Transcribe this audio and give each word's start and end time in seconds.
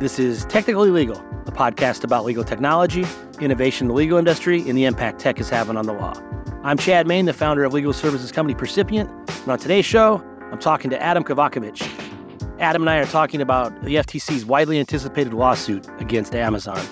This 0.00 0.18
is 0.18 0.44
Technically 0.46 0.90
Legal, 0.90 1.16
a 1.46 1.52
podcast 1.52 2.02
about 2.02 2.24
legal 2.24 2.42
technology, 2.42 3.06
innovation 3.40 3.84
in 3.84 3.88
the 3.88 3.94
legal 3.94 4.18
industry, 4.18 4.68
and 4.68 4.76
the 4.76 4.86
impact 4.86 5.20
tech 5.20 5.38
is 5.38 5.48
having 5.48 5.76
on 5.76 5.86
the 5.86 5.92
law. 5.92 6.12
I'm 6.64 6.76
Chad 6.76 7.06
Main, 7.06 7.26
the 7.26 7.32
founder 7.32 7.62
of 7.62 7.72
legal 7.72 7.92
services 7.92 8.32
company 8.32 8.56
Percipient, 8.56 9.08
and 9.42 9.48
on 9.48 9.56
today's 9.56 9.84
show, 9.84 10.20
I'm 10.50 10.58
talking 10.58 10.90
to 10.90 11.00
Adam 11.00 11.22
Kovacevich. 11.22 11.88
Adam 12.58 12.82
and 12.82 12.90
I 12.90 12.96
are 12.96 13.06
talking 13.06 13.40
about 13.40 13.84
the 13.84 13.94
FTC's 13.94 14.44
widely 14.44 14.80
anticipated 14.80 15.32
lawsuit 15.32 15.86
against 16.00 16.34
Amazon. 16.34 16.84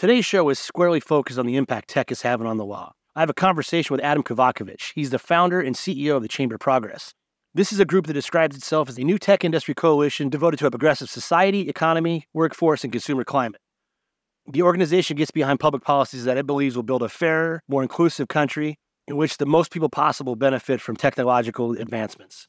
Today's 0.00 0.24
show 0.24 0.48
is 0.48 0.58
squarely 0.58 0.98
focused 0.98 1.38
on 1.38 1.44
the 1.44 1.58
impact 1.58 1.90
tech 1.90 2.10
is 2.10 2.22
having 2.22 2.46
on 2.46 2.56
the 2.56 2.64
law. 2.64 2.94
I 3.14 3.20
have 3.20 3.28
a 3.28 3.34
conversation 3.34 3.92
with 3.92 4.02
Adam 4.02 4.22
Kovacevich. 4.22 4.92
He's 4.94 5.10
the 5.10 5.18
founder 5.18 5.60
and 5.60 5.76
CEO 5.76 6.16
of 6.16 6.22
the 6.22 6.28
Chamber 6.28 6.54
of 6.54 6.62
Progress. 6.62 7.12
This 7.52 7.70
is 7.70 7.80
a 7.80 7.84
group 7.84 8.06
that 8.06 8.14
describes 8.14 8.56
itself 8.56 8.88
as 8.88 8.96
a 8.96 9.04
new 9.04 9.18
tech 9.18 9.44
industry 9.44 9.74
coalition 9.74 10.30
devoted 10.30 10.58
to 10.60 10.66
a 10.66 10.70
progressive 10.70 11.10
society, 11.10 11.68
economy, 11.68 12.24
workforce, 12.32 12.82
and 12.82 12.90
consumer 12.90 13.24
climate. 13.24 13.60
The 14.50 14.62
organization 14.62 15.18
gets 15.18 15.32
behind 15.32 15.60
public 15.60 15.82
policies 15.82 16.24
that 16.24 16.38
it 16.38 16.46
believes 16.46 16.76
will 16.76 16.82
build 16.82 17.02
a 17.02 17.10
fairer, 17.10 17.60
more 17.68 17.82
inclusive 17.82 18.28
country 18.28 18.78
in 19.06 19.18
which 19.18 19.36
the 19.36 19.44
most 19.44 19.70
people 19.70 19.90
possible 19.90 20.34
benefit 20.34 20.80
from 20.80 20.96
technological 20.96 21.72
advancements. 21.72 22.48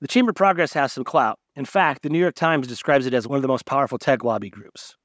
The 0.00 0.08
Chamber 0.08 0.30
of 0.30 0.36
Progress 0.36 0.72
has 0.72 0.92
some 0.92 1.04
clout. 1.04 1.38
In 1.54 1.64
fact, 1.64 2.02
the 2.02 2.10
New 2.10 2.18
York 2.18 2.34
Times 2.34 2.66
describes 2.66 3.06
it 3.06 3.14
as 3.14 3.28
one 3.28 3.36
of 3.36 3.42
the 3.42 3.46
most 3.46 3.66
powerful 3.66 3.98
tech 3.98 4.24
lobby 4.24 4.50
groups. 4.50 4.96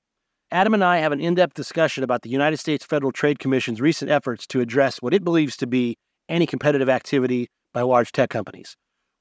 Adam 0.53 0.73
and 0.73 0.83
I 0.83 0.97
have 0.97 1.13
an 1.13 1.21
in 1.21 1.35
depth 1.35 1.53
discussion 1.53 2.03
about 2.03 2.23
the 2.23 2.29
United 2.29 2.57
States 2.57 2.83
Federal 2.83 3.13
Trade 3.13 3.39
Commission's 3.39 3.79
recent 3.79 4.11
efforts 4.11 4.45
to 4.47 4.59
address 4.59 5.01
what 5.01 5.13
it 5.13 5.23
believes 5.23 5.55
to 5.57 5.67
be 5.67 5.97
anti 6.27 6.45
competitive 6.45 6.89
activity 6.89 7.47
by 7.73 7.81
large 7.81 8.11
tech 8.11 8.29
companies. 8.29 8.75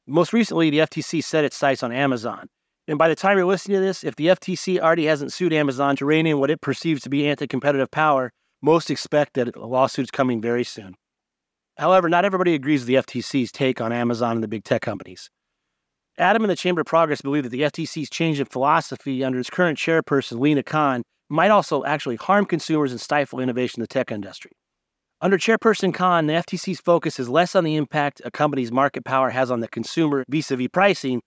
Most 0.09 0.33
recently, 0.33 0.71
the 0.71 0.81
FTC 0.81 1.23
set 1.23 1.45
its 1.45 1.57
sights 1.57 1.85
on 1.85 1.93
Amazon. 1.93 2.49
And 2.89 2.99
by 2.99 3.09
the 3.09 3.15
time 3.15 3.37
you're 3.37 3.47
listening 3.47 3.77
to 3.77 3.81
this, 3.81 4.03
if 4.03 4.17
the 4.17 4.27
FTC 4.27 4.81
already 4.81 5.05
hasn't 5.05 5.33
sued 5.33 5.53
Amazon 5.53 5.95
to 5.97 6.05
rein 6.05 6.27
in 6.27 6.41
what 6.41 6.51
it 6.51 6.61
perceives 6.61 7.03
to 7.03 7.09
be 7.09 7.29
anti 7.29 7.47
competitive 7.47 7.93
power, 7.93 8.33
most 8.61 8.91
expect 8.91 9.35
that 9.35 9.55
a 9.55 9.67
lawsuit's 9.67 10.11
coming 10.11 10.41
very 10.41 10.65
soon. 10.65 10.97
However, 11.79 12.09
not 12.09 12.25
everybody 12.25 12.55
agrees 12.55 12.81
with 12.81 12.89
the 12.89 12.95
FTC's 12.95 13.53
take 13.53 13.81
on 13.81 13.93
Amazon 13.93 14.33
and 14.33 14.43
the 14.43 14.49
big 14.49 14.65
tech 14.65 14.83
companies. 14.83 15.31
Adam 16.19 16.43
and 16.43 16.51
the 16.51 16.57
Chamber 16.57 16.81
of 16.81 16.89
Progress 16.89 17.23
believe 17.23 17.45
that 17.45 17.51
the 17.51 17.63
FTC's 17.63 18.11
change 18.11 18.41
in 18.41 18.47
philosophy 18.47 19.23
under 19.23 19.39
its 19.39 19.49
current 19.49 19.79
chairperson, 19.79 20.41
Lina 20.41 20.65
Khan, 20.65 21.05
might 21.31 21.51
also 21.51 21.85
actually 21.85 22.17
harm 22.17 22.45
consumers 22.45 22.91
and 22.91 23.01
stifle 23.01 23.41
innovation 23.41 23.81
in 23.81 23.83
the 23.83 23.87
tech 23.87 24.11
industry. 24.13 24.53
Under 25.23 25.39
Chairperson 25.39 25.93
Khan, 25.95 26.27
the 26.27 26.33
FTC's 26.33 26.81
focus 26.81 27.21
is 27.21 27.29
less 27.29 27.55
on 27.55 27.65
the 27.65 27.77
impact 27.77 28.23
a 28.25 28.31
company's 28.31 28.73
market 28.73 29.05
power 29.05 29.31
has 29.31 29.51
on 29.51 29.61
the 29.61 29.69
consumer 29.69 30.25
vis 30.29 30.51
a 30.51 30.57
vis 30.57 30.69
pricing 30.73 31.21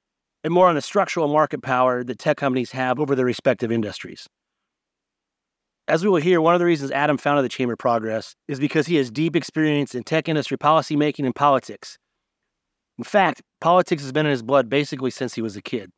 and 0.43 0.53
more 0.53 0.67
on 0.67 0.75
the 0.75 0.81
structural 0.81 1.27
market 1.27 1.61
power 1.61 2.03
that 2.03 2.19
tech 2.19 2.37
companies 2.37 2.71
have 2.71 2.99
over 2.99 3.15
their 3.15 3.25
respective 3.25 3.71
industries. 3.71 4.27
As 5.87 6.03
we 6.03 6.09
will 6.09 6.21
hear, 6.21 6.41
one 6.41 6.55
of 6.55 6.59
the 6.59 6.65
reasons 6.65 6.91
Adam 6.91 7.17
founded 7.17 7.45
the 7.45 7.49
Chamber 7.49 7.73
of 7.73 7.79
Progress 7.79 8.35
is 8.47 8.59
because 8.59 8.87
he 8.87 8.95
has 8.95 9.11
deep 9.11 9.35
experience 9.35 9.93
in 9.93 10.03
tech 10.03 10.27
industry 10.27 10.57
policymaking 10.57 11.25
and 11.25 11.35
politics. 11.35 11.97
In 12.97 13.03
fact, 13.03 13.41
politics 13.61 14.01
has 14.01 14.11
been 14.11 14.25
in 14.25 14.31
his 14.31 14.43
blood 14.43 14.69
basically 14.69 15.11
since 15.11 15.33
he 15.33 15.41
was 15.41 15.55
a 15.55 15.61
kid. 15.61 15.91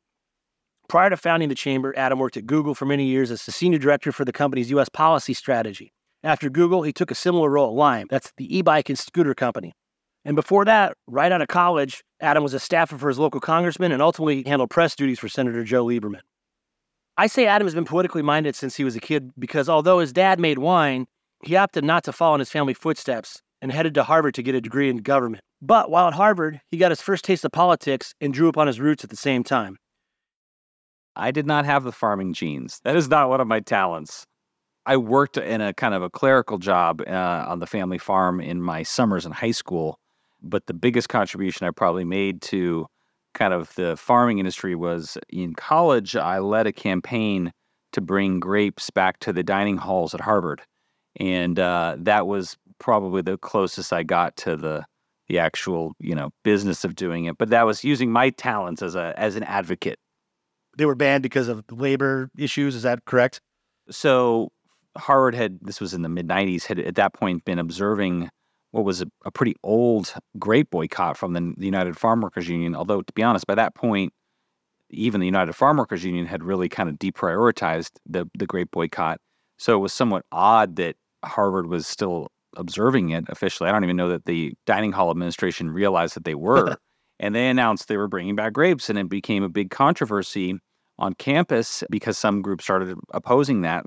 Prior 0.87 1.09
to 1.09 1.17
founding 1.17 1.49
the 1.49 1.55
chamber, 1.55 1.93
Adam 1.97 2.19
worked 2.19 2.37
at 2.37 2.45
Google 2.45 2.75
for 2.75 2.85
many 2.85 3.05
years 3.05 3.31
as 3.31 3.45
the 3.45 3.51
senior 3.51 3.79
director 3.79 4.11
for 4.11 4.23
the 4.23 4.31
company's 4.31 4.69
U.S. 4.71 4.89
policy 4.89 5.33
strategy. 5.33 5.91
After 6.23 6.49
Google, 6.49 6.83
he 6.83 6.93
took 6.93 7.11
a 7.11 7.15
similar 7.15 7.49
role 7.49 7.69
at 7.69 7.75
Lime, 7.75 8.07
that's 8.09 8.31
the 8.37 8.57
e 8.57 8.61
bike 8.61 8.89
and 8.89 8.97
scooter 8.97 9.33
company. 9.33 9.73
And 10.25 10.35
before 10.35 10.65
that, 10.65 10.93
right 11.07 11.31
out 11.31 11.41
of 11.41 11.47
college, 11.47 12.03
Adam 12.19 12.41
was 12.41 12.53
a 12.53 12.59
staffer 12.59 12.97
for 12.97 13.09
his 13.09 13.19
local 13.19 13.39
congressman 13.39 13.91
and 13.91 14.01
ultimately 14.01 14.43
handled 14.43 14.71
press 14.71 14.95
duties 14.95 15.19
for 15.19 15.29
Senator 15.29 15.63
Joe 15.63 15.85
Lieberman. 15.85 16.21
I 17.17 17.27
say 17.27 17.45
Adam 17.45 17.67
has 17.67 17.75
been 17.75 17.85
politically 17.85 18.23
minded 18.23 18.55
since 18.55 18.75
he 18.75 18.83
was 18.83 18.95
a 18.95 18.99
kid 18.99 19.31
because 19.37 19.69
although 19.69 19.99
his 19.99 20.11
dad 20.11 20.39
made 20.39 20.57
wine, 20.57 21.05
he 21.43 21.55
opted 21.55 21.83
not 21.83 22.03
to 22.05 22.11
follow 22.11 22.35
in 22.35 22.39
his 22.39 22.51
family 22.51 22.73
footsteps 22.73 23.41
and 23.61 23.71
headed 23.71 23.93
to 23.93 24.03
Harvard 24.03 24.33
to 24.35 24.43
get 24.43 24.55
a 24.55 24.61
degree 24.61 24.89
in 24.89 24.97
government. 24.97 25.43
But 25.61 25.89
while 25.89 26.07
at 26.07 26.13
Harvard, 26.13 26.59
he 26.71 26.77
got 26.77 26.91
his 26.91 27.01
first 27.01 27.23
taste 27.23 27.45
of 27.45 27.51
politics 27.51 28.13
and 28.19 28.33
drew 28.33 28.47
upon 28.47 28.67
his 28.67 28.79
roots 28.79 29.03
at 29.03 29.11
the 29.11 29.15
same 29.15 29.43
time. 29.43 29.77
I 31.15 31.31
did 31.31 31.45
not 31.45 31.65
have 31.65 31.83
the 31.83 31.91
farming 31.91 32.33
genes. 32.33 32.81
That 32.83 32.95
is 32.95 33.07
not 33.07 33.29
one 33.29 33.41
of 33.41 33.47
my 33.47 33.59
talents. 33.59 34.25
I 34.85 34.97
worked 34.97 35.37
in 35.37 35.61
a 35.61 35.73
kind 35.73 35.93
of 35.93 36.03
a 36.03 36.09
clerical 36.09 36.57
job 36.57 37.01
uh, 37.07 37.45
on 37.47 37.59
the 37.59 37.67
family 37.67 37.97
farm 37.97 38.39
in 38.39 38.61
my 38.61 38.83
summers 38.83 39.25
in 39.25 39.31
high 39.31 39.51
school. 39.51 39.97
But 40.41 40.67
the 40.67 40.73
biggest 40.73 41.09
contribution 41.09 41.65
I 41.65 41.71
probably 41.71 42.03
made 42.03 42.41
to 42.43 42.85
kind 43.33 43.53
of 43.53 43.73
the 43.75 43.97
farming 43.97 44.39
industry 44.39 44.75
was 44.75 45.17
in 45.29 45.55
college, 45.55 46.15
I 46.15 46.39
led 46.39 46.67
a 46.67 46.73
campaign 46.73 47.51
to 47.93 48.01
bring 48.01 48.39
grapes 48.39 48.89
back 48.89 49.19
to 49.21 49.33
the 49.33 49.43
dining 49.43 49.77
halls 49.77 50.13
at 50.13 50.21
Harvard. 50.21 50.61
And 51.17 51.57
uh, 51.59 51.95
that 51.99 52.27
was 52.27 52.57
probably 52.77 53.21
the 53.21 53.37
closest 53.37 53.93
I 53.93 54.03
got 54.03 54.35
to 54.37 54.55
the 54.55 54.85
the 55.27 55.39
actual, 55.39 55.95
you 55.99 56.13
know, 56.13 56.29
business 56.43 56.83
of 56.83 56.93
doing 56.93 57.25
it. 57.25 57.39
But 57.39 57.49
that 57.49 57.65
was 57.65 57.83
using 57.83 58.11
my 58.11 58.29
talents 58.29 58.83
as 58.83 58.93
a 58.95 59.13
as 59.17 59.35
an 59.35 59.43
advocate 59.43 59.97
they 60.77 60.85
were 60.85 60.95
banned 60.95 61.23
because 61.23 61.47
of 61.47 61.63
labor 61.71 62.29
issues. 62.37 62.75
Is 62.75 62.83
that 62.83 63.05
correct? 63.05 63.41
So 63.89 64.51
Harvard 64.97 65.35
had 65.35 65.59
this 65.61 65.79
was 65.79 65.93
in 65.93 66.01
the 66.01 66.09
mid 66.09 66.27
'90s 66.27 66.65
had 66.65 66.79
at 66.79 66.95
that 66.95 67.13
point 67.13 67.45
been 67.45 67.59
observing 67.59 68.29
what 68.71 68.83
was 68.83 69.01
a, 69.01 69.07
a 69.23 69.31
pretty 69.31 69.55
old 69.63 70.13
grape 70.37 70.69
boycott 70.69 71.17
from 71.17 71.33
the, 71.33 71.53
the 71.57 71.65
United 71.65 71.97
Farm 71.97 72.21
Workers 72.21 72.49
Union. 72.49 72.75
Although 72.75 73.01
to 73.01 73.13
be 73.13 73.23
honest, 73.23 73.47
by 73.47 73.55
that 73.55 73.75
point, 73.75 74.13
even 74.89 75.19
the 75.19 75.25
United 75.25 75.53
Farm 75.53 75.77
Workers 75.77 76.03
Union 76.03 76.25
had 76.25 76.43
really 76.43 76.69
kind 76.69 76.89
of 76.89 76.95
deprioritized 76.95 77.91
the 78.05 78.29
the 78.37 78.45
grape 78.45 78.71
boycott. 78.71 79.19
So 79.57 79.75
it 79.75 79.79
was 79.79 79.93
somewhat 79.93 80.25
odd 80.31 80.75
that 80.75 80.95
Harvard 81.23 81.67
was 81.67 81.87
still 81.87 82.27
observing 82.57 83.09
it 83.09 83.25
officially. 83.29 83.69
I 83.69 83.73
don't 83.73 83.83
even 83.83 83.95
know 83.95 84.09
that 84.09 84.25
the 84.25 84.53
dining 84.65 84.91
hall 84.91 85.11
administration 85.11 85.69
realized 85.69 86.15
that 86.15 86.25
they 86.25 86.35
were. 86.35 86.77
and 87.19 87.33
they 87.33 87.47
announced 87.47 87.87
they 87.87 87.97
were 87.97 88.07
bringing 88.07 88.35
back 88.35 88.53
grapes, 88.53 88.89
and 88.89 88.99
it 88.99 89.09
became 89.09 89.43
a 89.43 89.49
big 89.49 89.69
controversy 89.69 90.59
on 90.97 91.13
campus 91.13 91.83
because 91.89 92.17
some 92.17 92.41
groups 92.41 92.63
started 92.63 92.97
opposing 93.13 93.61
that. 93.61 93.85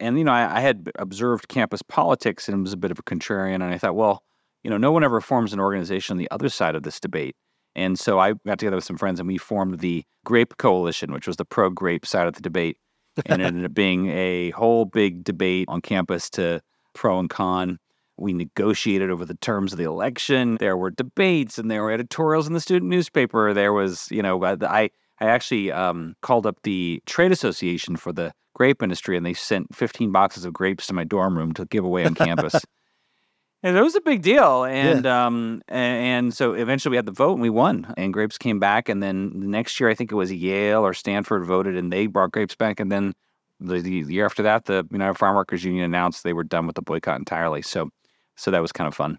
And, 0.00 0.18
you 0.18 0.24
know, 0.24 0.32
I, 0.32 0.58
I, 0.58 0.60
had 0.60 0.90
observed 0.98 1.48
campus 1.48 1.82
politics 1.82 2.48
and 2.48 2.62
was 2.62 2.72
a 2.72 2.78
bit 2.78 2.90
of 2.90 2.98
a 2.98 3.02
contrarian. 3.02 3.56
And 3.56 3.64
I 3.64 3.78
thought, 3.78 3.94
well, 3.94 4.22
you 4.62 4.70
know, 4.70 4.76
no 4.76 4.92
one 4.92 5.04
ever 5.04 5.20
forms 5.20 5.52
an 5.52 5.60
organization 5.60 6.14
on 6.14 6.18
the 6.18 6.30
other 6.30 6.48
side 6.48 6.74
of 6.74 6.82
this 6.82 7.00
debate. 7.00 7.36
And 7.74 7.98
so 7.98 8.18
I 8.18 8.32
got 8.46 8.58
together 8.58 8.76
with 8.76 8.84
some 8.84 8.96
friends 8.96 9.20
and 9.20 9.26
we 9.26 9.38
formed 9.38 9.80
the 9.80 10.04
Grape 10.24 10.56
Coalition, 10.58 11.12
which 11.12 11.26
was 11.26 11.36
the 11.36 11.44
pro 11.44 11.70
grape 11.70 12.06
side 12.06 12.26
of 12.26 12.34
the 12.34 12.40
debate. 12.40 12.78
and 13.26 13.40
it 13.40 13.44
ended 13.46 13.64
up 13.64 13.74
being 13.74 14.08
a 14.10 14.50
whole 14.50 14.84
big 14.84 15.24
debate 15.24 15.66
on 15.68 15.80
campus 15.80 16.28
to 16.30 16.60
pro 16.94 17.18
and 17.18 17.30
con. 17.30 17.78
We 18.18 18.32
negotiated 18.32 19.10
over 19.10 19.24
the 19.24 19.34
terms 19.34 19.72
of 19.72 19.78
the 19.78 19.84
election. 19.84 20.56
There 20.58 20.76
were 20.76 20.90
debates 20.90 21.58
and 21.58 21.70
there 21.70 21.82
were 21.82 21.92
editorials 21.92 22.46
in 22.46 22.54
the 22.54 22.60
student 22.60 22.90
newspaper. 22.90 23.52
There 23.52 23.72
was, 23.72 24.08
you 24.10 24.22
know, 24.22 24.42
I 24.44 24.90
I 25.18 25.26
actually 25.26 25.72
um, 25.72 26.14
called 26.22 26.46
up 26.46 26.58
the 26.62 27.02
trade 27.06 27.32
association 27.32 27.96
for 27.96 28.12
the 28.12 28.32
grape 28.54 28.82
industry, 28.82 29.16
and 29.16 29.24
they 29.24 29.34
sent 29.34 29.74
15 29.74 30.12
boxes 30.12 30.44
of 30.44 30.52
grapes 30.52 30.86
to 30.86 30.94
my 30.94 31.04
dorm 31.04 31.36
room 31.36 31.52
to 31.54 31.64
give 31.66 31.84
away 31.84 32.04
on 32.04 32.14
campus. 32.14 32.54
and 33.62 33.76
it 33.76 33.82
was 33.82 33.94
a 33.94 34.00
big 34.00 34.22
deal, 34.22 34.64
and 34.64 35.04
yeah. 35.04 35.26
um, 35.26 35.62
and 35.68 36.34
so 36.34 36.52
eventually 36.52 36.90
we 36.90 36.96
had 36.96 37.06
the 37.06 37.12
vote, 37.12 37.34
and 37.34 37.42
we 37.42 37.50
won, 37.50 37.92
and 37.96 38.12
grapes 38.12 38.38
came 38.38 38.58
back. 38.58 38.88
And 38.88 39.02
then 39.02 39.40
the 39.40 39.46
next 39.46 39.78
year, 39.78 39.88
I 39.88 39.94
think 39.94 40.12
it 40.12 40.16
was 40.16 40.32
Yale 40.32 40.84
or 40.84 40.94
Stanford 40.94 41.44
voted, 41.44 41.76
and 41.76 41.92
they 41.92 42.06
brought 42.06 42.32
grapes 42.32 42.54
back. 42.54 42.80
And 42.80 42.90
then 42.90 43.14
the, 43.60 43.80
the 43.80 44.12
year 44.12 44.24
after 44.24 44.42
that, 44.42 44.66
the 44.66 44.86
United 44.90 45.14
Farm 45.14 45.36
Workers 45.36 45.64
Union 45.64 45.84
announced 45.84 46.24
they 46.24 46.32
were 46.32 46.44
done 46.44 46.66
with 46.66 46.76
the 46.76 46.82
boycott 46.82 47.18
entirely. 47.18 47.62
So, 47.62 47.90
so 48.36 48.50
that 48.50 48.60
was 48.60 48.72
kind 48.72 48.88
of 48.88 48.94
fun. 48.94 49.18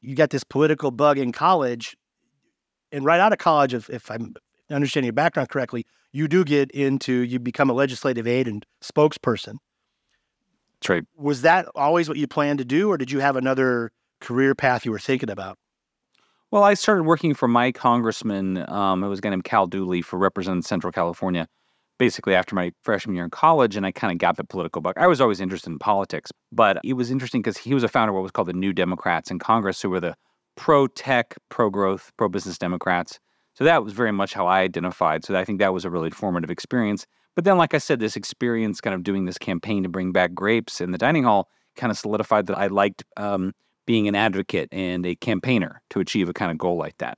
You 0.00 0.14
got 0.14 0.30
this 0.30 0.44
political 0.44 0.90
bug 0.90 1.18
in 1.18 1.32
college, 1.32 1.96
and 2.90 3.04
right 3.04 3.20
out 3.20 3.32
of 3.32 3.38
college, 3.38 3.72
if, 3.72 3.88
if 3.88 4.10
I'm 4.10 4.34
understanding 4.70 5.06
your 5.06 5.12
background 5.12 5.48
correctly, 5.48 5.86
you 6.12 6.28
do 6.28 6.44
get 6.44 6.70
into 6.72 7.12
you 7.12 7.38
become 7.38 7.70
a 7.70 7.72
legislative 7.72 8.26
aide 8.26 8.48
and 8.48 8.66
spokesperson. 8.82 9.56
That's 10.80 10.88
right. 10.88 11.04
Was 11.16 11.42
that 11.42 11.66
always 11.74 12.08
what 12.08 12.18
you 12.18 12.26
planned 12.26 12.58
to 12.58 12.64
do, 12.64 12.90
or 12.90 12.98
did 12.98 13.10
you 13.10 13.20
have 13.20 13.36
another 13.36 13.92
career 14.20 14.54
path 14.54 14.84
you 14.84 14.90
were 14.90 14.98
thinking 14.98 15.30
about? 15.30 15.58
Well, 16.50 16.64
I 16.64 16.74
started 16.74 17.04
working 17.04 17.32
for 17.34 17.48
my 17.48 17.72
congressman. 17.72 18.68
Um, 18.68 19.02
it 19.02 19.08
was 19.08 19.20
a 19.20 19.22
guy 19.22 19.30
named 19.30 19.44
Cal 19.44 19.66
Dooley 19.66 20.02
for 20.02 20.18
representing 20.18 20.62
Central 20.62 20.92
California, 20.92 21.48
basically 22.02 22.34
after 22.34 22.56
my 22.56 22.72
freshman 22.82 23.14
year 23.14 23.22
in 23.22 23.30
college, 23.30 23.76
and 23.76 23.86
I 23.86 23.92
kind 23.92 24.10
of 24.10 24.18
got 24.18 24.36
the 24.36 24.42
political 24.42 24.82
bug. 24.82 24.94
I 24.96 25.06
was 25.06 25.20
always 25.20 25.40
interested 25.40 25.70
in 25.70 25.78
politics, 25.78 26.32
but 26.50 26.80
it 26.82 26.94
was 26.94 27.12
interesting 27.12 27.42
because 27.42 27.56
he 27.56 27.74
was 27.74 27.84
a 27.84 27.88
founder 27.88 28.10
of 28.10 28.16
what 28.16 28.24
was 28.24 28.32
called 28.32 28.48
the 28.48 28.52
New 28.54 28.72
Democrats 28.72 29.30
in 29.30 29.38
Congress, 29.38 29.80
who 29.80 29.88
were 29.88 30.00
the 30.00 30.16
pro 30.56 30.88
tech, 30.88 31.36
pro 31.48 31.70
growth, 31.70 32.10
pro 32.16 32.28
business 32.28 32.58
Democrats. 32.58 33.20
So 33.54 33.62
that 33.62 33.84
was 33.84 33.92
very 33.92 34.10
much 34.10 34.34
how 34.34 34.48
I 34.48 34.62
identified. 34.62 35.24
So 35.24 35.36
I 35.36 35.44
think 35.44 35.60
that 35.60 35.72
was 35.72 35.84
a 35.84 35.90
really 35.90 36.10
formative 36.10 36.50
experience. 36.50 37.06
But 37.36 37.44
then, 37.44 37.56
like 37.56 37.72
I 37.72 37.78
said, 37.78 38.00
this 38.00 38.16
experience 38.16 38.80
kind 38.80 38.94
of 38.94 39.04
doing 39.04 39.26
this 39.26 39.38
campaign 39.38 39.84
to 39.84 39.88
bring 39.88 40.10
back 40.10 40.34
grapes 40.34 40.80
in 40.80 40.90
the 40.90 40.98
dining 40.98 41.22
hall 41.22 41.48
kind 41.76 41.92
of 41.92 41.96
solidified 41.96 42.48
that 42.48 42.58
I 42.58 42.66
liked 42.66 43.04
um, 43.16 43.52
being 43.86 44.08
an 44.08 44.16
advocate 44.16 44.68
and 44.72 45.06
a 45.06 45.14
campaigner 45.14 45.80
to 45.90 46.00
achieve 46.00 46.28
a 46.28 46.32
kind 46.32 46.50
of 46.50 46.58
goal 46.58 46.76
like 46.76 46.98
that. 46.98 47.16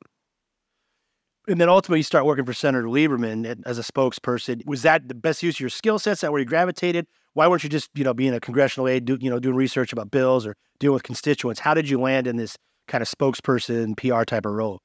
And 1.46 1.60
then 1.60 1.68
ultimately, 1.68 1.98
you 1.98 2.04
start 2.04 2.24
working 2.24 2.46
for 2.46 2.54
Senator 2.54 2.86
Lieberman 2.86 3.62
as 3.66 3.78
a 3.78 3.82
spokesperson. 3.82 4.64
Was 4.66 4.82
that 4.82 5.08
the 5.08 5.14
best 5.14 5.42
use 5.42 5.56
of 5.56 5.60
your 5.60 5.68
skill 5.68 5.98
sets? 5.98 6.22
That 6.22 6.32
where 6.32 6.40
you 6.40 6.46
gravitated? 6.46 7.06
Why 7.34 7.48
weren't 7.48 7.62
you 7.62 7.68
just, 7.68 7.90
you 7.94 8.02
know, 8.02 8.14
being 8.14 8.32
a 8.32 8.40
congressional 8.40 8.88
aide, 8.88 9.04
do, 9.04 9.18
you 9.20 9.28
know, 9.28 9.38
doing 9.38 9.56
research 9.56 9.92
about 9.92 10.10
bills 10.10 10.46
or 10.46 10.56
dealing 10.78 10.94
with 10.94 11.02
constituents? 11.02 11.60
How 11.60 11.74
did 11.74 11.88
you 11.88 12.00
land 12.00 12.26
in 12.26 12.36
this 12.36 12.56
kind 12.88 13.02
of 13.02 13.08
spokesperson, 13.08 13.96
PR 13.96 14.24
type 14.24 14.46
of 14.46 14.52
role? 14.52 14.80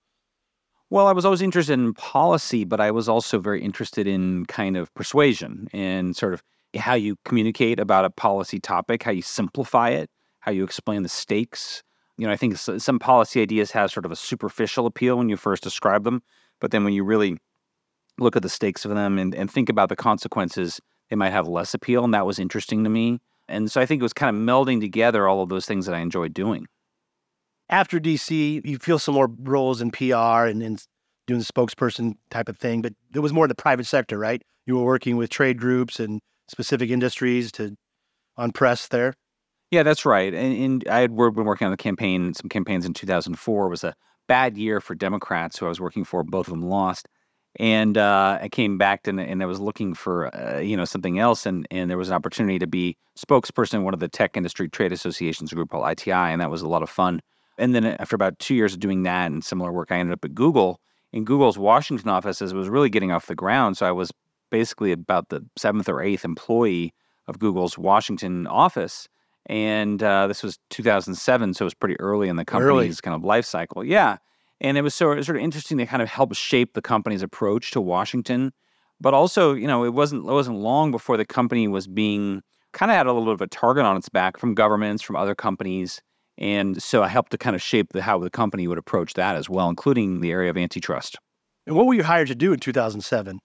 Well, 0.89 1.07
I 1.07 1.13
was 1.13 1.23
always 1.23 1.41
interested 1.41 1.73
in 1.73 1.93
policy, 1.93 2.65
but 2.65 2.81
I 2.81 2.91
was 2.91 3.07
also 3.07 3.39
very 3.39 3.61
interested 3.61 4.07
in 4.07 4.45
kind 4.47 4.75
of 4.75 4.93
persuasion 4.95 5.67
and 5.71 6.15
sort 6.15 6.33
of 6.33 6.43
how 6.75 6.95
you 6.95 7.15
communicate 7.23 7.79
about 7.79 8.05
a 8.05 8.09
policy 8.09 8.59
topic, 8.59 9.03
how 9.03 9.11
you 9.11 9.21
simplify 9.21 9.89
it, 9.89 10.09
how 10.39 10.51
you 10.51 10.63
explain 10.63 11.03
the 11.03 11.09
stakes. 11.09 11.83
You 12.17 12.25
know, 12.25 12.33
I 12.33 12.35
think 12.35 12.57
some 12.57 12.99
policy 12.99 13.41
ideas 13.41 13.71
have 13.71 13.91
sort 13.91 14.05
of 14.05 14.11
a 14.11 14.15
superficial 14.15 14.87
appeal 14.87 15.17
when 15.17 15.29
you 15.29 15.37
first 15.37 15.63
describe 15.63 16.03
them, 16.03 16.21
but 16.59 16.71
then 16.71 16.83
when 16.83 16.93
you 16.93 17.03
really 17.03 17.37
look 18.17 18.35
at 18.35 18.43
the 18.43 18.49
stakes 18.49 18.85
of 18.85 18.93
them 18.93 19.17
and, 19.17 19.33
and 19.33 19.49
think 19.51 19.69
about 19.69 19.89
the 19.89 19.95
consequences, 19.95 20.79
they 21.09 21.15
might 21.15 21.31
have 21.31 21.47
less 21.47 21.73
appeal. 21.73 22.03
And 22.03 22.13
that 22.13 22.25
was 22.25 22.39
interesting 22.39 22.83
to 22.83 22.89
me. 22.89 23.19
And 23.47 23.71
so 23.71 23.81
I 23.81 23.85
think 23.85 24.01
it 24.01 24.03
was 24.03 24.13
kind 24.13 24.35
of 24.35 24.41
melding 24.41 24.79
together 24.79 25.27
all 25.27 25.41
of 25.41 25.49
those 25.49 25.65
things 25.65 25.85
that 25.85 25.95
I 25.95 25.99
enjoyed 25.99 26.33
doing. 26.33 26.67
After 27.69 27.99
DC, 27.99 28.65
you 28.65 28.77
feel 28.79 28.99
some 28.99 29.15
more 29.15 29.29
roles 29.39 29.81
in 29.81 29.91
PR 29.91 30.45
and, 30.45 30.61
and 30.61 30.83
doing 31.27 31.39
the 31.39 31.45
spokesperson 31.45 32.13
type 32.31 32.49
of 32.49 32.57
thing, 32.57 32.81
but 32.81 32.93
it 33.13 33.19
was 33.19 33.33
more 33.33 33.45
in 33.45 33.49
the 33.49 33.55
private 33.55 33.85
sector, 33.85 34.17
right? 34.17 34.41
You 34.65 34.77
were 34.77 34.85
working 34.85 35.17
with 35.17 35.29
trade 35.29 35.59
groups 35.59 35.99
and 35.99 36.19
specific 36.47 36.89
industries 36.89 37.51
to 37.53 37.75
on 38.37 38.51
press 38.51 38.87
there. 38.87 39.13
Yeah, 39.71 39.83
that's 39.83 40.05
right. 40.05 40.33
And, 40.33 40.63
and 40.63 40.87
I 40.89 41.01
had 41.01 41.15
been 41.15 41.45
working 41.45 41.65
on 41.65 41.71
the 41.71 41.77
campaign, 41.77 42.33
some 42.33 42.49
campaigns 42.49 42.85
in 42.85 42.93
2004. 42.93 43.65
It 43.65 43.69
was 43.69 43.83
a 43.83 43.93
bad 44.29 44.57
year 44.57 44.79
for 44.79 44.95
Democrats 44.95 45.57
who 45.57 45.65
I 45.65 45.69
was 45.69 45.81
working 45.81 46.05
for. 46.05 46.23
Both 46.23 46.47
of 46.47 46.51
them 46.51 46.69
lost. 46.69 47.09
And 47.55 47.97
uh, 47.97 48.37
I 48.41 48.47
came 48.47 48.77
back 48.77 49.07
and, 49.07 49.19
and 49.19 49.41
I 49.41 49.47
was 49.47 49.59
looking 49.59 49.95
for, 49.95 50.33
uh, 50.33 50.59
you 50.59 50.77
know, 50.77 50.85
something 50.85 51.17
else. 51.19 51.45
And, 51.45 51.67
and 51.71 51.89
there 51.89 51.97
was 51.97 52.09
an 52.09 52.13
opportunity 52.13 52.59
to 52.59 52.67
be 52.67 52.95
spokesperson 53.17 53.73
in 53.73 53.83
one 53.83 53.93
of 53.93 53.99
the 53.99 54.07
tech 54.07 54.37
industry 54.37 54.69
trade 54.69 54.93
associations, 54.93 55.51
group 55.51 55.71
called 55.71 55.91
ITI. 55.91 56.11
And 56.11 56.39
that 56.39 56.51
was 56.51 56.61
a 56.61 56.67
lot 56.67 56.83
of 56.83 56.89
fun. 56.89 57.21
And 57.57 57.73
then 57.75 57.83
after 57.83 58.15
about 58.15 58.37
two 58.39 58.55
years 58.55 58.73
of 58.73 58.79
doing 58.79 59.03
that 59.03 59.31
and 59.31 59.43
similar 59.43 59.73
work, 59.73 59.91
I 59.91 59.97
ended 59.97 60.13
up 60.13 60.23
at 60.23 60.35
Google. 60.35 60.79
In 61.11 61.25
Google's 61.25 61.57
Washington 61.57 62.07
office, 62.07 62.39
as 62.39 62.51
it 62.51 62.55
was 62.55 62.69
really 62.69 62.89
getting 62.89 63.11
off 63.11 63.25
the 63.25 63.35
ground. 63.35 63.77
So 63.77 63.87
I 63.87 63.91
was 63.91 64.11
basically 64.51 64.91
about 64.91 65.29
the 65.29 65.43
seventh 65.57 65.89
or 65.89 66.03
eighth 66.03 66.23
employee 66.23 66.93
of 67.27 67.39
Google's 67.39 67.79
Washington 67.79 68.45
office. 68.45 69.09
And 69.49 70.01
uh, 70.03 70.27
this 70.27 70.43
was 70.43 70.59
2007, 70.69 71.55
so 71.55 71.63
it 71.63 71.65
was 71.65 71.73
pretty 71.73 71.99
early 71.99 72.29
in 72.29 72.35
the 72.35 72.45
company's 72.45 72.69
early. 72.69 72.95
kind 73.01 73.15
of 73.15 73.23
life 73.23 73.45
cycle. 73.45 73.83
Yeah. 73.83 74.17
And 74.61 74.77
it 74.77 74.81
was 74.81 74.93
sort 74.93 75.17
of, 75.17 75.25
sort 75.25 75.37
of 75.37 75.43
interesting 75.43 75.79
to 75.79 75.87
kind 75.87 76.03
of 76.03 76.07
help 76.07 76.35
shape 76.35 76.75
the 76.75 76.81
company's 76.81 77.23
approach 77.23 77.71
to 77.71 77.81
Washington. 77.81 78.53
But 79.01 79.13
also, 79.15 79.53
you 79.53 79.65
know, 79.65 79.83
it 79.85 79.93
wasn't 79.93 80.21
it 80.23 80.31
wasn't 80.31 80.57
long 80.57 80.91
before 80.91 81.17
the 81.17 81.25
company 81.25 81.67
was 81.67 81.87
being 81.87 82.41
kind 82.73 82.91
of 82.91 82.97
had 82.97 83.07
a 83.07 83.11
little 83.11 83.25
bit 83.25 83.33
of 83.33 83.41
a 83.41 83.47
target 83.47 83.85
on 83.85 83.97
its 83.97 84.09
back 84.09 84.37
from 84.37 84.53
governments, 84.53 85.01
from 85.01 85.15
other 85.15 85.33
companies. 85.33 86.01
And 86.37 86.81
so 86.81 87.01
I 87.01 87.07
helped 87.07 87.31
to 87.31 87.37
kind 87.37 87.55
of 87.55 87.61
shape 87.61 87.93
the, 87.93 88.01
how 88.01 88.19
the 88.19 88.29
company 88.29 88.67
would 88.67 88.77
approach 88.77 89.15
that 89.15 89.35
as 89.35 89.49
well, 89.49 89.67
including 89.69 90.21
the 90.21 90.31
area 90.31 90.49
of 90.49 90.57
antitrust. 90.57 91.17
And 91.65 91.75
what 91.75 91.87
were 91.87 91.93
you 91.93 92.03
hired 92.03 92.27
to 92.27 92.35
do 92.35 92.53
in 92.53 92.59
2007? 92.59 93.39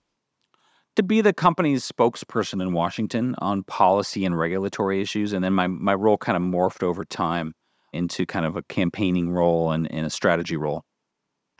To 0.96 1.02
be 1.02 1.20
the 1.20 1.32
company's 1.32 1.90
spokesperson 1.90 2.62
in 2.62 2.72
Washington 2.72 3.34
on 3.38 3.62
policy 3.64 4.24
and 4.24 4.38
regulatory 4.38 5.00
issues. 5.00 5.32
And 5.32 5.44
then 5.44 5.52
my, 5.52 5.66
my 5.66 5.94
role 5.94 6.16
kind 6.16 6.36
of 6.36 6.42
morphed 6.42 6.82
over 6.82 7.04
time 7.04 7.54
into 7.92 8.26
kind 8.26 8.44
of 8.46 8.56
a 8.56 8.62
campaigning 8.64 9.30
role 9.30 9.70
and, 9.70 9.90
and 9.90 10.06
a 10.06 10.10
strategy 10.10 10.56
role. 10.56 10.84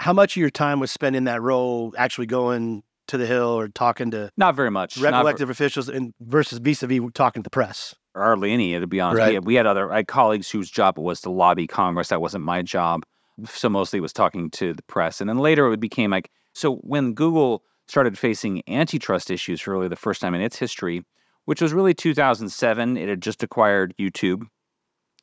How 0.01 0.13
much 0.13 0.37
of 0.37 0.41
your 0.41 0.51
time 0.51 0.81
was 0.81 0.91
spent 0.91 1.17
in 1.17 1.25
that 1.25 1.41
role 1.41 1.95
actually 1.97 2.27
going 2.27 2.83
to 3.07 3.17
the 3.17 3.27
Hill 3.27 3.59
or 3.59 3.69
talking 3.69 4.11
to 4.13 4.31
not 4.37 4.57
very 4.57 4.71
much 4.71 4.97
elected 4.97 5.51
officials 5.51 5.89
and 5.89 6.13
versus 6.21 6.59
vis-a-vis 6.59 7.01
talking 7.15 7.43
to 7.43 7.45
the 7.45 7.51
press? 7.51 7.95
Hardly 8.17 8.53
any, 8.53 8.79
to 8.79 8.87
be 8.87 9.01
honest. 9.01 9.19
Right. 9.19 9.29
We, 9.29 9.35
had, 9.35 9.45
we 9.45 9.55
had 9.55 9.67
other 9.67 9.93
I 9.93 9.97
had 9.99 10.09
colleagues 10.09 10.51
whose 10.51 10.71
job 10.71 10.99
it 10.99 11.03
was 11.03 11.21
to 11.23 11.31
lobby 11.31 11.67
Congress. 11.67 12.09
That 12.09 12.21
wasn't 12.21 12.45
my 12.45 12.63
job. 12.63 13.05
So 13.47 13.69
mostly 13.69 13.99
it 13.99 14.03
was 14.03 14.13
talking 14.13 14.51
to 14.53 14.73
the 14.73 14.83
press. 14.85 15.21
And 15.21 15.29
then 15.29 15.39
later 15.39 15.73
it 15.73 15.81
became 15.81 16.11
like 16.11 16.31
so 16.53 16.77
when 16.77 17.15
Google 17.15 17.63
started 17.89 18.19
facing 18.19 18.63
antitrust 18.69 19.31
issues 19.31 19.61
for 19.61 19.73
really 19.73 19.89
the 19.89 19.97
first 19.97 20.21
time 20.21 20.35
in 20.35 20.41
its 20.41 20.59
history, 20.59 21.05
which 21.45 21.61
was 21.61 21.73
really 21.73 21.95
2007. 21.95 22.97
It 22.97 23.09
had 23.09 23.21
just 23.21 23.43
acquired 23.43 23.95
YouTube. 23.99 24.47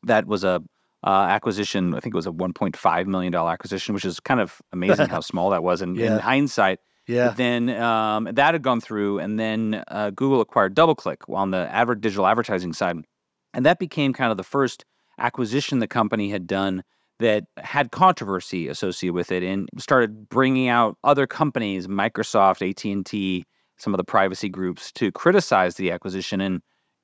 That 0.04 0.28
was 0.28 0.44
a 0.44 0.62
uh, 1.04 1.10
acquisition. 1.10 1.94
I 1.96 2.00
think 2.00 2.14
it 2.14 2.18
was 2.18 2.28
a 2.28 2.32
1.5 2.32 3.06
million 3.08 3.32
dollar 3.32 3.52
acquisition, 3.52 3.94
which 3.94 4.06
is 4.06 4.20
kind 4.20 4.40
of 4.40 4.62
amazing 4.72 5.10
how 5.10 5.20
small 5.22 5.50
that 5.50 5.64
was 5.64 5.82
in, 5.82 5.96
yeah. 5.96 6.14
in 6.14 6.20
hindsight. 6.20 6.80
Yeah. 7.08 7.30
But 7.30 7.38
then 7.38 7.70
um, 7.70 8.26
that 8.26 8.54
had 8.54 8.62
gone 8.62 8.80
through, 8.80 9.20
and 9.20 9.40
then 9.40 9.84
uh, 9.88 10.12
Google 10.12 10.42
acquired 10.42 10.76
DoubleClick 10.76 11.18
on 11.34 11.52
the 11.52 11.68
adver- 11.72 11.96
digital 11.96 12.28
advertising 12.28 12.74
side, 12.74 12.98
and 13.54 13.66
that 13.66 13.80
became 13.80 14.14
kind 14.14 14.32
of 14.32 14.38
the 14.38 14.44
first 14.44 14.86
acquisition 15.18 15.80
the 15.80 15.88
company 15.88 16.30
had 16.30 16.48
done 16.48 16.84
that 17.22 17.46
had 17.58 17.92
controversy 17.92 18.68
associated 18.68 19.14
with 19.14 19.32
it 19.32 19.44
and 19.44 19.70
started 19.78 20.28
bringing 20.30 20.68
out 20.68 20.98
other 21.04 21.26
companies 21.26 21.88
microsoft 21.88 22.68
at&t 22.68 23.46
some 23.78 23.94
of 23.94 23.98
the 23.98 24.04
privacy 24.04 24.50
groups 24.50 24.92
to 24.92 25.12
criticize 25.12 25.76
the 25.76 25.92
acquisition. 25.92 26.42
And 26.42 26.62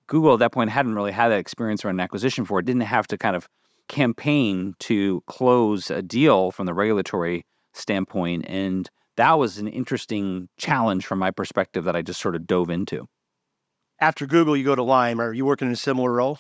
google 0.08 0.34
at 0.34 0.40
that 0.40 0.52
point 0.52 0.70
hadn't 0.70 0.96
really 0.96 1.12
had 1.12 1.30
that 1.30 1.40
experience 1.40 1.84
around 1.84 1.96
an 1.96 2.02
acquisition 2.02 2.46
for 2.46 2.60
it 2.60 2.66
didn't 2.66 2.82
have 2.82 3.08
to 3.08 3.18
kind 3.18 3.36
of 3.36 3.48
campaign 3.88 4.74
to 4.80 5.22
close 5.28 5.90
a 5.90 6.02
deal 6.02 6.52
from 6.52 6.66
the 6.66 6.74
regulatory 6.74 7.46
standpoint. 7.74 8.46
And 8.48 8.90
that 9.16 9.40
was 9.40 9.58
an 9.58 9.68
interesting 9.68 10.50
challenge 10.58 11.06
from 11.06 11.20
my 11.20 11.32
perspective 11.32 11.86
that 11.86 11.96
i 11.96 12.02
just 12.02 12.20
sort 12.20 12.36
of 12.36 12.46
dove 12.46 12.70
into. 12.70 13.08
After 14.00 14.26
google 14.26 14.58
you 14.58 14.64
go 14.64 14.76
to 14.76 14.84
lime. 14.84 15.20
Are 15.22 15.34
you 15.34 15.46
working 15.46 15.68
in 15.68 15.74
a 15.74 15.78
similar 15.78 16.12
role 16.12 16.40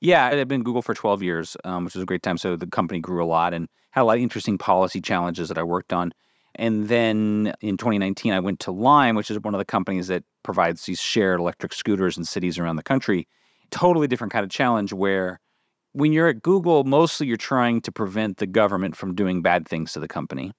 yeah, 0.00 0.26
I've 0.26 0.48
been 0.48 0.62
Google 0.62 0.82
for 0.82 0.94
12 0.94 1.22
years, 1.22 1.56
um, 1.64 1.84
which 1.84 1.94
was 1.94 2.02
a 2.02 2.06
great 2.06 2.22
time. 2.22 2.38
So 2.38 2.56
the 2.56 2.66
company 2.66 3.00
grew 3.00 3.24
a 3.24 3.26
lot 3.26 3.52
and 3.52 3.68
had 3.90 4.02
a 4.02 4.04
lot 4.04 4.16
of 4.16 4.22
interesting 4.22 4.58
policy 4.58 5.00
challenges 5.00 5.48
that 5.48 5.58
I 5.58 5.62
worked 5.62 5.92
on. 5.92 6.12
And 6.54 6.88
then 6.88 7.52
in 7.60 7.76
2019, 7.76 8.32
I 8.32 8.40
went 8.40 8.60
to 8.60 8.72
Lime, 8.72 9.16
which 9.16 9.30
is 9.30 9.38
one 9.40 9.54
of 9.54 9.58
the 9.58 9.64
companies 9.64 10.08
that 10.08 10.24
provides 10.42 10.84
these 10.84 11.00
shared 11.00 11.40
electric 11.40 11.72
scooters 11.72 12.16
in 12.16 12.24
cities 12.24 12.58
around 12.58 12.76
the 12.76 12.82
country. 12.82 13.28
Totally 13.70 14.08
different 14.08 14.32
kind 14.32 14.44
of 14.44 14.50
challenge 14.50 14.92
where 14.92 15.40
when 15.92 16.12
you're 16.12 16.28
at 16.28 16.42
Google, 16.42 16.84
mostly 16.84 17.26
you're 17.26 17.36
trying 17.36 17.80
to 17.82 17.92
prevent 17.92 18.38
the 18.38 18.46
government 18.46 18.96
from 18.96 19.14
doing 19.14 19.42
bad 19.42 19.68
things 19.68 19.92
to 19.92 20.00
the 20.00 20.08
company. 20.08 20.52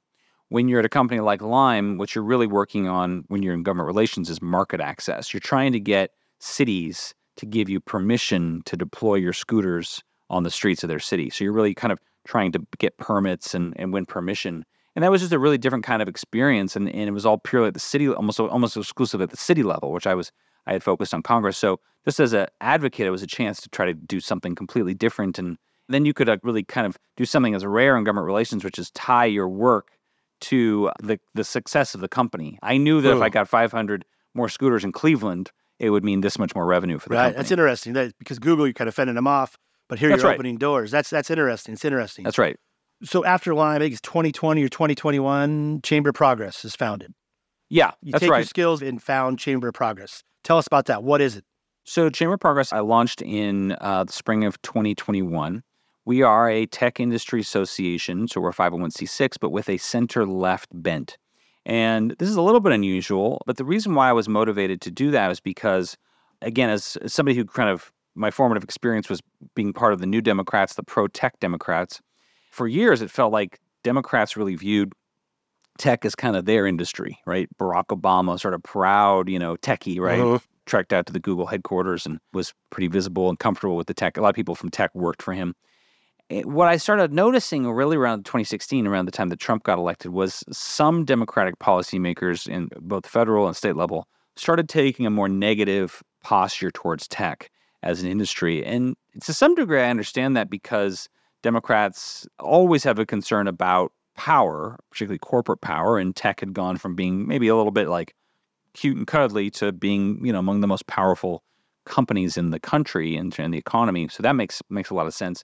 When 0.50 0.68
you're 0.68 0.80
at 0.80 0.86
a 0.86 0.90
company 0.90 1.20
like 1.22 1.42
Lime, 1.42 1.98
what 1.98 2.16
you're 2.16 2.24
really 2.24 2.48
working 2.48 2.88
on 2.88 3.24
when 3.28 3.44
you're 3.44 3.54
in 3.54 3.64
government 3.64 3.88
relations 3.88 4.30
is 4.30 4.42
market 4.42 4.82
access. 4.82 5.34
You're 5.34 5.40
trying 5.40 5.72
to 5.74 5.80
get 5.80 6.12
cities 6.40 7.14
to 7.40 7.46
give 7.46 7.70
you 7.70 7.80
permission 7.80 8.62
to 8.66 8.76
deploy 8.76 9.16
your 9.16 9.32
scooters 9.32 10.04
on 10.30 10.44
the 10.44 10.52
streets 10.52 10.84
of 10.84 10.90
their 10.90 11.00
city. 11.00 11.30
So 11.30 11.44
you're 11.44 11.54
really 11.54 11.74
kind 11.74 11.92
of 11.92 12.00
trying 12.28 12.52
to 12.52 12.60
get 12.78 12.98
permits 12.98 13.54
and, 13.54 13.74
and 13.78 13.94
win 13.94 14.06
permission. 14.06 14.66
And 14.96 15.04
that 15.04 15.12
was 15.12 15.22
just 15.22 15.32
a 15.32 15.40
really 15.40 15.58
different 15.58 15.86
kind 15.86 16.02
of 16.02 16.10
experience. 16.10 16.76
And, 16.76 16.90
and 16.90 17.08
it 17.08 17.12
was 17.12 17.26
all 17.26 17.38
purely 17.38 17.70
at 17.70 17.74
the 17.74 17.80
city, 17.80 18.10
almost 18.10 18.40
almost 18.40 18.76
exclusive 18.76 19.22
at 19.22 19.30
the 19.30 19.38
city 19.38 19.64
level, 19.64 19.94
which 19.94 20.06
I 20.06 20.16
was 20.16 20.34
I 20.68 20.74
had 20.74 20.84
focused 20.84 21.14
on 21.14 21.24
Congress. 21.24 21.58
So 21.58 21.80
just 22.04 22.20
as 22.20 22.34
an 22.34 22.48
advocate, 22.60 23.08
it 23.08 23.12
was 23.12 23.24
a 23.24 23.28
chance 23.28 23.62
to 23.62 23.70
try 23.70 23.86
to 23.86 23.94
do 23.94 24.20
something 24.20 24.54
completely 24.54 24.94
different. 24.94 25.40
And 25.40 25.58
then 25.88 26.06
you 26.06 26.14
could 26.14 26.28
uh, 26.28 26.38
really 26.44 26.64
kind 26.64 26.86
of 26.86 26.98
do 27.16 27.24
something 27.24 27.56
as 27.56 27.66
rare 27.66 27.98
in 27.98 28.04
government 28.04 28.28
relations, 28.28 28.66
which 28.66 28.78
is 28.78 28.92
tie 28.92 29.26
your 29.26 29.48
work 29.48 29.92
to 30.42 30.92
the 31.02 31.20
the 31.36 31.46
success 31.46 31.96
of 31.96 32.02
the 32.02 32.10
company. 32.10 32.60
I 32.62 32.78
knew 32.78 33.00
that 33.00 33.16
if 33.16 33.22
I 33.22 33.30
got 33.30 33.48
500 33.48 34.04
more 34.34 34.50
scooters 34.50 34.84
in 34.84 34.92
Cleveland, 34.92 35.52
it 35.80 35.90
would 35.90 36.04
mean 36.04 36.22
this 36.22 36.38
much 36.38 36.54
more 36.54 36.66
revenue 36.66 37.00
for 37.00 37.10
the 37.10 37.16
right. 37.16 37.24
company. 37.24 37.38
That's 37.38 37.52
interesting. 37.52 37.94
That, 37.94 38.18
because 38.20 38.40
Google, 38.40 38.68
you're 38.68 38.74
kind 38.74 38.88
of 38.88 38.96
fending 38.96 39.16
them 39.16 39.28
off, 39.28 39.58
but 39.88 40.00
here 40.00 40.10
that's 40.10 40.22
you're 40.22 40.30
right. 40.30 40.36
opening 40.36 40.58
doors. 40.58 40.92
That's 40.92 41.10
that's 41.10 41.30
interesting. 41.30 41.74
It's 41.74 41.86
interesting. 41.86 42.24
That's 42.24 42.38
right. 42.38 42.58
So 43.04 43.24
after 43.24 43.56
Lime, 43.56 43.78
I 43.78 43.80
think 43.80 43.94
it's 43.94 44.02
2020 44.02 44.62
or 44.64 44.68
2021, 44.68 45.82
Chamber 45.84 46.10
of 46.10 46.16
Progress 46.16 46.66
is 46.66 46.76
founded. 46.76 47.14
Yeah, 47.70 47.92
you 48.02 48.12
that's 48.12 48.22
take 48.22 48.32
right. 48.32 48.40
your 48.40 48.46
skills 48.46 48.82
and 48.82 49.02
found 49.02 49.40
Chamber 49.40 49.70
of 49.70 49.74
Progress. 49.74 50.24
Tell 50.44 50.58
us 50.58 50.68
about 50.68 50.88
that. 50.88 51.04
What 51.04 51.22
is 51.22 51.38
it? 51.38 51.46
So 51.86 52.10
Chamber 52.10 52.34
of 52.34 52.40
Progress, 52.40 52.74
I 52.74 52.80
launched 52.80 53.22
in 53.22 53.76
uh, 53.80 54.04
the 54.04 54.12
spring 54.12 54.44
of 54.44 54.62
2021. 54.64 55.64
We 56.06 56.24
are 56.24 56.50
a 56.50 56.66
tech 56.66 57.00
industry 57.00 57.40
association, 57.40 58.28
so 58.28 58.42
we're 58.42 58.52
501c6, 58.52 59.38
but 59.40 59.52
with 59.52 59.70
a 59.70 59.78
center 59.78 60.26
left 60.26 60.70
bent. 60.74 61.18
And 61.66 62.16
this 62.20 62.30
is 62.30 62.36
a 62.36 62.42
little 62.42 62.62
bit 62.62 62.74
unusual, 62.74 63.42
but 63.46 63.58
the 63.58 63.66
reason 63.66 63.94
why 63.94 64.10
I 64.10 64.14
was 64.14 64.28
motivated 64.30 64.82
to 64.82 64.92
do 64.92 65.12
that 65.12 65.28
was 65.28 65.40
because, 65.40 65.98
again, 66.42 66.70
as, 66.70 66.98
somebody 67.06 67.36
who 67.38 67.46
kind 67.46 67.70
of 67.70 67.92
my 68.16 68.32
formative 68.32 68.64
experience 68.64 69.10
was 69.10 69.22
being 69.56 69.74
part 69.74 69.94
of 69.94 70.00
the 70.00 70.08
New 70.08 70.22
Democrats, 70.22 70.76
the 70.76 70.84
pro 70.84 71.08
tech 71.08 71.40
Democrats. 71.40 72.02
For 72.52 72.68
years, 72.68 73.02
it 73.02 73.12
felt 73.12 73.32
like 73.32 73.60
Democrats 73.84 74.36
really 74.36 74.56
viewed 74.56 74.94
tech 75.78 76.06
as 76.06 76.16
kind 76.16 76.36
of 76.36 76.46
their 76.46 76.66
industry, 76.66 77.18
right? 77.26 77.48
Barack 77.58 77.88
Obama, 77.88 78.40
sort 78.40 78.54
of 78.54 78.64
proud, 78.64 79.30
you 79.30 79.40
know, 79.40 79.56
techie, 79.58 80.00
right? 80.00 80.20
Uh-huh. 80.20 80.40
Trekked 80.66 80.94
out 80.94 81.06
to 81.08 81.14
the 81.14 81.20
Google 81.20 81.46
headquarters 81.46 82.06
and 82.06 82.20
was 82.34 82.54
pretty 82.70 82.88
visible 82.88 83.30
and 83.30 83.40
comfortable 83.40 83.76
with 83.76 83.88
the 83.88 83.94
tech. 83.94 84.18
A 84.18 84.22
lot 84.22 84.30
of 84.30 84.36
people 84.36 84.56
from 84.56 84.70
tech 84.70 84.94
worked 84.94 85.22
for 85.22 85.34
him. 85.34 85.56
Eh, 86.30 86.42
what 86.44 86.68
I 86.68 86.78
started 86.78 87.14
noticing 87.14 87.70
really 87.70 87.98
around 87.98 88.26
2016, 88.26 88.86
around 88.88 89.06
the 89.06 89.12
time 89.12 89.30
that 89.30 89.40
Trump 89.40 89.64
got 89.64 89.78
elected, 89.78 90.12
was 90.12 90.44
some 90.52 91.06
Democratic 91.06 91.58
policymakers 91.60 92.48
in 92.48 92.70
both 92.80 93.06
federal 93.08 93.48
and 93.48 93.56
state 93.56 93.76
level 93.76 94.08
started 94.36 94.70
taking 94.70 95.06
a 95.06 95.10
more 95.10 95.28
negative 95.28 96.02
posture 96.24 96.72
towards 96.72 97.08
tech 97.08 97.50
as 97.84 98.02
an 98.02 98.10
industry. 98.10 98.64
And 98.66 98.96
to 99.22 99.34
some 99.34 99.56
degree, 99.56 99.82
I 99.82 99.90
understand 99.90 100.36
that 100.38 100.50
because 100.50 101.10
Democrats 101.42 102.28
always 102.40 102.84
have 102.84 103.00
a 103.00 103.06
concern 103.06 103.48
about 103.48 103.92
power, 104.16 104.78
particularly 104.92 105.20
corporate 105.20 105.62
power, 105.62 105.98
and 105.98 106.16
tech 106.16 106.42
had 106.42 106.54
gone 106.54 106.78
from 106.78 106.96
being 106.96 107.28
maybe 107.28 107.48
a 107.48 107.56
little 107.56 107.72
bit 107.72 107.88
like 107.88 108.14
cute 108.74 108.98
and 108.98 109.08
cuddly 109.08 109.50
to 109.52 109.72
being, 109.72 110.26
you 110.26 110.34
know, 110.34 110.40
among 110.40 110.62
the 110.62 110.68
most 110.68 110.88
powerful 110.88 111.44
companies 111.86 112.38
in 112.38 112.52
the 112.52 112.60
country 112.60 113.16
and 113.16 113.38
in 113.40 113.52
the 113.52 113.58
economy. 113.58 114.08
So 114.10 114.24
that 114.24 114.34
makes 114.36 114.62
makes 114.70 114.90
a 114.90 114.94
lot 114.94 115.08
of 115.08 115.14
sense. 115.14 115.44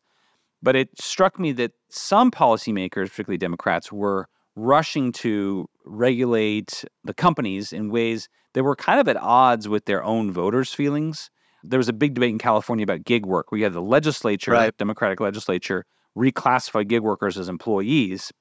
But 0.62 0.76
it 0.76 0.90
struck 1.00 1.40
me 1.40 1.52
that 1.54 1.72
some 1.90 2.32
policymakers, 2.32 3.10
particularly 3.10 3.38
Democrats, 3.38 3.92
were 3.92 4.28
rushing 4.56 5.12
to 5.12 5.70
regulate 5.84 6.86
the 7.04 7.14
companies 7.14 7.74
in 7.74 7.90
ways 7.90 8.30
that 8.54 8.64
were 8.64 8.76
kind 8.76 9.00
of 9.00 9.08
at 9.08 9.18
odds 9.18 9.68
with 9.68 9.86
their 9.86 10.04
own 10.04 10.32
voters' 10.32 10.74
feelings. 10.74 11.30
There 11.64 11.78
was 11.78 11.90
a 11.90 11.94
big 11.94 12.14
debate 12.14 12.30
in 12.30 12.38
California 12.38 12.84
about 12.84 13.04
gig 13.04 13.26
work, 13.26 13.52
where 13.52 13.60
you 13.60 13.66
had 13.66 13.74
the 13.74 13.82
legislature, 13.82 14.52
Right. 14.52 14.78
Democratic 14.78 15.20
legislature, 15.20 15.86
reclassify 16.18 16.88
gig 16.88 17.02
workers 17.02 17.38
as 17.38 17.50
employees. 17.50 18.32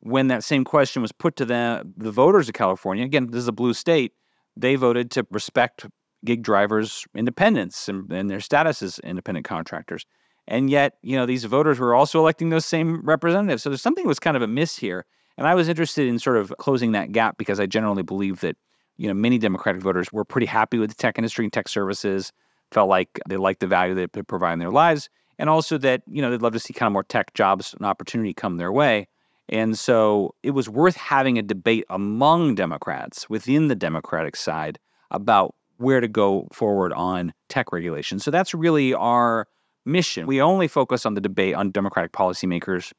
When 0.00 0.28
that 0.28 0.42
same 0.42 0.64
question 0.64 1.02
was 1.02 1.12
put 1.12 1.36
to 1.36 1.44
the, 1.44 1.86
the 1.96 2.10
voters 2.10 2.48
of 2.48 2.54
California, 2.54 3.04
again, 3.04 3.28
this 3.30 3.42
is 3.42 3.48
a 3.48 3.52
blue 3.52 3.74
state, 3.74 4.12
they 4.56 4.74
voted 4.74 5.10
to 5.12 5.26
respect 5.30 5.86
gig 6.24 6.42
drivers' 6.42 7.06
independence 7.14 7.88
and, 7.88 8.10
and 8.10 8.28
their 8.28 8.40
status 8.40 8.82
as 8.82 8.98
independent 9.00 9.46
contractors. 9.46 10.04
And 10.50 10.68
yet, 10.68 10.94
you 11.02 11.16
know, 11.16 11.26
these 11.26 11.44
voters 11.44 11.78
were 11.78 11.94
also 11.94 12.18
electing 12.18 12.50
those 12.50 12.66
same 12.66 13.00
representatives. 13.02 13.62
So 13.62 13.70
there's 13.70 13.80
something 13.80 14.04
that 14.04 14.08
was 14.08 14.18
kind 14.18 14.36
of 14.36 14.42
amiss 14.42 14.76
here. 14.76 15.06
And 15.38 15.46
I 15.46 15.54
was 15.54 15.68
interested 15.68 16.08
in 16.08 16.18
sort 16.18 16.36
of 16.36 16.52
closing 16.58 16.90
that 16.92 17.12
gap 17.12 17.38
because 17.38 17.60
I 17.60 17.66
generally 17.66 18.02
believe 18.02 18.40
that, 18.40 18.56
you 18.96 19.06
know, 19.06 19.14
many 19.14 19.38
Democratic 19.38 19.80
voters 19.80 20.12
were 20.12 20.24
pretty 20.24 20.48
happy 20.48 20.78
with 20.78 20.90
the 20.90 20.96
tech 20.96 21.16
industry 21.16 21.44
and 21.44 21.52
tech 21.52 21.68
services, 21.68 22.32
felt 22.72 22.88
like 22.88 23.20
they 23.28 23.36
liked 23.36 23.60
the 23.60 23.68
value 23.68 23.94
that 23.94 24.14
it 24.14 24.26
provide 24.26 24.54
in 24.54 24.58
their 24.58 24.70
lives, 24.70 25.08
and 25.38 25.48
also 25.48 25.78
that, 25.78 26.02
you 26.08 26.20
know, 26.20 26.30
they'd 26.30 26.42
love 26.42 26.52
to 26.52 26.58
see 26.58 26.74
kind 26.74 26.88
of 26.88 26.92
more 26.92 27.04
tech 27.04 27.32
jobs 27.34 27.72
and 27.72 27.86
opportunity 27.86 28.34
come 28.34 28.56
their 28.56 28.72
way. 28.72 29.06
And 29.48 29.78
so 29.78 30.34
it 30.42 30.50
was 30.50 30.68
worth 30.68 30.96
having 30.96 31.38
a 31.38 31.42
debate 31.42 31.84
among 31.90 32.56
Democrats 32.56 33.30
within 33.30 33.68
the 33.68 33.76
Democratic 33.76 34.34
side 34.34 34.80
about 35.12 35.54
where 35.78 36.00
to 36.00 36.08
go 36.08 36.48
forward 36.52 36.92
on 36.92 37.32
tech 37.48 37.72
regulation. 37.72 38.18
So 38.18 38.32
that's 38.32 38.52
really 38.52 38.92
our 38.94 39.46
mission. 39.84 40.26
We 40.26 40.40
only 40.40 40.68
focus 40.68 41.06
on 41.06 41.14
the 41.14 41.20
debate 41.20 41.54
on 41.54 41.70
Democratic 41.70 42.12
policymakers 42.12 42.92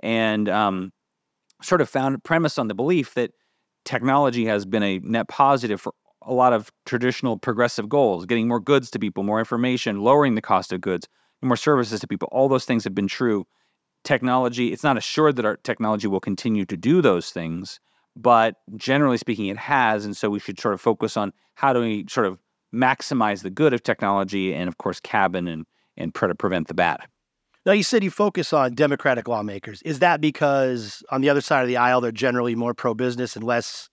and 0.00 0.48
um, 0.48 0.92
sort 1.62 1.80
of 1.80 1.88
found 1.88 2.22
premise 2.24 2.58
on 2.58 2.68
the 2.68 2.74
belief 2.74 3.14
that 3.14 3.32
technology 3.84 4.44
has 4.46 4.64
been 4.64 4.82
a 4.82 4.98
net 5.00 5.28
positive 5.28 5.80
for 5.80 5.92
a 6.22 6.32
lot 6.32 6.52
of 6.52 6.70
traditional 6.84 7.38
progressive 7.38 7.88
goals, 7.88 8.26
getting 8.26 8.48
more 8.48 8.60
goods 8.60 8.90
to 8.90 8.98
people, 8.98 9.22
more 9.22 9.38
information, 9.38 10.00
lowering 10.00 10.34
the 10.34 10.42
cost 10.42 10.72
of 10.72 10.80
goods, 10.80 11.08
more 11.42 11.56
services 11.56 12.00
to 12.00 12.06
people. 12.06 12.28
All 12.30 12.48
those 12.48 12.64
things 12.64 12.84
have 12.84 12.94
been 12.94 13.08
true. 13.08 13.46
Technology, 14.04 14.72
it's 14.72 14.84
not 14.84 14.98
assured 14.98 15.36
that 15.36 15.44
our 15.44 15.56
technology 15.56 16.06
will 16.06 16.20
continue 16.20 16.64
to 16.66 16.76
do 16.76 17.00
those 17.00 17.30
things, 17.30 17.80
but 18.14 18.56
generally 18.76 19.16
speaking, 19.16 19.46
it 19.46 19.56
has. 19.56 20.04
And 20.04 20.16
so 20.16 20.28
we 20.28 20.38
should 20.38 20.60
sort 20.60 20.74
of 20.74 20.80
focus 20.80 21.16
on 21.16 21.32
how 21.54 21.72
do 21.72 21.80
we 21.80 22.04
sort 22.08 22.26
of 22.26 22.38
maximize 22.74 23.42
the 23.42 23.50
good 23.50 23.72
of 23.72 23.82
technology 23.82 24.54
and, 24.54 24.68
of 24.68 24.78
course, 24.78 25.00
cabin 25.00 25.48
and, 25.48 25.66
and 25.98 26.14
try 26.14 26.28
to 26.28 26.34
prevent 26.34 26.68
the 26.68 26.74
bad. 26.74 27.00
Now, 27.66 27.72
you 27.72 27.82
said 27.82 28.02
you 28.02 28.10
focus 28.10 28.52
on 28.54 28.74
Democratic 28.74 29.28
lawmakers. 29.28 29.82
Is 29.82 29.98
that 29.98 30.22
because 30.22 31.02
on 31.10 31.20
the 31.20 31.28
other 31.28 31.42
side 31.42 31.60
of 31.62 31.68
the 31.68 31.76
aisle, 31.76 32.00
they're 32.00 32.12
generally 32.12 32.54
more 32.54 32.72
pro 32.72 32.94
business 32.94 33.36
and 33.36 33.44
less, 33.44 33.90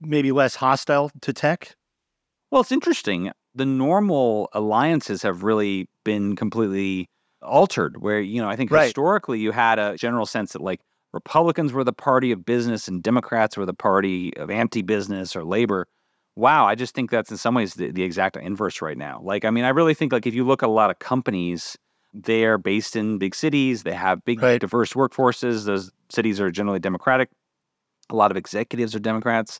maybe 0.00 0.32
less 0.32 0.54
hostile 0.54 1.10
to 1.20 1.32
tech? 1.34 1.76
Well, 2.50 2.62
it's 2.62 2.72
interesting. 2.72 3.30
The 3.54 3.66
normal 3.66 4.48
alliances 4.54 5.20
have 5.22 5.42
really 5.42 5.88
been 6.04 6.34
completely 6.34 7.10
altered, 7.42 8.00
where, 8.00 8.20
you 8.20 8.40
know, 8.40 8.48
I 8.48 8.56
think 8.56 8.70
Right. 8.70 8.84
historically 8.86 9.38
you 9.40 9.52
had 9.52 9.78
a 9.78 9.96
general 9.96 10.24
sense 10.24 10.52
that 10.52 10.62
like 10.62 10.80
Republicans 11.12 11.72
were 11.72 11.84
the 11.84 11.92
party 11.92 12.32
of 12.32 12.44
business 12.44 12.88
and 12.88 13.02
Democrats 13.02 13.56
were 13.56 13.66
the 13.66 13.74
party 13.74 14.34
of 14.36 14.50
anti 14.50 14.82
business 14.82 15.36
or 15.36 15.44
labor. 15.44 15.86
Wow, 16.38 16.66
I 16.66 16.76
just 16.76 16.94
think 16.94 17.10
that's 17.10 17.32
in 17.32 17.36
some 17.36 17.56
ways 17.56 17.74
the, 17.74 17.90
the 17.90 18.04
exact 18.04 18.36
inverse 18.36 18.80
right 18.80 18.96
now. 18.96 19.20
Like, 19.24 19.44
I 19.44 19.50
mean, 19.50 19.64
I 19.64 19.70
really 19.70 19.92
think 19.92 20.12
like 20.12 20.24
if 20.24 20.34
you 20.34 20.44
look 20.44 20.62
at 20.62 20.68
a 20.68 20.70
lot 20.72 20.88
of 20.88 21.00
companies, 21.00 21.76
they're 22.14 22.58
based 22.58 22.94
in 22.94 23.18
big 23.18 23.34
cities, 23.34 23.82
they 23.82 23.92
have 23.92 24.24
big, 24.24 24.40
Right. 24.40 24.60
diverse 24.60 24.92
workforces. 24.92 25.64
Those 25.64 25.90
cities 26.10 26.40
are 26.40 26.48
generally 26.52 26.78
Democratic. 26.78 27.28
A 28.10 28.14
lot 28.14 28.30
of 28.30 28.36
executives 28.36 28.94
are 28.94 29.00
Democrats. 29.00 29.58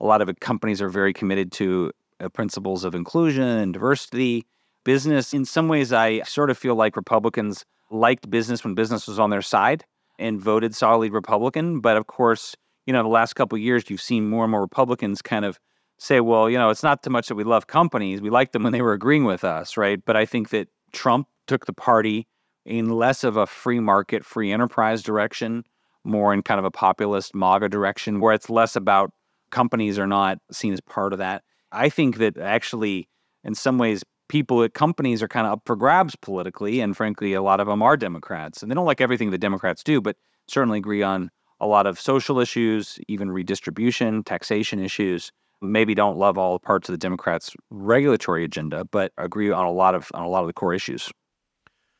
A 0.00 0.06
lot 0.06 0.22
of 0.22 0.30
companies 0.38 0.80
are 0.80 0.88
very 0.88 1.12
committed 1.12 1.50
to 1.54 1.90
uh, 2.20 2.28
principles 2.28 2.84
of 2.84 2.94
inclusion 2.94 3.42
and 3.42 3.72
diversity. 3.72 4.46
Business, 4.84 5.34
in 5.34 5.44
some 5.44 5.66
ways, 5.66 5.92
I 5.92 6.22
sort 6.22 6.48
of 6.48 6.56
feel 6.56 6.76
like 6.76 6.94
Republicans 6.94 7.64
liked 7.90 8.30
business 8.30 8.62
when 8.62 8.76
business 8.76 9.08
was 9.08 9.18
on 9.18 9.30
their 9.30 9.42
side 9.42 9.84
and 10.16 10.40
voted 10.40 10.76
solidly 10.76 11.10
Republican. 11.10 11.80
But 11.80 11.96
of 11.96 12.06
course, 12.06 12.54
you 12.86 12.92
know, 12.92 13.02
the 13.02 13.08
last 13.08 13.32
couple 13.32 13.56
of 13.56 13.62
years, 13.62 13.90
you've 13.90 14.00
seen 14.00 14.30
more 14.30 14.44
and 14.44 14.52
more 14.52 14.60
Republicans 14.60 15.22
kind 15.22 15.44
of 15.44 15.58
say, 16.00 16.20
well, 16.20 16.48
you 16.48 16.56
know, 16.56 16.70
it's 16.70 16.82
not 16.82 17.02
too 17.02 17.10
much 17.10 17.28
that 17.28 17.34
we 17.34 17.44
love 17.44 17.66
companies. 17.66 18.22
We 18.22 18.30
liked 18.30 18.52
them 18.52 18.62
when 18.62 18.72
they 18.72 18.80
were 18.80 18.94
agreeing 18.94 19.24
with 19.24 19.44
us, 19.44 19.76
right? 19.76 20.02
But 20.04 20.16
I 20.16 20.24
think 20.24 20.48
that 20.48 20.68
Trump 20.92 21.28
took 21.46 21.66
the 21.66 21.74
party 21.74 22.26
in 22.64 22.88
less 22.88 23.22
of 23.22 23.36
a 23.36 23.46
free 23.46 23.80
market, 23.80 24.24
free 24.24 24.50
enterprise 24.50 25.02
direction, 25.02 25.62
more 26.04 26.32
in 26.32 26.42
kind 26.42 26.58
of 26.58 26.64
a 26.64 26.70
populist 26.70 27.34
MAGA 27.34 27.68
direction, 27.68 28.20
where 28.20 28.32
it's 28.32 28.48
less 28.48 28.76
about 28.76 29.12
companies 29.50 29.98
are 29.98 30.06
not 30.06 30.38
seen 30.50 30.72
as 30.72 30.80
part 30.80 31.12
of 31.12 31.18
that. 31.18 31.42
I 31.70 31.90
think 31.90 32.16
that 32.16 32.38
actually, 32.38 33.06
in 33.44 33.54
some 33.54 33.76
ways, 33.76 34.02
people 34.28 34.62
at 34.62 34.72
companies 34.72 35.22
are 35.22 35.28
kind 35.28 35.46
of 35.46 35.52
up 35.52 35.62
for 35.66 35.76
grabs 35.76 36.16
politically, 36.16 36.80
and 36.80 36.96
frankly, 36.96 37.34
a 37.34 37.42
lot 37.42 37.60
of 37.60 37.66
them 37.66 37.82
are 37.82 37.96
Democrats, 37.98 38.62
and 38.62 38.70
they 38.70 38.74
don't 38.74 38.86
like 38.86 39.02
everything 39.02 39.30
the 39.30 39.38
Democrats 39.38 39.82
do, 39.82 40.00
but 40.00 40.16
certainly 40.48 40.78
agree 40.78 41.02
on 41.02 41.30
a 41.60 41.66
lot 41.66 41.86
of 41.86 42.00
social 42.00 42.40
issues, 42.40 42.98
even 43.06 43.30
redistribution, 43.30 44.24
taxation 44.24 44.82
issues. 44.82 45.30
Maybe 45.62 45.94
don't 45.94 46.16
love 46.16 46.38
all 46.38 46.58
parts 46.58 46.88
of 46.88 46.92
the 46.92 46.98
Democrats' 46.98 47.54
regulatory 47.70 48.44
agenda, 48.44 48.84
but 48.84 49.12
agree 49.18 49.50
on 49.50 49.66
a 49.66 49.72
lot 49.72 49.94
of 49.94 50.10
on 50.14 50.22
a 50.22 50.28
lot 50.28 50.40
of 50.40 50.46
the 50.46 50.52
core 50.52 50.72
issues. 50.72 51.10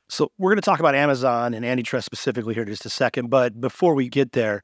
So 0.08 0.32
we're 0.38 0.50
going 0.50 0.56
to 0.56 0.62
talk 0.62 0.80
about 0.80 0.94
Amazon 0.94 1.54
and 1.54 1.64
antitrust 1.64 2.04
specifically 2.04 2.54
here 2.54 2.64
in 2.64 2.68
just 2.68 2.86
a 2.86 2.90
second. 2.90 3.30
But 3.30 3.60
before 3.60 3.94
we 3.94 4.08
get 4.08 4.32
there, 4.32 4.62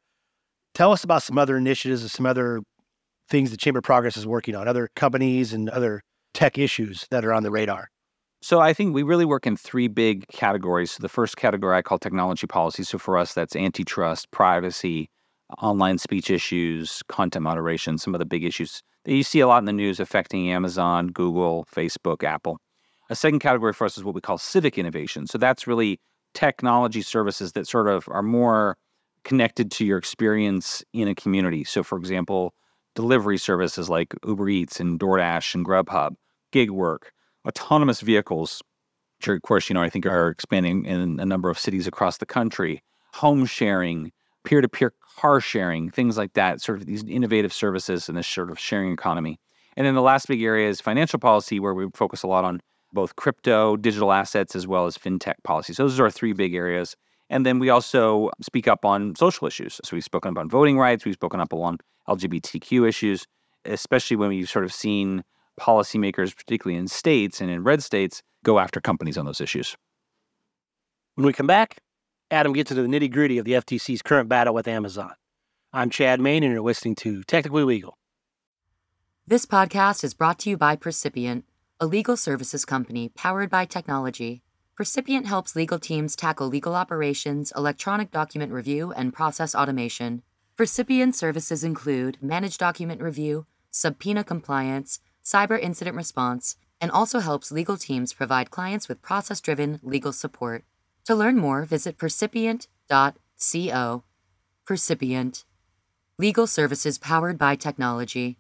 tell 0.75 0.93
us 0.93 1.05
about 1.05 1.23
some 1.23 1.39
other 1.39 1.57
initiatives 1.57 2.03
and 2.03 2.11
some 2.11 2.27
other 2.27 2.63
things 3.29 3.51
the 3.51 3.57
Chamber 3.57 3.79
of 3.79 3.85
Progress 3.85 4.17
is 4.17 4.27
working 4.27 4.55
on, 4.55 4.67
other 4.67 4.89
companies 4.97 5.53
and 5.53 5.69
other 5.69 6.03
tech 6.35 6.59
issues 6.59 7.07
that 7.11 7.25
are 7.25 7.33
on 7.33 7.43
the 7.43 7.51
radar. 7.51 7.89
So 8.43 8.61
I 8.61 8.73
think 8.73 8.95
we 8.95 9.03
really 9.03 9.25
work 9.25 9.47
in 9.47 9.57
three 9.57 9.89
big 9.89 10.27
categories. 10.29 10.93
So 10.93 10.99
the 11.01 11.09
first 11.09 11.37
category 11.37 11.77
I 11.77 11.83
call 11.83 11.99
technology 11.99 12.47
policy. 12.47 12.85
So 12.85 12.99
for 12.99 13.17
us, 13.17 13.33
that's 13.33 13.57
antitrust, 13.57 14.31
privacy, 14.31 15.09
online 15.61 15.99
speech 15.99 16.31
issues, 16.31 17.03
content 17.09 17.43
moderation, 17.43 17.99
some 17.99 18.15
of 18.15 18.19
the 18.19 18.27
big 18.27 18.45
issues 18.45 18.83
that 19.05 19.15
you 19.15 19.23
see 19.23 19.41
a 19.41 19.47
lot 19.47 19.59
in 19.59 19.65
the 19.65 19.73
news 19.73 20.01
affecting 20.01 20.51
Amazon, 20.51 21.09
Google, 21.09 21.67
Facebook, 21.73 22.25
Apple. 22.25 22.59
A 23.09 23.15
second 23.15 23.39
category 23.39 23.73
for 23.73 23.85
us 23.85 23.97
is 23.97 24.05
what 24.05 24.15
we 24.15 24.21
call 24.21 24.39
civic 24.39 24.79
innovation. 24.79 25.27
So 25.27 25.39
that's 25.39 25.67
really 25.67 26.01
technology 26.35 27.03
services 27.03 27.53
that 27.53 27.69
sort 27.69 27.89
of 27.89 28.09
are 28.09 28.23
more 28.23 28.77
connected 29.25 29.71
to 29.73 29.85
your 29.85 29.99
experience 29.99 30.85
in 30.93 31.09
a 31.09 31.15
community. 31.15 31.65
So, 31.65 31.83
for 31.83 31.99
example, 31.99 32.53
delivery 32.95 33.39
services 33.39 33.89
like 33.89 34.15
Uber 34.27 34.49
Eats 34.49 34.81
and 34.81 34.99
DoorDash 34.99 35.55
and 35.55 35.65
Grubhub, 35.65 36.15
gig 36.53 36.71
work, 36.71 37.13
autonomous 37.47 38.01
vehicles, 38.01 38.63
which, 39.19 39.29
are, 39.29 39.35
of 39.35 39.43
course, 39.43 39.69
you 39.69 39.75
know, 39.75 39.83
I 39.83 39.89
think 39.89 40.05
are 40.07 40.29
expanding 40.29 40.85
in 40.85 41.21
a 41.21 41.27
number 41.27 41.49
of 41.49 41.59
cities 41.59 41.87
across 41.87 42.19
the 42.19 42.27
country, 42.27 42.83
home 43.15 43.47
sharing, 43.47 44.13
peer 44.47 44.63
to 44.63 44.69
peer 44.69 44.95
car 45.19 45.41
sharing, 45.41 45.91
things 45.91 46.17
like 46.17 46.33
that, 46.35 46.63
sort 46.63 46.79
of 46.79 46.87
these 46.87 47.03
innovative 47.05 47.53
services 47.53 48.09
in 48.09 48.15
this 48.15 48.27
sort 48.27 48.51
of 48.51 48.59
sharing 48.59 48.93
economy. 48.93 49.39
And 49.77 49.87
then 49.87 49.95
the 49.95 50.03
last 50.03 50.29
big 50.29 50.43
area 50.43 50.71
is 50.71 50.81
financial 50.81 51.19
policy, 51.19 51.61
where 51.61 51.75
we 51.75 51.87
focus 51.93 52.23
a 52.23 52.27
lot 52.27 52.45
on 52.45 52.61
both 52.93 53.17
crypto, 53.17 53.77
digital 53.77 54.13
assets, 54.13 54.57
as 54.57 54.67
well 54.67 54.87
as 54.87 54.97
fintech 54.97 55.35
policy. 55.43 55.75
So 55.75 55.83
those 55.83 56.01
are 56.01 56.05
our 56.05 56.11
three 56.11 56.33
big 56.33 56.55
areas. 56.55 56.97
And 57.29 57.45
then 57.45 57.59
we 57.59 57.69
also 57.69 58.31
speak 58.41 58.69
up 58.69 58.85
on 58.85 59.17
social 59.17 59.47
issues. 59.47 59.81
So 59.85 59.97
we've 59.97 60.05
spoken 60.05 60.31
up 60.31 60.39
on 60.39 60.49
voting 60.49 60.79
rights, 60.79 61.05
we've 61.05 61.15
spoken 61.15 61.41
up 61.41 61.53
on 61.53 61.79
LGBTQ 62.09 62.89
issues, 62.89 63.27
especially 63.65 64.17
when 64.17 64.29
we've 64.29 64.49
sort 64.49 64.65
of 64.65 64.73
seen 64.73 65.25
policymakers, 65.61 66.35
particularly 66.37 66.79
in 66.79 66.87
states 66.87 67.41
and 67.41 67.51
in 67.51 67.65
red 67.65 67.83
states, 67.83 68.23
go 68.45 68.61
after 68.61 68.81
companies 68.81 69.19
on 69.19 69.27
those 69.27 69.41
issues. 69.41 69.77
When 71.17 71.27
we 71.27 71.33
come 71.33 71.49
back, 71.49 71.79
Adam 72.31 72.53
gets 72.53 72.73
into 72.73 72.83
the 72.83 72.89
nitty 72.89 73.13
gritty 73.13 73.39
of 73.39 73.45
the 73.45 73.53
FTC's 73.53 74.03
current 74.03 74.29
battle 74.29 74.53
with 74.53 74.67
Amazon. 74.67 75.13
I'm 75.73 75.91
Chad 75.91 76.21
Main, 76.21 76.43
and 76.43 76.53
you're 76.53 76.61
listening 76.61 76.97
to 76.97 77.23
Technically 77.23 77.63
Legal. 77.63 77.97
This 79.29 79.47
podcast 79.47 80.03
is 80.03 80.13
brought 80.13 80.41
to 80.41 80.51
you 80.51 80.57
by 80.57 80.75
Percipient, 80.75 81.45
a 81.79 81.87
legal 81.87 82.17
services 82.17 82.65
company 82.65 83.11
powered 83.11 83.49
by 83.49 83.65
technology. 83.65 84.43
Percipient 84.75 85.27
helps 85.27 85.55
legal 85.55 85.79
teams 85.79 86.17
tackle 86.17 86.49
legal 86.49 86.75
operations, 86.75 87.53
electronic 87.57 88.11
document 88.11 88.53
review, 88.53 88.91
and 88.91 89.15
process 89.15 89.55
automation. 89.55 90.23
Percipient 90.57 91.15
services 91.15 91.63
include 91.63 92.19
managed 92.21 92.59
document 92.59 93.01
review, 93.01 93.47
subpoena 93.71 94.25
compliance, 94.25 94.99
cyber 95.25 95.61
incident 95.61 95.97
response, 95.97 96.57
and 96.81 96.91
also 96.91 97.21
helps 97.21 97.53
legal 97.53 97.77
teams 97.77 98.13
provide 98.13 98.51
clients 98.51 98.89
with 98.89 99.01
process 99.01 99.41
driven 99.41 99.79
legal 99.85 100.13
support. 100.13 100.65
To 101.07 101.15
learn 101.15 101.39
more, 101.39 101.65
visit 101.65 101.99
percipient.co. 101.99 104.03
Percipient. 104.67 105.45
Legal 106.19 106.47
services 106.47 106.99
powered 106.99 107.39
by 107.39 107.55
technology. 107.55 108.39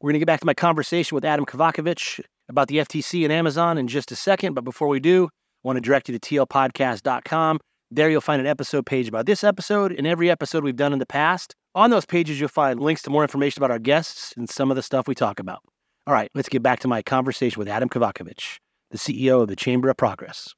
We're 0.00 0.08
going 0.08 0.14
to 0.14 0.20
get 0.20 0.26
back 0.26 0.40
to 0.40 0.46
my 0.46 0.54
conversation 0.54 1.14
with 1.14 1.24
Adam 1.24 1.46
Kovacevich 1.46 2.20
about 2.48 2.68
the 2.68 2.78
FTC 2.78 3.24
and 3.24 3.32
Amazon 3.32 3.78
in 3.78 3.88
just 3.88 4.12
a 4.12 4.16
second. 4.16 4.54
But 4.54 4.64
before 4.64 4.88
we 4.88 5.00
do, 5.00 5.24
I 5.24 5.28
want 5.62 5.76
to 5.76 5.80
direct 5.80 6.08
you 6.08 6.18
to 6.18 6.46
tlpodcast.com. 6.46 7.60
There 7.90 8.10
you'll 8.10 8.20
find 8.20 8.40
an 8.40 8.46
episode 8.46 8.86
page 8.86 9.08
about 9.08 9.26
this 9.26 9.44
episode 9.44 9.92
and 9.92 10.06
every 10.06 10.30
episode 10.30 10.64
we've 10.64 10.76
done 10.76 10.92
in 10.92 10.98
the 10.98 11.06
past. 11.06 11.54
On 11.74 11.90
those 11.90 12.04
pages, 12.04 12.40
you'll 12.40 12.48
find 12.48 12.80
links 12.80 13.02
to 13.02 13.10
more 13.10 13.22
information 13.22 13.60
about 13.60 13.70
our 13.70 13.78
guests 13.78 14.34
and 14.36 14.48
some 14.48 14.70
of 14.70 14.76
the 14.76 14.82
stuff 14.82 15.08
we 15.08 15.14
talk 15.14 15.40
about. 15.40 15.60
All 16.06 16.14
right, 16.14 16.30
let's 16.34 16.48
get 16.48 16.62
back 16.62 16.80
to 16.80 16.88
my 16.88 17.02
conversation 17.02 17.58
with 17.58 17.68
Adam 17.68 17.88
Kovacevich, 17.88 18.58
the 18.92 18.98
CEO 18.98 19.42
of 19.42 19.48
the 19.48 19.56
Chamber 19.56 19.88
of 19.88 19.96
Progress. 19.96 20.54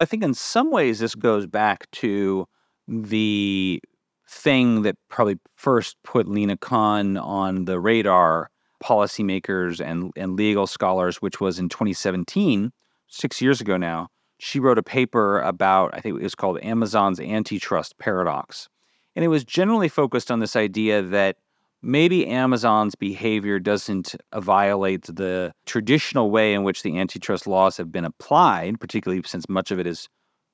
I 0.00 0.04
think 0.04 0.22
in 0.22 0.34
some 0.34 0.70
ways 0.70 0.98
this 0.98 1.14
goes 1.14 1.46
back 1.46 1.90
to 1.92 2.46
the 2.86 3.80
thing 4.28 4.82
that 4.82 4.96
probably 5.08 5.38
first 5.56 5.96
put 6.04 6.28
Lina 6.28 6.56
Khan 6.56 7.16
on 7.16 7.64
the 7.64 7.80
radar, 7.80 8.50
policymakers 8.82 9.80
and, 9.84 10.10
and 10.16 10.36
legal 10.36 10.66
scholars, 10.66 11.18
which 11.18 11.40
was 11.40 11.58
in 11.58 11.68
2017, 11.68 12.72
six 13.08 13.40
years 13.40 13.60
ago 13.60 13.76
now. 13.76 14.08
She 14.38 14.58
wrote 14.58 14.78
a 14.78 14.82
paper 14.82 15.40
about, 15.40 15.94
I 15.94 16.00
think 16.00 16.18
it 16.18 16.22
was 16.22 16.34
called 16.34 16.58
Amazon's 16.62 17.20
Antitrust 17.20 17.98
Paradox. 17.98 18.68
And 19.14 19.24
it 19.24 19.28
was 19.28 19.44
generally 19.44 19.88
focused 19.88 20.30
on 20.30 20.40
this 20.40 20.56
idea 20.56 21.02
that 21.02 21.36
maybe 21.82 22.26
Amazon's 22.26 22.94
behavior 22.94 23.58
doesn't 23.58 24.14
violate 24.34 25.04
the 25.04 25.52
traditional 25.66 26.30
way 26.30 26.54
in 26.54 26.64
which 26.64 26.82
the 26.82 26.98
antitrust 26.98 27.46
laws 27.46 27.76
have 27.76 27.90
been 27.90 28.04
applied, 28.04 28.80
particularly 28.80 29.22
since 29.24 29.48
much 29.48 29.70
of 29.70 29.78
it 29.78 29.86
is 29.86 30.08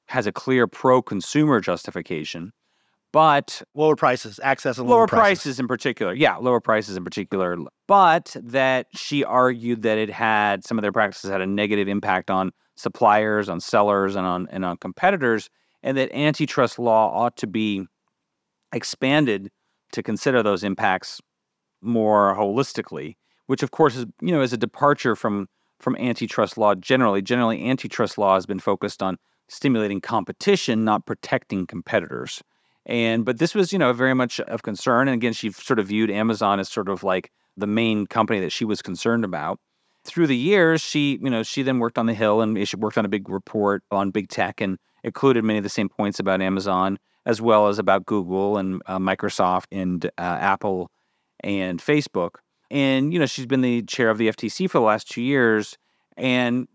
has 0.08 0.26
a 0.26 0.32
clear 0.32 0.66
pro-consumer 0.68 1.60
justification. 1.60 2.52
But 3.12 3.62
lower 3.74 3.96
prices, 3.96 4.38
access 4.42 4.78
and 4.78 4.88
lower, 4.88 4.98
lower 4.98 5.06
prices. 5.06 5.42
prices 5.42 5.60
in 5.60 5.66
particular, 5.66 6.12
yeah, 6.12 6.36
lower 6.36 6.60
prices 6.60 6.96
in 6.96 7.04
particular. 7.04 7.56
But 7.88 8.36
that 8.40 8.88
she 8.94 9.24
argued 9.24 9.82
that 9.82 9.96
it 9.98 10.10
had 10.10 10.64
some 10.64 10.78
of 10.78 10.82
their 10.82 10.92
practices 10.92 11.30
had 11.30 11.40
a 11.40 11.46
negative 11.46 11.88
impact 11.88 12.30
on 12.30 12.52
suppliers, 12.76 13.48
on 13.48 13.58
sellers, 13.60 14.16
and 14.16 14.26
on 14.26 14.48
and 14.50 14.64
on 14.64 14.76
competitors, 14.76 15.48
and 15.82 15.96
that 15.96 16.12
antitrust 16.12 16.78
law 16.78 17.10
ought 17.10 17.36
to 17.38 17.46
be 17.46 17.86
expanded 18.72 19.50
to 19.92 20.02
consider 20.02 20.42
those 20.42 20.64
impacts 20.64 21.20
more 21.82 22.34
holistically, 22.36 23.16
which 23.46 23.62
of 23.62 23.70
course 23.70 23.96
is 23.96 24.06
you 24.20 24.32
know 24.32 24.42
is 24.42 24.52
a 24.52 24.58
departure 24.58 25.16
from 25.16 25.48
from 25.78 25.96
antitrust 25.96 26.58
law 26.58 26.74
generally. 26.74 27.22
Generally, 27.22 27.68
antitrust 27.68 28.18
law 28.18 28.34
has 28.34 28.46
been 28.46 28.58
focused 28.58 29.02
on 29.02 29.18
stimulating 29.48 30.00
competition, 30.00 30.84
not 30.84 31.06
protecting 31.06 31.66
competitors. 31.66 32.42
And 32.86 33.24
but 33.24 33.38
this 33.38 33.54
was 33.54 33.72
you 33.72 33.78
know 33.78 33.92
very 33.92 34.14
much 34.14 34.40
of 34.40 34.62
concern. 34.62 35.08
And 35.08 35.14
again, 35.14 35.32
she 35.32 35.50
sort 35.50 35.78
of 35.78 35.88
viewed 35.88 36.10
Amazon 36.10 36.60
as 36.60 36.68
sort 36.68 36.88
of 36.88 37.02
like 37.02 37.30
the 37.56 37.66
main 37.66 38.06
company 38.06 38.40
that 38.40 38.52
she 38.52 38.64
was 38.64 38.82
concerned 38.82 39.24
about. 39.24 39.58
Through 40.04 40.28
the 40.28 40.36
years, 40.36 40.80
she 40.82 41.18
you 41.20 41.30
know 41.30 41.42
she 41.42 41.62
then 41.62 41.78
worked 41.78 41.98
on 41.98 42.06
the 42.06 42.14
Hill 42.14 42.40
and 42.40 42.66
she 42.68 42.76
worked 42.76 42.98
on 42.98 43.04
a 43.04 43.08
big 43.08 43.28
report 43.28 43.82
on 43.90 44.10
big 44.10 44.28
tech 44.28 44.60
and 44.60 44.78
included 45.02 45.44
many 45.44 45.58
of 45.58 45.64
the 45.64 45.70
same 45.70 45.88
points 45.88 46.20
about 46.20 46.40
Amazon 46.40 46.98
as 47.26 47.42
well 47.42 47.66
as 47.66 47.78
about 47.78 48.06
Google 48.06 48.56
and 48.56 48.80
uh, 48.86 48.98
Microsoft 48.98 49.66
and 49.72 50.06
uh, 50.06 50.10
Apple 50.18 50.90
and 51.40 51.80
Facebook. 51.80 52.36
And, 52.70 53.12
you 53.12 53.18
know, 53.18 53.26
she's 53.26 53.46
been 53.46 53.60
the 53.60 53.82
chair 53.82 54.08
of 54.08 54.18
the 54.18 54.28
FTC 54.28 54.70
for 54.70 54.78
the 54.78 54.84
last 54.84 55.10
two 55.10 55.22
years. 55.22 55.76
And 56.16 56.66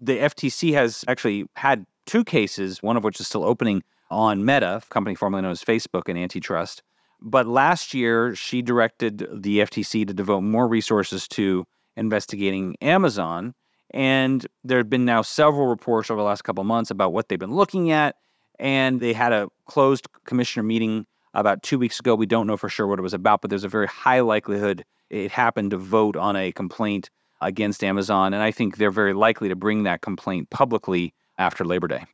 the 0.00 0.18
FTC 0.18 0.72
has 0.72 1.04
actually 1.06 1.46
had 1.56 1.86
two 2.06 2.24
cases, 2.24 2.82
one 2.82 2.96
of 2.96 3.04
which 3.04 3.20
is 3.20 3.28
still 3.28 3.44
opening 3.44 3.82
on 4.10 4.44
Meta, 4.44 4.82
company 4.90 5.14
formerly 5.14 5.42
known 5.42 5.52
as 5.52 5.62
Facebook 5.62 6.08
and 6.08 6.18
antitrust. 6.18 6.82
But 7.20 7.46
last 7.46 7.94
year, 7.94 8.34
she 8.34 8.62
directed 8.62 9.28
the 9.32 9.60
FTC 9.60 10.06
to 10.06 10.12
devote 10.12 10.40
more 10.40 10.66
resources 10.66 11.28
to 11.28 11.64
investigating 11.96 12.76
Amazon. 12.80 13.54
And 13.94 14.46
there 14.64 14.78
have 14.78 14.90
been 14.90 15.04
now 15.04 15.22
several 15.22 15.66
reports 15.66 16.10
over 16.10 16.20
the 16.20 16.26
last 16.26 16.42
couple 16.42 16.64
months 16.64 16.90
about 16.90 17.12
what 17.12 17.28
they've 17.28 17.38
been 17.38 17.54
looking 17.54 17.90
at 17.90 18.16
and 18.62 19.00
they 19.00 19.12
had 19.12 19.32
a 19.32 19.48
closed 19.66 20.06
commissioner 20.24 20.62
meeting 20.62 21.04
about 21.34 21.62
two 21.64 21.78
weeks 21.78 21.98
ago. 21.98 22.14
We 22.14 22.26
don't 22.26 22.46
know 22.46 22.56
for 22.56 22.68
sure 22.68 22.86
what 22.86 22.98
it 22.98 23.02
was 23.02 23.12
about, 23.12 23.42
but 23.42 23.50
there's 23.50 23.64
a 23.64 23.68
very 23.68 23.88
high 23.88 24.20
likelihood 24.20 24.84
it 25.10 25.30
happened 25.30 25.72
to 25.72 25.76
vote 25.76 26.16
on 26.16 26.36
a 26.36 26.52
complaint 26.52 27.10
against 27.42 27.82
Amazon. 27.82 28.32
And 28.32 28.42
I 28.42 28.52
think 28.52 28.76
they're 28.76 28.92
very 28.92 29.12
likely 29.12 29.48
to 29.48 29.56
bring 29.56 29.82
that 29.82 30.00
complaint 30.00 30.48
publicly 30.50 31.12
after 31.38 31.64
Labor 31.64 31.88
Day. 31.88 32.04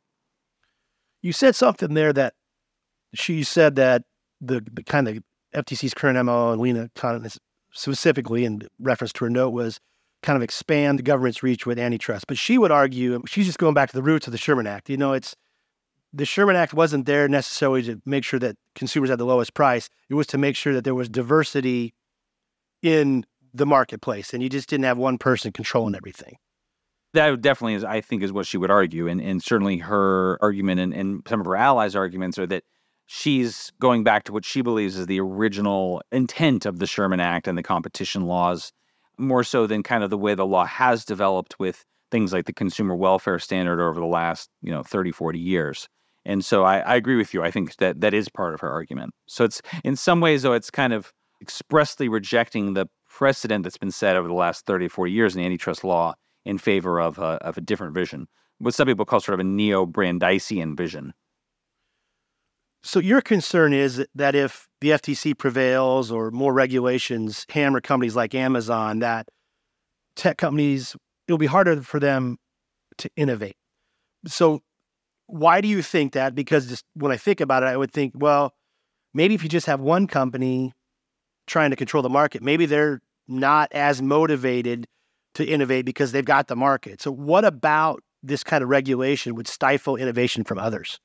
You 1.21 1.31
said 1.33 1.55
something 1.55 1.93
there 1.93 2.11
that 2.13 2.33
she 3.13 3.43
said 3.43 3.75
that 3.75 4.03
the, 4.41 4.65
the 4.73 4.83
kind 4.83 5.07
of 5.07 5.19
FTC's 5.55 5.93
current 5.93 6.23
MO 6.25 6.51
and 6.51 6.59
Lina 6.59 6.89
Khan 6.95 7.25
specifically 7.71 8.43
in 8.43 8.63
reference 8.79 9.13
to 9.13 9.25
her 9.25 9.29
note 9.29 9.51
was 9.51 9.79
kind 10.23 10.35
of 10.35 10.41
expand 10.41 10.97
the 10.97 11.03
government's 11.03 11.43
reach 11.43 11.65
with 11.67 11.77
antitrust. 11.77 12.25
But 12.27 12.39
she 12.39 12.57
would 12.57 12.71
argue, 12.71 13.21
she's 13.27 13.45
just 13.45 13.59
going 13.59 13.75
back 13.75 13.89
to 13.89 13.95
the 13.95 14.03
roots 14.03 14.27
of 14.27 14.31
the 14.31 14.37
Sherman 14.37 14.65
Act. 14.67 14.89
You 14.89 14.97
know, 14.97 15.13
it's 15.13 15.35
the 16.13 16.25
Sherman 16.25 16.55
Act 16.55 16.73
wasn't 16.73 17.05
there 17.05 17.27
necessarily 17.27 17.83
to 17.83 18.01
make 18.05 18.23
sure 18.23 18.39
that 18.39 18.55
consumers 18.75 19.09
had 19.09 19.19
the 19.19 19.25
lowest 19.25 19.53
price. 19.53 19.89
It 20.09 20.15
was 20.15 20.27
to 20.27 20.37
make 20.37 20.55
sure 20.55 20.73
that 20.73 20.83
there 20.83 20.95
was 20.95 21.09
diversity 21.09 21.93
in 22.81 23.25
the 23.53 23.65
marketplace 23.65 24.33
and 24.33 24.41
you 24.41 24.49
just 24.49 24.69
didn't 24.69 24.85
have 24.85 24.97
one 24.97 25.17
person 25.17 25.51
controlling 25.51 25.95
everything. 25.95 26.37
That 27.13 27.41
definitely 27.41 27.73
is, 27.73 27.83
I 27.83 28.01
think, 28.01 28.21
is 28.21 28.31
what 28.31 28.45
she 28.45 28.57
would 28.57 28.69
argue. 28.69 29.07
And, 29.07 29.19
and 29.19 29.41
certainly 29.41 29.77
her 29.79 30.37
argument 30.41 30.79
and, 30.79 30.93
and 30.93 31.21
some 31.27 31.39
of 31.39 31.45
her 31.47 31.55
allies' 31.55 31.95
arguments 31.95 32.37
are 32.37 32.45
that 32.47 32.63
she's 33.07 33.71
going 33.79 34.03
back 34.03 34.23
to 34.25 34.31
what 34.31 34.45
she 34.45 34.61
believes 34.61 34.95
is 34.95 35.07
the 35.07 35.19
original 35.19 36.03
intent 36.11 36.67
of 36.67 36.77
the 36.77 36.85
Sherman 36.85 37.19
Act 37.19 37.47
and 37.47 37.57
the 37.57 37.63
competition 37.63 38.25
laws, 38.25 38.71
more 39.17 39.43
so 39.43 39.65
than 39.65 39.81
kind 39.81 40.03
of 40.03 40.11
the 40.11 40.17
way 40.17 40.35
the 40.35 40.45
law 40.45 40.65
has 40.65 41.03
developed 41.03 41.59
with 41.59 41.83
things 42.11 42.31
like 42.31 42.45
the 42.45 42.53
consumer 42.53 42.95
welfare 42.95 43.39
standard 43.39 43.81
over 43.81 43.99
the 43.99 44.05
last, 44.05 44.49
you 44.61 44.71
know, 44.71 44.83
30, 44.83 45.11
40 45.11 45.39
years. 45.39 45.89
And 46.25 46.43
so 46.43 46.63
I, 46.63 46.79
I 46.79 46.95
agree 46.95 47.15
with 47.15 47.33
you. 47.33 47.43
I 47.43 47.51
think 47.51 47.77
that 47.77 48.01
that 48.01 48.13
is 48.13 48.29
part 48.29 48.53
of 48.53 48.59
her 48.59 48.69
argument. 48.69 49.13
So 49.27 49.43
it's 49.43 49.61
in 49.83 49.95
some 49.95 50.21
ways, 50.21 50.43
though, 50.43 50.53
it's 50.53 50.69
kind 50.69 50.93
of 50.93 51.11
expressly 51.41 52.09
rejecting 52.09 52.73
the 52.73 52.87
precedent 53.09 53.63
that's 53.63 53.77
been 53.77 53.91
set 53.91 54.15
over 54.15 54.27
the 54.27 54.33
last 54.33 54.65
30 54.65 54.85
or 54.85 54.89
40 54.89 55.11
years 55.11 55.35
in 55.35 55.41
antitrust 55.41 55.83
law 55.83 56.13
in 56.45 56.57
favor 56.57 56.99
of 56.99 57.17
a, 57.17 57.37
of 57.41 57.57
a 57.57 57.61
different 57.61 57.93
vision, 57.93 58.27
what 58.59 58.73
some 58.73 58.87
people 58.87 59.05
call 59.05 59.19
sort 59.19 59.33
of 59.33 59.39
a 59.39 59.49
neo 59.49 59.85
Brandeisian 59.85 60.75
vision. 60.75 61.13
So 62.81 62.99
your 62.99 63.21
concern 63.21 63.73
is 63.73 64.05
that 64.15 64.35
if 64.35 64.67
the 64.79 64.91
FTC 64.91 65.37
prevails 65.37 66.11
or 66.11 66.31
more 66.31 66.53
regulations 66.53 67.45
hammer 67.49 67.81
companies 67.81 68.15
like 68.15 68.33
Amazon, 68.33 68.99
that 68.99 69.27
tech 70.15 70.37
companies, 70.37 70.95
it'll 71.27 71.37
be 71.37 71.45
harder 71.45 71.81
for 71.81 71.99
them 71.99 72.37
to 72.97 73.09
innovate. 73.17 73.57
So 74.27 74.61
why 75.29 75.61
do 75.61 75.67
you 75.67 75.81
think 75.81 76.13
that? 76.13 76.33
Because 76.33 76.67
just 76.67 76.85
when 76.95 77.11
I 77.11 77.17
think 77.17 77.39
about 77.39 77.63
it, 77.63 77.67
I 77.67 77.77
would 77.77 77.91
think, 77.91 78.13
well, 78.15 78.53
maybe 79.13 79.35
if 79.35 79.43
you 79.43 79.49
just 79.49 79.67
have 79.67 79.79
one 79.79 80.07
company 80.07 80.73
trying 81.47 81.69
to 81.69 81.75
control 81.75 82.03
the 82.03 82.09
market, 82.09 82.41
maybe 82.41 82.65
they're 82.65 82.99
not 83.27 83.71
as 83.71 84.01
motivated 84.01 84.87
to 85.35 85.45
innovate 85.45 85.85
because 85.85 86.11
they've 86.11 86.25
got 86.25 86.47
the 86.47 86.55
market. 86.55 87.01
So, 87.01 87.11
what 87.11 87.45
about 87.45 88.01
this 88.23 88.43
kind 88.43 88.63
of 88.63 88.69
regulation 88.69 89.35
would 89.35 89.47
stifle 89.47 89.95
innovation 89.95 90.43
from 90.43 90.57
others? 90.57 90.99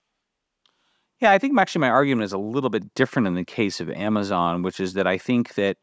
Yeah, 1.21 1.31
I 1.31 1.39
think 1.39 1.59
actually 1.59 1.81
my 1.81 1.91
argument 1.91 2.25
is 2.25 2.33
a 2.33 2.39
little 2.39 2.71
bit 2.71 2.95
different 2.95 3.29
in 3.29 3.35
the 3.35 3.45
case 3.45 3.81
of 3.81 3.91
Amazon, 3.91 4.63
which 4.63 4.81
is 4.81 4.95
that 4.95 5.07
I 5.07 5.19
think 5.19 5.55
that 5.55 5.77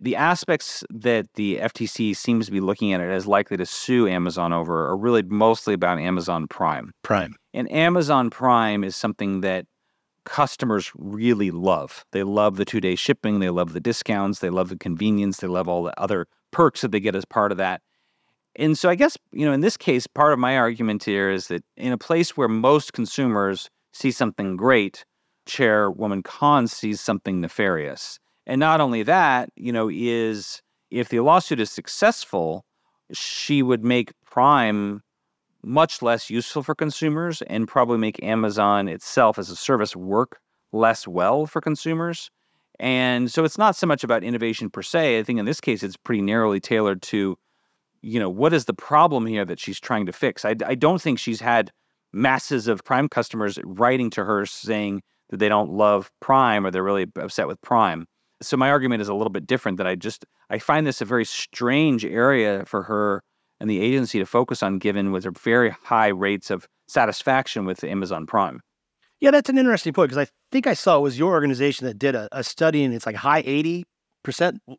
the 0.00 0.16
aspects 0.16 0.84
that 0.90 1.26
the 1.34 1.56
FTC 1.58 2.14
seems 2.14 2.46
to 2.46 2.52
be 2.52 2.60
looking 2.60 2.92
at 2.92 3.00
it 3.00 3.10
as 3.10 3.26
likely 3.26 3.56
to 3.56 3.66
sue 3.66 4.06
Amazon 4.06 4.52
over 4.52 4.86
are 4.86 4.96
really 4.96 5.22
mostly 5.22 5.74
about 5.74 5.98
Amazon 5.98 6.46
Prime. 6.48 6.92
Prime. 7.02 7.34
And 7.54 7.70
Amazon 7.72 8.28
Prime 8.28 8.84
is 8.84 8.94
something 8.94 9.40
that 9.40 9.66
customers 10.24 10.92
really 10.96 11.50
love. 11.50 12.04
They 12.12 12.24
love 12.24 12.56
the 12.56 12.64
two 12.64 12.80
day 12.80 12.94
shipping, 12.94 13.38
they 13.38 13.50
love 13.50 13.72
the 13.72 13.80
discounts, 13.80 14.40
they 14.40 14.50
love 14.50 14.68
the 14.68 14.76
convenience, 14.76 15.38
they 15.38 15.46
love 15.46 15.68
all 15.68 15.84
the 15.84 15.98
other 15.98 16.26
perks 16.50 16.82
that 16.82 16.90
they 16.90 17.00
get 17.00 17.14
as 17.14 17.24
part 17.24 17.52
of 17.52 17.58
that. 17.58 17.80
And 18.56 18.76
so 18.76 18.88
I 18.88 18.94
guess, 18.94 19.16
you 19.32 19.46
know, 19.46 19.52
in 19.52 19.60
this 19.60 19.76
case, 19.76 20.06
part 20.06 20.32
of 20.32 20.38
my 20.38 20.56
argument 20.56 21.04
here 21.04 21.30
is 21.30 21.48
that 21.48 21.62
in 21.76 21.92
a 21.92 21.98
place 21.98 22.36
where 22.36 22.48
most 22.48 22.92
consumers 22.92 23.70
see 23.92 24.10
something 24.10 24.56
great, 24.56 25.04
Chairwoman 25.46 26.22
Khan 26.22 26.66
sees 26.66 27.00
something 27.00 27.40
nefarious. 27.40 28.18
And 28.46 28.60
not 28.60 28.80
only 28.80 29.02
that, 29.02 29.50
you 29.56 29.72
know, 29.72 29.90
is 29.92 30.62
if 30.90 31.08
the 31.08 31.20
lawsuit 31.20 31.60
is 31.60 31.70
successful, 31.70 32.64
she 33.12 33.62
would 33.62 33.84
make 33.84 34.12
Prime 34.24 35.02
much 35.62 36.00
less 36.00 36.30
useful 36.30 36.62
for 36.62 36.74
consumers 36.74 37.42
and 37.42 37.66
probably 37.66 37.98
make 37.98 38.22
Amazon 38.22 38.88
itself 38.88 39.38
as 39.38 39.50
a 39.50 39.56
service 39.56 39.96
work 39.96 40.38
less 40.72 41.08
well 41.08 41.46
for 41.46 41.60
consumers. 41.60 42.30
And 42.78 43.32
so 43.32 43.42
it's 43.44 43.58
not 43.58 43.74
so 43.74 43.86
much 43.86 44.04
about 44.04 44.22
innovation 44.22 44.70
per 44.70 44.82
se. 44.82 45.18
I 45.18 45.22
think 45.22 45.38
in 45.38 45.44
this 45.44 45.60
case, 45.60 45.82
it's 45.82 45.96
pretty 45.96 46.22
narrowly 46.22 46.60
tailored 46.60 47.02
to, 47.02 47.36
you 48.02 48.20
know, 48.20 48.28
what 48.28 48.52
is 48.52 48.66
the 48.66 48.74
problem 48.74 49.26
here 49.26 49.44
that 49.44 49.58
she's 49.58 49.80
trying 49.80 50.06
to 50.06 50.12
fix? 50.12 50.44
I, 50.44 50.54
I 50.64 50.74
don't 50.74 51.00
think 51.00 51.18
she's 51.18 51.40
had 51.40 51.72
masses 52.12 52.68
of 52.68 52.84
Prime 52.84 53.08
customers 53.08 53.58
writing 53.64 54.10
to 54.10 54.24
her 54.24 54.46
saying 54.46 55.02
that 55.30 55.38
they 55.38 55.48
don't 55.48 55.72
love 55.72 56.10
Prime 56.20 56.64
or 56.64 56.70
they're 56.70 56.82
really 56.84 57.06
upset 57.16 57.48
with 57.48 57.60
Prime. 57.62 58.06
So 58.42 58.56
my 58.56 58.70
argument 58.70 59.02
is 59.02 59.08
a 59.08 59.14
little 59.14 59.30
bit 59.30 59.46
different 59.46 59.78
that 59.78 59.86
I 59.86 59.94
just 59.94 60.26
I 60.50 60.58
find 60.58 60.86
this 60.86 61.00
a 61.00 61.04
very 61.04 61.24
strange 61.24 62.04
area 62.04 62.64
for 62.66 62.82
her 62.82 63.22
and 63.60 63.70
the 63.70 63.80
agency 63.80 64.18
to 64.18 64.26
focus 64.26 64.62
on 64.62 64.78
given 64.78 65.12
with 65.12 65.24
her 65.24 65.30
very 65.30 65.70
high 65.70 66.08
rates 66.08 66.50
of 66.50 66.68
satisfaction 66.88 67.64
with 67.64 67.82
Amazon 67.84 68.26
Prime. 68.26 68.60
Yeah, 69.20 69.30
that's 69.30 69.48
an 69.48 69.58
interesting 69.58 69.92
point 69.92 70.10
because 70.10 70.28
I 70.28 70.30
think 70.52 70.66
I 70.66 70.74
saw 70.74 70.98
it 70.98 71.00
was 71.00 71.18
your 71.18 71.32
organization 71.32 71.86
that 71.86 71.98
did 71.98 72.14
a, 72.14 72.28
a 72.32 72.44
study 72.44 72.84
and 72.84 72.94
it's 72.94 73.06
like 73.06 73.16
high 73.16 73.42
80% 73.42 73.84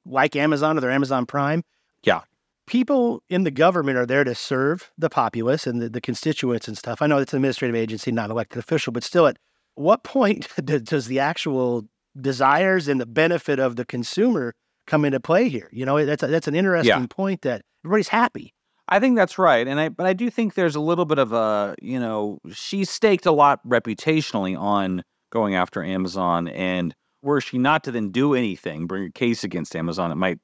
like 0.05 0.35
Amazon 0.35 0.77
or 0.77 0.81
their 0.81 0.91
Amazon 0.91 1.25
Prime. 1.25 1.63
Yeah. 2.03 2.21
People 2.67 3.23
in 3.29 3.43
the 3.43 3.51
government 3.51 3.97
are 3.97 4.05
there 4.05 4.23
to 4.23 4.35
serve 4.35 4.91
the 4.97 5.09
populace 5.09 5.65
and 5.65 5.81
the, 5.81 5.89
the 5.89 6.01
constituents 6.01 6.67
and 6.67 6.77
stuff. 6.77 7.01
I 7.01 7.07
know 7.07 7.17
it's 7.17 7.33
an 7.33 7.37
administrative 7.37 7.75
agency, 7.75 8.11
not 8.11 8.29
elected 8.29 8.59
official, 8.59 8.93
but 8.93 9.03
still, 9.03 9.25
at 9.25 9.37
what 9.75 10.03
point 10.03 10.47
does 10.83 11.07
the 11.07 11.19
actual 11.19 11.85
desires 12.19 12.87
and 12.87 12.99
the 12.99 13.05
benefit 13.05 13.59
of 13.59 13.75
the 13.75 13.85
consumer 13.85 14.53
come 14.85 15.05
into 15.05 15.19
play 15.19 15.49
here? 15.49 15.69
You 15.71 15.85
know, 15.85 16.05
that's 16.05 16.23
a, 16.23 16.27
that's 16.27 16.47
an 16.47 16.55
interesting 16.55 17.01
yeah. 17.01 17.07
point 17.09 17.41
that 17.41 17.61
everybody's 17.83 18.07
happy. 18.07 18.53
I 18.89 18.99
think 18.99 19.17
that's 19.17 19.37
right, 19.37 19.67
and 19.67 19.79
I 19.79 19.89
but 19.89 20.05
I 20.05 20.13
do 20.13 20.29
think 20.29 20.53
there's 20.53 20.75
a 20.75 20.79
little 20.79 21.05
bit 21.05 21.19
of 21.19 21.33
a 21.33 21.75
you 21.81 21.99
know 21.99 22.39
she 22.53 22.85
staked 22.85 23.25
a 23.25 23.31
lot 23.31 23.59
reputationally 23.67 24.57
on 24.57 25.03
going 25.29 25.55
after 25.55 25.83
Amazon, 25.83 26.47
and 26.47 26.95
were 27.21 27.41
she 27.41 27.57
not 27.57 27.83
to 27.83 27.91
then 27.91 28.11
do 28.11 28.33
anything, 28.33 28.87
bring 28.87 29.03
a 29.03 29.11
case 29.11 29.43
against 29.43 29.75
Amazon, 29.75 30.11
it 30.11 30.15
might 30.15 30.39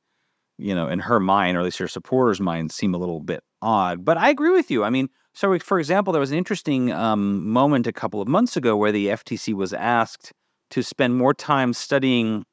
you 0.57 0.75
know 0.75 0.89
in 0.89 0.99
her 0.99 1.21
mind 1.21 1.55
or 1.55 1.61
at 1.61 1.63
least 1.63 1.77
her 1.77 1.87
supporters' 1.87 2.41
mind 2.41 2.71
seem 2.71 2.93
a 2.93 2.97
little 2.97 3.21
bit 3.21 3.41
odd. 3.61 4.03
But 4.03 4.17
I 4.17 4.29
agree 4.29 4.51
with 4.51 4.69
you. 4.69 4.83
I 4.83 4.89
mean, 4.89 5.07
so 5.33 5.57
for 5.59 5.79
example, 5.79 6.11
there 6.11 6.19
was 6.19 6.31
an 6.31 6.37
interesting 6.37 6.91
um, 6.91 7.47
moment 7.47 7.87
a 7.87 7.93
couple 7.93 8.21
of 8.21 8.27
months 8.27 8.57
ago 8.57 8.75
where 8.75 8.91
the 8.91 9.07
FTC 9.07 9.53
was 9.53 9.71
asked 9.71 10.33
to 10.73 10.81
spend 10.81 11.15
more 11.15 11.35
time 11.35 11.71
studying 11.71 12.43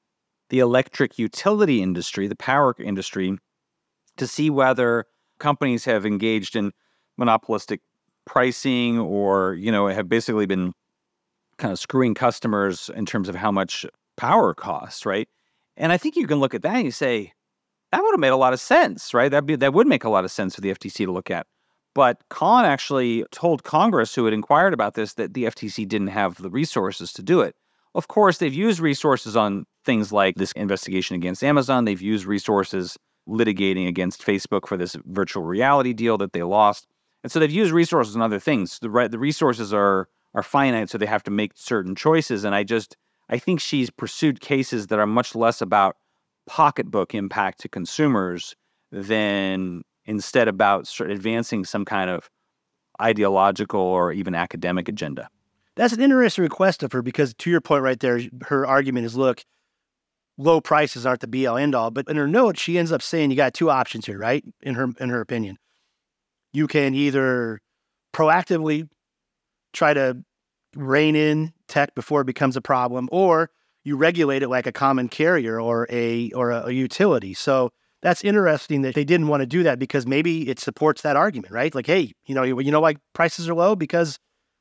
the 0.51 0.59
electric 0.59 1.19
utility 1.19 1.83
industry, 1.83 2.29
the 2.29 2.37
power 2.37 2.75
industry, 2.79 3.39
to 4.19 4.27
see 4.27 4.51
whether 4.51 5.07
companies 5.39 5.87
have 5.87 6.05
engaged 6.05 6.55
in 6.55 6.71
monopolistic 7.17 7.81
pricing 8.27 8.99
or, 8.99 9.55
you 9.55 9.73
know, 9.73 9.87
have 9.87 10.07
basically 10.07 10.45
been 10.45 10.75
kind 11.57 11.73
of 11.73 11.79
screwing 11.79 12.13
customers 12.13 12.91
in 12.95 13.07
terms 13.07 13.27
of 13.27 13.35
how 13.35 13.51
much 13.51 13.87
power 14.19 14.53
costs, 14.53 15.07
right? 15.07 15.27
And 15.79 15.91
I 15.91 15.97
think 15.97 16.15
you 16.15 16.27
can 16.27 16.41
look 16.41 16.53
at 16.53 16.61
that 16.61 16.77
and 16.77 16.85
you 16.85 16.91
say, 16.91 17.33
that 17.91 18.03
would 18.03 18.13
have 18.13 18.21
made 18.21 18.29
a 18.29 18.37
lot 18.37 18.53
of 18.53 18.61
sense, 18.61 19.15
right? 19.15 19.31
That 19.31 19.47
that 19.61 19.73
would 19.73 19.87
make 19.87 20.05
a 20.05 20.11
lot 20.11 20.27
of 20.27 20.31
sense 20.31 20.57
for 20.57 20.61
the 20.61 20.75
FTC 20.75 21.07
to 21.07 21.11
look 21.11 21.31
at. 21.31 21.47
But 21.95 22.23
Khan 22.29 22.67
actually 22.67 23.25
told 23.33 23.65
Congress, 23.65 24.15
who 24.15 24.27
had 24.27 24.35
inquired 24.35 24.75
about 24.75 24.93
this, 24.93 25.15
that 25.15 25.33
the 25.33 25.45
FTC 25.45 25.89
didn't 25.89 26.09
have 26.09 26.37
the 26.43 26.51
resources 26.51 27.15
to 27.15 27.23
do 27.23 27.41
it. 27.41 27.57
Of 27.95 28.09
course, 28.09 28.39
they've 28.39 28.55
used 28.55 28.81
resources 28.81 29.37
on 29.37 29.67
things 29.85 30.13
like 30.13 30.37
this 30.37 30.53
investigation 30.53 31.17
against 31.17 31.43
Amazon. 31.43 31.85
They've 31.85 32.01
used 32.01 32.25
resources 32.25 32.97
litigating 33.29 33.89
against 33.89 34.25
Facebook 34.25 34.67
for 34.67 34.77
this 34.77 34.97
virtual 35.07 35.45
reality 35.45 35.93
deal 35.93 36.19
that 36.19 36.33
they 36.33 36.43
lost. 36.43 36.87
And 37.23 37.31
so 37.31 37.39
they've 37.39 37.51
used 37.51 37.73
resources 37.73 38.17
on 38.17 38.23
other 38.23 38.39
things. 38.39 38.79
The 38.79 39.09
the 39.11 39.19
resources 39.19 39.73
are 39.75 40.09
are 40.35 40.43
finite, 40.43 40.89
so 40.89 40.99
they 40.99 41.07
have 41.07 41.25
to 41.25 41.31
make 41.31 41.53
certain 41.55 41.95
choices. 41.95 42.45
And 42.45 42.55
I 42.55 42.63
just 42.63 42.97
I 43.29 43.39
think 43.39 43.61
she's 43.61 43.91
pursued 43.91 44.41
cases 44.41 44.87
that 44.89 44.99
are 44.99 45.07
much 45.07 45.35
less 45.35 45.61
about 45.61 45.97
pocketbook 46.47 47.15
impact 47.15 47.61
to 47.61 47.69
consumers 47.69 48.55
than 48.91 49.83
instead 50.05 50.49
about 50.49 50.91
advancing 51.01 51.65
some 51.65 51.85
kind 51.85 52.11
of 52.11 52.31
ideological 53.01 53.81
or 53.81 54.13
even 54.13 54.35
academic 54.35 54.89
agenda. 54.89 55.29
That's 55.77 55.93
an 55.93 56.01
interesting 56.01 56.43
request 56.43 56.83
of 56.83 56.93
her 56.93 57.03
because, 57.03 57.35
to 57.35 57.51
your 57.51 57.61
point 57.61 57.83
right 57.83 57.99
there, 57.99 58.21
her 58.43 58.67
argument 58.67 59.07
is 59.07 59.17
look, 59.17 59.45
low 60.37 60.61
prices 60.61 61.07
aren't 61.07 61.21
the 61.21 61.27
be 61.27 61.47
all 61.47 61.57
end 61.57 61.75
all. 61.75 61.91
But 61.91 62.09
in 62.09 62.17
her 62.17 62.27
note, 62.27 62.59
she 62.59 62.79
ends 62.79 62.93
up 62.93 63.03
saying 63.03 63.31
you 63.31 63.37
got 63.37 63.55
two 63.55 63.71
options 63.71 64.07
here, 64.07 64.19
right? 64.19 64.45
In 64.63 64.75
her 64.75 64.89
in 64.99 65.09
her 65.11 65.21
opinion, 65.21 65.59
you 66.53 66.67
can 66.67 66.95
either 66.95 67.61
proactively 68.13 68.89
try 69.73 69.95
to 69.95 70.23
rein 70.75 71.17
in 71.17 71.53
tech 71.69 71.95
before 71.95 72.23
it 72.23 72.27
becomes 72.27 72.57
a 72.57 72.61
problem, 72.61 73.09
or 73.13 73.51
you 73.85 73.97
regulate 73.97 74.43
it 74.43 74.49
like 74.49 74.67
a 74.67 74.73
common 74.73 75.09
carrier 75.09 75.61
or 75.61 75.87
a 75.91 76.31
or 76.33 76.51
a, 76.51 76.67
a 76.67 76.71
utility. 76.71 77.35
So 77.35 77.71
that's 78.03 78.25
interesting 78.25 78.83
that 78.83 78.95
they 78.95 79.05
didn't 79.05 79.29
want 79.29 79.43
to 79.43 79.47
do 79.47 79.63
that 79.63 79.79
because 79.79 80.07
maybe 80.07 80.49
it 80.49 80.59
supports 80.59 81.03
that 81.03 81.17
argument, 81.17 81.53
right? 81.53 81.75
Like, 81.75 81.87
hey, 81.87 82.13
you 82.25 82.35
know, 82.35 82.43
you, 82.43 82.59
you 82.61 82.71
know 82.71 82.81
why 82.81 82.97
prices 83.13 83.49
are 83.49 83.55
low 83.55 83.77
because 83.77 84.19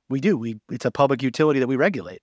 we 0.10 0.20
do. 0.20 0.38
We 0.38 0.60
it's 0.72 0.86
a 0.86 0.92
public 0.92 1.22
utility 1.22 1.60
that 1.60 1.68
we 1.68 1.76
regulate. 1.76 2.22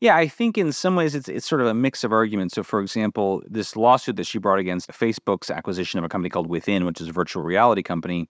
Yeah, 0.00 0.16
I 0.16 0.26
think 0.26 0.58
in 0.58 0.72
some 0.72 0.96
ways 0.96 1.14
it's 1.14 1.28
it's 1.28 1.46
sort 1.46 1.60
of 1.60 1.68
a 1.68 1.74
mix 1.74 2.02
of 2.02 2.12
arguments. 2.12 2.54
So, 2.54 2.62
for 2.62 2.80
example, 2.80 3.42
this 3.46 3.76
lawsuit 3.76 4.16
that 4.16 4.26
she 4.26 4.38
brought 4.38 4.58
against 4.58 4.90
Facebook's 4.90 5.50
acquisition 5.50 5.98
of 5.98 6.04
a 6.04 6.08
company 6.08 6.28
called 6.28 6.48
Within, 6.48 6.84
which 6.84 7.00
is 7.00 7.08
a 7.08 7.12
virtual 7.12 7.42
reality 7.42 7.82
company, 7.82 8.28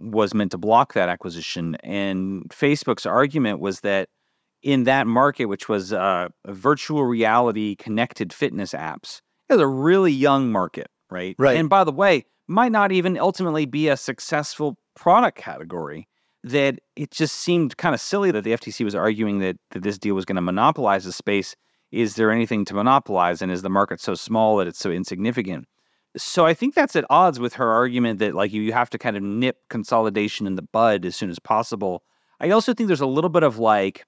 was 0.00 0.34
meant 0.34 0.50
to 0.50 0.58
block 0.58 0.94
that 0.94 1.08
acquisition. 1.08 1.76
And 1.76 2.48
Facebook's 2.48 3.06
argument 3.06 3.60
was 3.60 3.80
that 3.80 4.08
in 4.62 4.84
that 4.84 5.06
market, 5.06 5.46
which 5.46 5.68
was 5.68 5.92
uh, 5.92 6.28
virtual 6.48 7.04
reality 7.04 7.76
connected 7.76 8.32
fitness 8.32 8.72
apps, 8.72 9.20
it 9.48 9.54
was 9.54 9.60
a 9.60 9.66
really 9.66 10.12
young 10.12 10.50
market, 10.50 10.88
right? 11.10 11.36
Right. 11.38 11.56
And 11.56 11.68
by 11.68 11.84
the 11.84 11.92
way, 11.92 12.24
might 12.48 12.72
not 12.72 12.90
even 12.90 13.16
ultimately 13.18 13.66
be 13.66 13.88
a 13.88 13.96
successful 13.96 14.76
product 14.96 15.38
category 15.38 16.08
that 16.44 16.78
it 16.96 17.10
just 17.10 17.36
seemed 17.36 17.76
kind 17.76 17.94
of 17.94 18.00
silly 18.00 18.30
that 18.30 18.44
the 18.44 18.52
FTC 18.52 18.84
was 18.84 18.94
arguing 18.94 19.38
that, 19.38 19.56
that 19.70 19.82
this 19.82 19.98
deal 19.98 20.14
was 20.14 20.24
going 20.24 20.36
to 20.36 20.42
monopolize 20.42 21.04
the 21.04 21.12
space. 21.12 21.54
Is 21.92 22.16
there 22.16 22.30
anything 22.30 22.64
to 22.66 22.74
monopolize? 22.74 23.42
And 23.42 23.52
is 23.52 23.62
the 23.62 23.70
market 23.70 24.00
so 24.00 24.14
small 24.14 24.56
that 24.56 24.66
it's 24.66 24.78
so 24.78 24.90
insignificant? 24.90 25.66
So 26.16 26.44
I 26.44 26.52
think 26.52 26.74
that's 26.74 26.96
at 26.96 27.04
odds 27.10 27.38
with 27.38 27.54
her 27.54 27.70
argument 27.70 28.18
that 28.18 28.34
like 28.34 28.52
you, 28.52 28.60
you 28.62 28.72
have 28.72 28.90
to 28.90 28.98
kind 28.98 29.16
of 29.16 29.22
nip 29.22 29.58
consolidation 29.70 30.46
in 30.46 30.56
the 30.56 30.62
bud 30.62 31.04
as 31.04 31.16
soon 31.16 31.30
as 31.30 31.38
possible. 31.38 32.02
I 32.40 32.50
also 32.50 32.74
think 32.74 32.88
there's 32.88 33.00
a 33.00 33.06
little 33.06 33.30
bit 33.30 33.42
of 33.42 33.58
like 33.58 34.04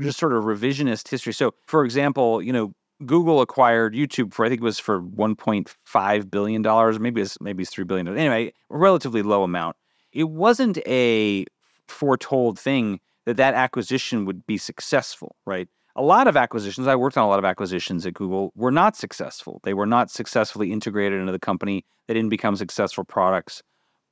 just 0.00 0.18
sort 0.18 0.32
of 0.32 0.44
revisionist 0.44 1.08
history. 1.08 1.32
So 1.32 1.54
for 1.66 1.84
example, 1.84 2.40
you 2.40 2.52
know, 2.52 2.72
Google 3.04 3.40
acquired 3.40 3.94
YouTube 3.94 4.32
for 4.32 4.46
I 4.46 4.48
think 4.48 4.60
it 4.60 4.64
was 4.64 4.78
for 4.78 5.02
1.5 5.02 6.30
billion 6.30 6.62
dollars, 6.62 7.00
maybe 7.00 7.20
it's 7.20 7.38
maybe 7.40 7.62
it's 7.62 7.72
3 7.72 7.84
billion. 7.84 8.08
Anyway, 8.08 8.52
a 8.70 8.78
relatively 8.78 9.22
low 9.22 9.42
amount. 9.42 9.76
It 10.12 10.30
wasn't 10.30 10.78
a 10.86 11.44
foretold 11.88 12.58
thing 12.58 13.00
that 13.26 13.36
that 13.36 13.54
acquisition 13.54 14.24
would 14.24 14.46
be 14.46 14.58
successful, 14.58 15.36
right? 15.46 15.68
A 15.96 16.02
lot 16.02 16.26
of 16.26 16.36
acquisitions, 16.36 16.86
I 16.86 16.96
worked 16.96 17.16
on 17.16 17.24
a 17.24 17.28
lot 17.28 17.38
of 17.38 17.44
acquisitions 17.44 18.04
at 18.04 18.14
Google, 18.14 18.52
were 18.56 18.72
not 18.72 18.96
successful. 18.96 19.60
They 19.62 19.74
were 19.74 19.86
not 19.86 20.10
successfully 20.10 20.72
integrated 20.72 21.20
into 21.20 21.32
the 21.32 21.38
company. 21.38 21.84
They 22.08 22.14
didn't 22.14 22.30
become 22.30 22.56
successful 22.56 23.04
products. 23.04 23.62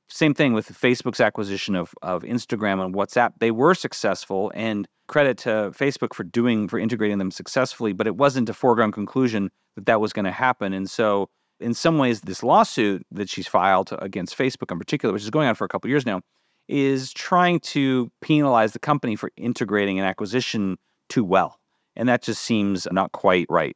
Same 0.09 0.33
thing 0.33 0.53
with 0.53 0.67
Facebook's 0.67 1.19
acquisition 1.19 1.75
of, 1.75 1.93
of 2.01 2.23
Instagram 2.23 2.83
and 2.83 2.93
WhatsApp. 2.93 3.33
They 3.39 3.51
were 3.51 3.73
successful, 3.73 4.51
and 4.55 4.87
credit 5.07 5.37
to 5.39 5.71
Facebook 5.71 6.13
for 6.13 6.23
doing 6.23 6.67
for 6.67 6.79
integrating 6.79 7.17
them 7.17 7.31
successfully. 7.31 7.93
But 7.93 8.07
it 8.07 8.15
wasn't 8.15 8.49
a 8.49 8.53
foregone 8.53 8.91
conclusion 8.91 9.49
that 9.75 9.85
that 9.85 10.01
was 10.01 10.13
going 10.13 10.25
to 10.25 10.31
happen. 10.31 10.73
And 10.73 10.89
so, 10.89 11.29
in 11.59 11.73
some 11.73 11.97
ways, 11.97 12.21
this 12.21 12.43
lawsuit 12.43 13.05
that 13.11 13.29
she's 13.29 13.47
filed 13.47 13.93
against 13.99 14.37
Facebook 14.37 14.71
in 14.71 14.79
particular, 14.79 15.13
which 15.13 15.23
is 15.23 15.29
going 15.29 15.47
on 15.47 15.55
for 15.55 15.65
a 15.65 15.67
couple 15.69 15.89
years 15.89 16.05
now, 16.05 16.21
is 16.67 17.13
trying 17.13 17.59
to 17.59 18.11
penalize 18.21 18.73
the 18.73 18.79
company 18.79 19.15
for 19.15 19.31
integrating 19.37 19.99
an 19.99 20.05
acquisition 20.05 20.77
too 21.09 21.23
well. 21.23 21.59
And 21.95 22.09
that 22.09 22.23
just 22.23 22.41
seems 22.41 22.87
not 22.91 23.11
quite 23.11 23.45
right. 23.49 23.75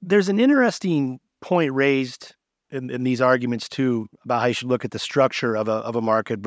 There's 0.00 0.28
an 0.28 0.38
interesting 0.38 1.20
point 1.40 1.72
raised 1.72 2.34
in, 2.70 2.90
in 2.90 3.04
these 3.04 3.20
arguments 3.20 3.68
too 3.68 4.06
about 4.24 4.40
how 4.40 4.46
you 4.46 4.54
should 4.54 4.68
look 4.68 4.84
at 4.84 4.90
the 4.90 4.98
structure 4.98 5.56
of 5.56 5.68
a 5.68 5.72
of 5.72 5.96
a 5.96 6.00
market, 6.00 6.40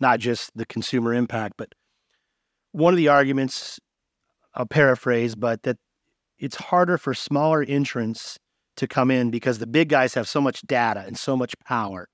not 0.00 0.20
just 0.20 0.50
the 0.54 0.66
consumer 0.66 1.14
impact. 1.14 1.54
But 1.56 1.72
one 2.72 2.92
of 2.92 2.98
the 2.98 3.08
arguments, 3.08 3.78
I'll 4.54 4.66
paraphrase, 4.66 5.34
but 5.34 5.62
that 5.62 5.78
it's 6.38 6.56
harder 6.56 6.98
for 6.98 7.14
smaller 7.14 7.62
entrants 7.62 8.38
to 8.76 8.88
come 8.88 9.10
in 9.10 9.30
because 9.30 9.58
the 9.58 9.66
big 9.66 9.88
guys 9.88 10.14
have 10.14 10.28
so 10.28 10.40
much 10.40 10.62
data 10.62 11.04
and 11.06 11.16
so 11.16 11.36
much 11.36 11.54
power 11.64 12.08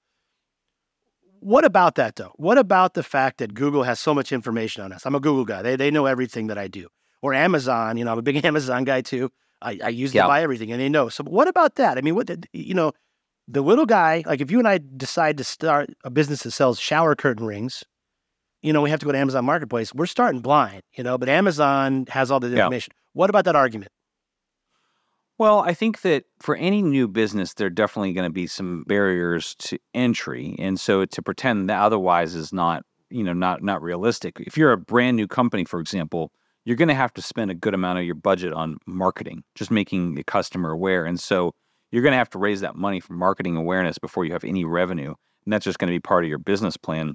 what 1.41 1.65
about 1.65 1.95
that 1.97 2.17
though? 2.17 2.33
What 2.37 2.59
about 2.59 2.95
the 2.95 3.03
fact 3.03 3.39
that 3.39 3.55
Google 3.55 3.83
has 3.85 3.99
so 4.01 4.15
much 4.15 4.33
information 4.33 4.83
on 4.83 4.93
us? 4.93 5.05
I'm 5.07 5.15
a 5.15 5.21
Google 5.21 5.45
guy. 5.45 5.63
They, 5.63 5.77
they 5.77 5.91
know 5.91 6.07
everything 6.07 6.47
that 6.49 6.59
I 6.59 6.69
do. 6.69 6.89
or 7.23 7.35
Amazon. 7.35 7.97
You 7.97 8.05
know, 8.05 8.13
I'm 8.13 8.19
a 8.19 8.23
big 8.23 8.45
Amazon 8.45 8.85
guy 8.85 9.01
too. 9.01 9.31
I, 9.61 9.79
I 9.83 9.89
use 9.89 10.15
Yeah. 10.15 10.23
to 10.23 10.29
buy 10.29 10.43
everything, 10.43 10.71
and 10.71 10.81
they 10.81 10.89
know. 10.89 11.09
So, 11.09 11.25
what 11.25 11.49
about 11.49 11.75
that? 11.77 11.99
I 11.99 12.01
mean, 12.01 12.15
what 12.15 12.27
did 12.27 12.47
you 12.53 12.75
know? 12.75 12.93
The 13.51 13.63
little 13.63 13.87
guy, 13.87 14.23
like 14.27 14.41
if 14.43 14.51
you 14.51 14.59
and 14.59 14.69
I 14.69 14.79
decide 14.97 15.39
to 15.39 15.45
start 15.45 15.89
a 16.05 16.11
business 16.11 16.43
that 16.43 16.51
sells 16.51 16.79
shower 16.79 17.15
curtain 17.17 17.47
rings, 17.47 17.83
you 18.63 18.73
know, 18.75 18.83
we 18.83 18.91
have 18.91 19.01
to 19.01 19.07
go 19.07 19.13
to 19.13 19.19
Amazon 19.19 19.45
Marketplace. 19.47 19.95
We're 19.95 20.05
starting 20.07 20.41
blind, 20.43 20.83
you 20.97 21.03
know, 21.03 21.17
but 21.17 21.29
Amazon 21.31 22.05
has 22.11 22.31
all 22.31 22.41
the 22.41 22.49
Yeah. 22.49 22.57
information. 22.65 22.93
What 23.15 23.31
about 23.31 23.47
that 23.47 23.57
argument? 23.57 23.91
Well, 25.39 25.61
I 25.61 25.73
think 25.73 26.01
that 26.03 26.25
for 26.41 26.57
any 26.57 26.83
new 26.83 27.07
business, 27.07 27.55
there 27.55 27.69
are 27.69 27.71
definitely 27.71 28.13
going 28.13 28.29
to 28.29 28.33
be 28.33 28.49
some 28.49 28.83
barriers 28.89 29.55
to 29.61 29.79
entry, 29.95 30.57
and 30.59 30.81
so 30.81 31.05
to 31.05 31.23
pretend 31.23 31.71
that 31.71 31.81
otherwise 31.81 32.35
is 32.35 32.53
not, 32.53 32.83
you 33.09 33.23
know, 33.23 33.33
not 33.33 33.63
not 33.63 33.81
realistic. 33.81 34.41
If 34.41 34.57
you're 34.57 34.73
a 34.73 34.77
brand 34.77 35.17
new 35.17 35.29
company, 35.29 35.65
for 35.65 35.79
example, 35.79 36.33
you're 36.65 36.77
going 36.77 36.89
to 36.89 36.95
have 36.95 37.15
to 37.15 37.23
spend 37.23 37.53
a 37.53 37.55
good 37.55 37.73
amount 37.73 38.01
of 38.01 38.05
your 38.05 38.17
budget 38.17 38.53
on 38.53 38.79
marketing, 38.87 39.45
just 39.55 39.71
making 39.71 40.17
the 40.17 40.25
customer 40.25 40.73
aware, 40.73 41.05
and 41.05 41.21
so 41.21 41.55
you're 41.93 42.03
going 42.03 42.13
to 42.13 42.19
have 42.19 42.31
to 42.31 42.39
raise 42.39 42.61
that 42.63 42.75
money 42.75 42.99
for 42.99 43.13
marketing 43.13 43.57
awareness 43.57 43.97
before 43.99 44.25
you 44.25 44.33
have 44.33 44.45
any 44.45 44.65
revenue, 44.65 45.15
and 45.45 45.53
that's 45.53 45.65
just 45.65 45.79
going 45.79 45.89
to 45.89 45.95
be 45.95 46.01
part 46.01 46.25
of 46.25 46.29
your 46.29 46.39
business 46.39 46.77
plan. 46.77 47.15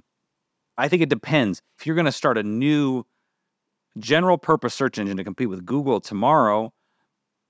I 0.78 0.88
think 0.88 1.02
it 1.02 1.10
depends. 1.10 1.62
If 1.78 1.86
you're 1.86 1.96
going 1.96 2.06
to 2.06 2.12
start 2.12 2.38
a 2.38 2.44
new 2.44 3.04
general 4.00 4.38
purpose 4.38 4.74
search 4.74 4.98
engine 4.98 5.18
to 5.18 5.24
compete 5.26 5.50
with 5.50 5.66
Google 5.66 6.00
tomorrow, 6.00 6.72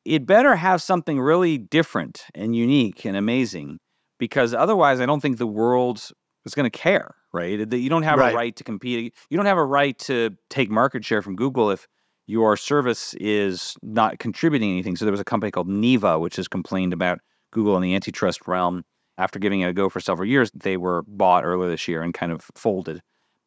it 0.05 0.25
better 0.25 0.55
have 0.55 0.81
something 0.81 1.19
really 1.19 1.57
different 1.57 2.25
and 2.35 2.55
unique 2.55 3.05
and 3.05 3.15
amazing 3.15 3.79
because 4.19 4.53
otherwise 4.53 4.99
I 4.99 5.05
don't 5.05 5.19
think 5.21 5.37
the 5.37 5.47
world 5.47 6.09
is 6.45 6.53
going 6.53 6.69
to 6.69 6.77
care, 6.77 7.15
right? 7.33 7.69
That 7.69 7.77
You 7.77 7.89
don't 7.89 8.03
have 8.03 8.19
Right. 8.19 8.33
a 8.33 8.35
right 8.35 8.55
to 8.55 8.63
compete. 8.63 9.13
You 9.29 9.37
don't 9.37 9.45
have 9.45 9.57
a 9.57 9.65
right 9.65 9.97
to 9.99 10.31
take 10.49 10.69
market 10.69 11.05
share 11.05 11.21
from 11.21 11.35
Google 11.35 11.71
if 11.71 11.87
your 12.27 12.55
service 12.57 13.13
is 13.15 13.75
not 13.81 14.19
contributing 14.19 14.71
anything. 14.71 14.95
So 14.95 15.05
there 15.05 15.11
was 15.11 15.19
a 15.19 15.25
company 15.25 15.51
called 15.51 15.67
Neeva 15.69 16.19
which 16.19 16.35
has 16.37 16.47
complained 16.47 16.93
about 16.93 17.19
Google 17.51 17.75
in 17.75 17.81
the 17.83 17.95
antitrust 17.95 18.47
realm. 18.47 18.83
After 19.17 19.37
giving 19.37 19.61
it 19.61 19.67
a 19.67 19.73
go 19.73 19.89
for 19.89 19.99
several 19.99 20.27
years, 20.27 20.49
they 20.55 20.75
were 20.75 21.03
bought 21.07 21.45
earlier 21.45 21.69
this 21.69 21.87
year 21.87 22.01
and 22.01 22.13
kind 22.13 22.31
of 22.31 22.49
folded. 22.55 23.01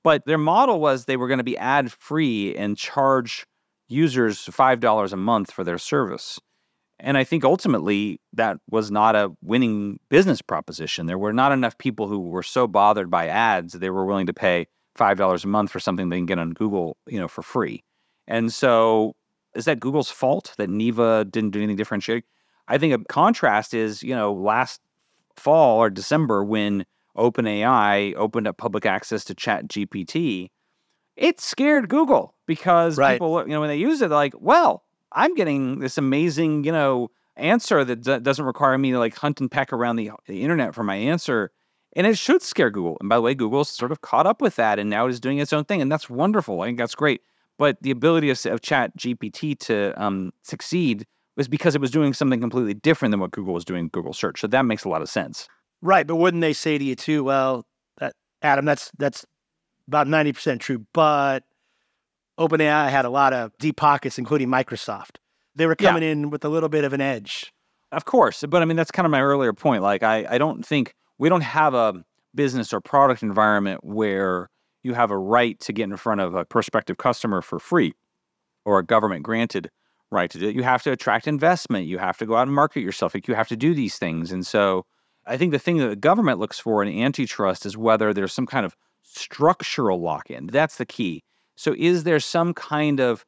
But 0.04 0.24
their 0.24 0.38
model 0.38 0.78
was 0.78 1.04
they 1.06 1.16
were 1.16 1.26
going 1.26 1.38
to 1.38 1.44
be 1.44 1.58
ad 1.58 1.90
free 1.90 2.54
and 2.54 2.76
charge 2.76 3.44
users 3.88 4.38
$5 4.46 5.12
a 5.12 5.16
month 5.16 5.50
for 5.50 5.64
their 5.64 5.78
service. 5.78 6.38
And 6.98 7.18
I 7.18 7.24
think 7.24 7.44
ultimately 7.44 8.20
that 8.32 8.58
was 8.70 8.90
not 8.90 9.14
a 9.14 9.30
winning 9.42 10.00
business 10.08 10.40
proposition. 10.40 11.06
There 11.06 11.18
were 11.18 11.32
not 11.32 11.52
enough 11.52 11.76
people 11.76 12.08
who 12.08 12.20
were 12.20 12.42
so 12.42 12.66
bothered 12.66 13.10
by 13.10 13.28
ads 13.28 13.72
that 13.72 13.80
they 13.80 13.90
were 13.90 14.06
willing 14.06 14.26
to 14.26 14.32
pay 14.32 14.66
$5 14.98 15.44
a 15.44 15.48
month 15.48 15.70
for 15.70 15.78
something 15.78 16.08
they 16.08 16.16
can 16.16 16.26
get 16.26 16.38
on 16.38 16.52
Google, 16.52 16.96
you 17.06 17.20
know, 17.20 17.28
for 17.28 17.42
free. 17.42 17.84
And 18.26 18.52
so 18.52 19.14
is 19.54 19.66
that 19.66 19.80
Google's 19.80 20.10
fault 20.10 20.54
that 20.56 20.70
Neeva 20.70 21.30
didn't 21.30 21.50
do 21.50 21.58
anything 21.58 21.76
differentiating? 21.76 22.24
I 22.68 22.78
think 22.78 22.94
a 22.94 23.04
contrast 23.04 23.74
is, 23.74 24.02
you 24.02 24.14
know, 24.14 24.32
last 24.32 24.80
fall 25.36 25.78
or 25.78 25.90
December 25.90 26.44
when 26.44 26.84
OpenAI 27.16 28.14
opened 28.16 28.46
up 28.46 28.56
public 28.56 28.86
access 28.86 29.24
to 29.24 29.34
Chat 29.34 29.68
GPT, 29.68 30.48
it 31.16 31.40
scared 31.40 31.88
Google 31.88 32.34
because 32.46 32.96
Right. 32.96 33.14
people, 33.14 33.42
you 33.42 33.48
know, 33.48 33.60
when 33.60 33.68
they 33.68 33.76
use 33.76 34.02
it, 34.02 34.08
they're 34.08 34.18
like, 34.18 34.34
well, 34.38 34.84
I'm 35.16 35.34
getting 35.34 35.80
this 35.80 35.98
amazing, 35.98 36.64
you 36.64 36.72
know, 36.72 37.10
answer 37.36 37.84
that 37.84 38.02
d- 38.02 38.18
doesn't 38.20 38.44
require 38.44 38.78
me 38.78 38.92
to 38.92 38.98
like 38.98 39.16
hunt 39.16 39.40
and 39.40 39.50
peck 39.50 39.72
around 39.72 39.96
the, 39.96 40.10
the 40.26 40.42
internet 40.42 40.74
for 40.74 40.84
my 40.84 40.94
answer. 40.94 41.50
And 41.94 42.06
it 42.06 42.18
should 42.18 42.42
scare 42.42 42.70
Google. 42.70 42.98
And 43.00 43.08
by 43.08 43.16
the 43.16 43.22
way, 43.22 43.34
Google's 43.34 43.70
sort 43.70 43.90
of 43.90 44.02
caught 44.02 44.26
up 44.26 44.42
with 44.42 44.56
that 44.56 44.78
and 44.78 44.90
now 44.90 45.06
is 45.06 45.18
doing 45.18 45.38
its 45.38 45.52
own 45.52 45.64
thing. 45.64 45.80
And 45.80 45.90
that's 45.90 46.10
wonderful. 46.10 46.60
I 46.60 46.66
think 46.66 46.78
that's 46.78 46.94
great. 46.94 47.22
But 47.58 47.78
the 47.80 47.90
ability 47.90 48.28
of, 48.28 48.44
of 48.46 48.60
Chat 48.60 48.94
GPT 48.98 49.58
to 49.60 49.94
um, 49.96 50.32
succeed 50.42 51.06
was 51.36 51.48
because 51.48 51.74
it 51.74 51.80
was 51.80 51.90
doing 51.90 52.12
something 52.12 52.40
completely 52.40 52.74
different 52.74 53.12
than 53.12 53.20
what 53.20 53.30
Google 53.30 53.54
was 53.54 53.64
doing 53.64 53.84
in 53.84 53.88
Google 53.88 54.12
search. 54.12 54.40
So 54.40 54.46
that 54.46 54.66
makes 54.66 54.84
a 54.84 54.90
lot 54.90 55.00
of 55.00 55.08
sense. 55.08 55.48
Right, 55.82 56.06
but 56.06 56.16
wouldn't 56.16 56.42
they 56.42 56.52
say 56.52 56.76
to 56.76 56.84
you 56.84 56.94
too? 56.94 57.24
Well, 57.24 57.66
that 57.98 58.14
Adam, 58.42 58.64
that's 58.64 58.90
that's 58.98 59.24
about 59.86 60.08
ninety 60.08 60.32
percent 60.32 60.60
true. 60.60 60.84
But 60.92 61.44
OpenAI 62.38 62.88
had 62.90 63.04
a 63.04 63.10
lot 63.10 63.32
of 63.32 63.52
deep 63.58 63.76
pockets, 63.76 64.18
including 64.18 64.48
Microsoft. 64.48 65.16
They 65.54 65.66
were 65.66 65.76
Yeah. 65.78 65.88
coming 65.90 66.02
in 66.02 66.30
with 66.30 66.44
a 66.44 66.48
little 66.48 66.68
bit 66.68 66.84
of 66.84 66.92
an 66.92 67.00
edge. 67.00 67.52
Of 67.92 68.04
course, 68.04 68.44
but 68.48 68.62
I 68.62 68.64
mean 68.64 68.76
that's 68.76 68.90
kind 68.90 69.06
of 69.06 69.10
my 69.10 69.22
earlier 69.22 69.52
point. 69.52 69.82
Like 69.82 70.02
I, 70.02 70.26
I 70.28 70.38
don't 70.38 70.66
think 70.66 70.94
we 71.18 71.28
don't 71.28 71.42
have 71.42 71.72
a 71.72 72.04
business 72.34 72.72
or 72.72 72.80
product 72.80 73.22
environment 73.22 73.82
where 73.84 74.48
you 74.82 74.92
have 74.92 75.10
a 75.10 75.16
right 75.18 75.58
to 75.60 75.72
get 75.72 75.84
in 75.84 75.96
front 75.96 76.20
of 76.20 76.34
a 76.34 76.44
prospective 76.44 76.98
customer 76.98 77.40
for 77.42 77.58
free 77.58 77.94
or 78.64 78.78
a 78.78 78.84
government 78.84 79.22
granted 79.22 79.70
right 80.10 80.30
to 80.30 80.38
do 80.38 80.48
it. 80.48 80.54
You 80.54 80.62
have 80.62 80.82
to 80.82 80.92
attract 80.92 81.26
investment. 81.26 81.86
You 81.86 81.98
have 81.98 82.18
to 82.18 82.26
go 82.26 82.36
out 82.36 82.46
and 82.46 82.54
market 82.54 82.80
yourself. 82.80 83.14
Like 83.14 83.26
you 83.28 83.34
have 83.34 83.48
to 83.48 83.56
do 83.56 83.74
these 83.74 83.98
things. 83.98 84.30
And 84.30 84.46
so 84.46 84.84
I 85.26 85.36
think 85.36 85.52
the 85.52 85.58
thing 85.58 85.78
that 85.78 85.88
the 85.88 85.96
government 85.96 86.38
looks 86.38 86.58
for 86.58 86.82
in 86.82 87.02
antitrust 87.02 87.64
is 87.66 87.76
whether 87.76 88.12
there's 88.12 88.32
some 88.32 88.46
kind 88.46 88.66
of 88.66 88.76
structural 89.02 90.00
lock-in. 90.00 90.48
That's 90.48 90.76
the 90.76 90.86
key. 90.86 91.22
So 91.56 91.74
is 91.76 92.04
there 92.04 92.20
some 92.20 92.54
kind 92.54 93.00
of 93.00 93.24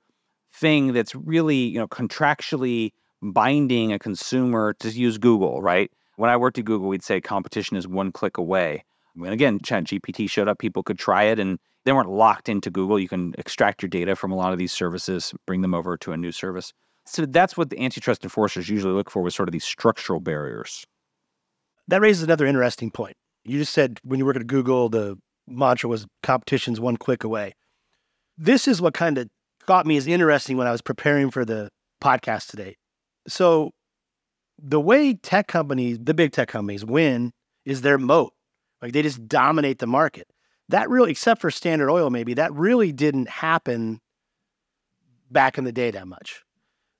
thing 0.52 0.92
that's 0.92 1.14
really, 1.14 1.56
you 1.56 1.78
know, 1.78 1.88
contractually 1.88 2.92
binding 3.22 3.92
a 3.92 3.98
consumer 3.98 4.74
to 4.74 4.90
use 4.90 5.18
Google, 5.18 5.60
right? 5.60 5.90
When 6.16 6.30
I 6.30 6.36
worked 6.36 6.58
at 6.58 6.64
Google, 6.64 6.88
we'd 6.88 7.02
say 7.02 7.20
competition 7.20 7.76
is 7.76 7.88
one 7.88 8.12
click 8.12 8.38
away. 8.38 8.84
When 9.14 9.32
again, 9.32 9.58
Chat 9.62 9.84
GPT 9.84 10.30
showed 10.30 10.48
up, 10.48 10.58
people 10.58 10.82
could 10.82 10.98
try 10.98 11.24
it 11.24 11.38
and 11.38 11.58
they 11.84 11.92
weren't 11.92 12.10
locked 12.10 12.48
into 12.48 12.70
Google. 12.70 12.98
You 12.98 13.08
can 13.08 13.34
extract 13.38 13.82
your 13.82 13.88
data 13.88 14.14
from 14.14 14.30
a 14.30 14.36
lot 14.36 14.52
of 14.52 14.58
these 14.58 14.72
services, 14.72 15.32
bring 15.46 15.62
them 15.62 15.74
over 15.74 15.96
to 15.98 16.12
a 16.12 16.16
new 16.16 16.32
service. 16.32 16.72
So 17.06 17.24
that's 17.24 17.56
what 17.56 17.70
the 17.70 17.80
antitrust 17.80 18.22
enforcers 18.22 18.68
usually 18.68 18.92
look 18.92 19.10
for 19.10 19.22
was 19.22 19.34
sort 19.34 19.48
of 19.48 19.52
these 19.52 19.64
structural 19.64 20.20
barriers. 20.20 20.84
That 21.88 22.02
raises 22.02 22.22
another 22.22 22.46
interesting 22.46 22.90
point. 22.90 23.16
You 23.44 23.58
just 23.58 23.72
said 23.72 23.98
when 24.02 24.18
you 24.18 24.26
work 24.26 24.36
at 24.36 24.46
Google, 24.46 24.90
the 24.90 25.16
mantra 25.46 25.88
was 25.88 26.06
competition's 26.22 26.78
one 26.78 26.98
click 26.98 27.24
away. 27.24 27.54
This 28.38 28.68
is 28.68 28.80
what 28.80 28.94
kind 28.94 29.18
of 29.18 29.28
got 29.66 29.84
me 29.84 29.96
as 29.96 30.06
interesting 30.06 30.56
when 30.56 30.68
I 30.68 30.72
was 30.72 30.80
preparing 30.80 31.30
for 31.30 31.44
the 31.44 31.68
podcast 32.00 32.46
today. 32.46 32.76
So, 33.26 33.72
the 34.60 34.80
way 34.80 35.14
tech 35.14 35.48
companies, 35.48 35.98
the 36.00 36.14
big 36.14 36.32
tech 36.32 36.48
companies, 36.48 36.84
win 36.84 37.32
is 37.64 37.82
their 37.82 37.98
moat. 37.98 38.32
Like 38.80 38.92
they 38.92 39.02
just 39.02 39.26
dominate 39.28 39.80
the 39.80 39.86
market. 39.86 40.28
That 40.68 40.88
really, 40.88 41.10
except 41.10 41.40
for 41.40 41.50
Standard 41.50 41.90
Oil, 41.90 42.10
maybe 42.10 42.34
that 42.34 42.52
really 42.52 42.92
didn't 42.92 43.28
happen 43.28 44.00
back 45.30 45.58
in 45.58 45.64
the 45.64 45.72
day 45.72 45.90
that 45.90 46.06
much. 46.06 46.42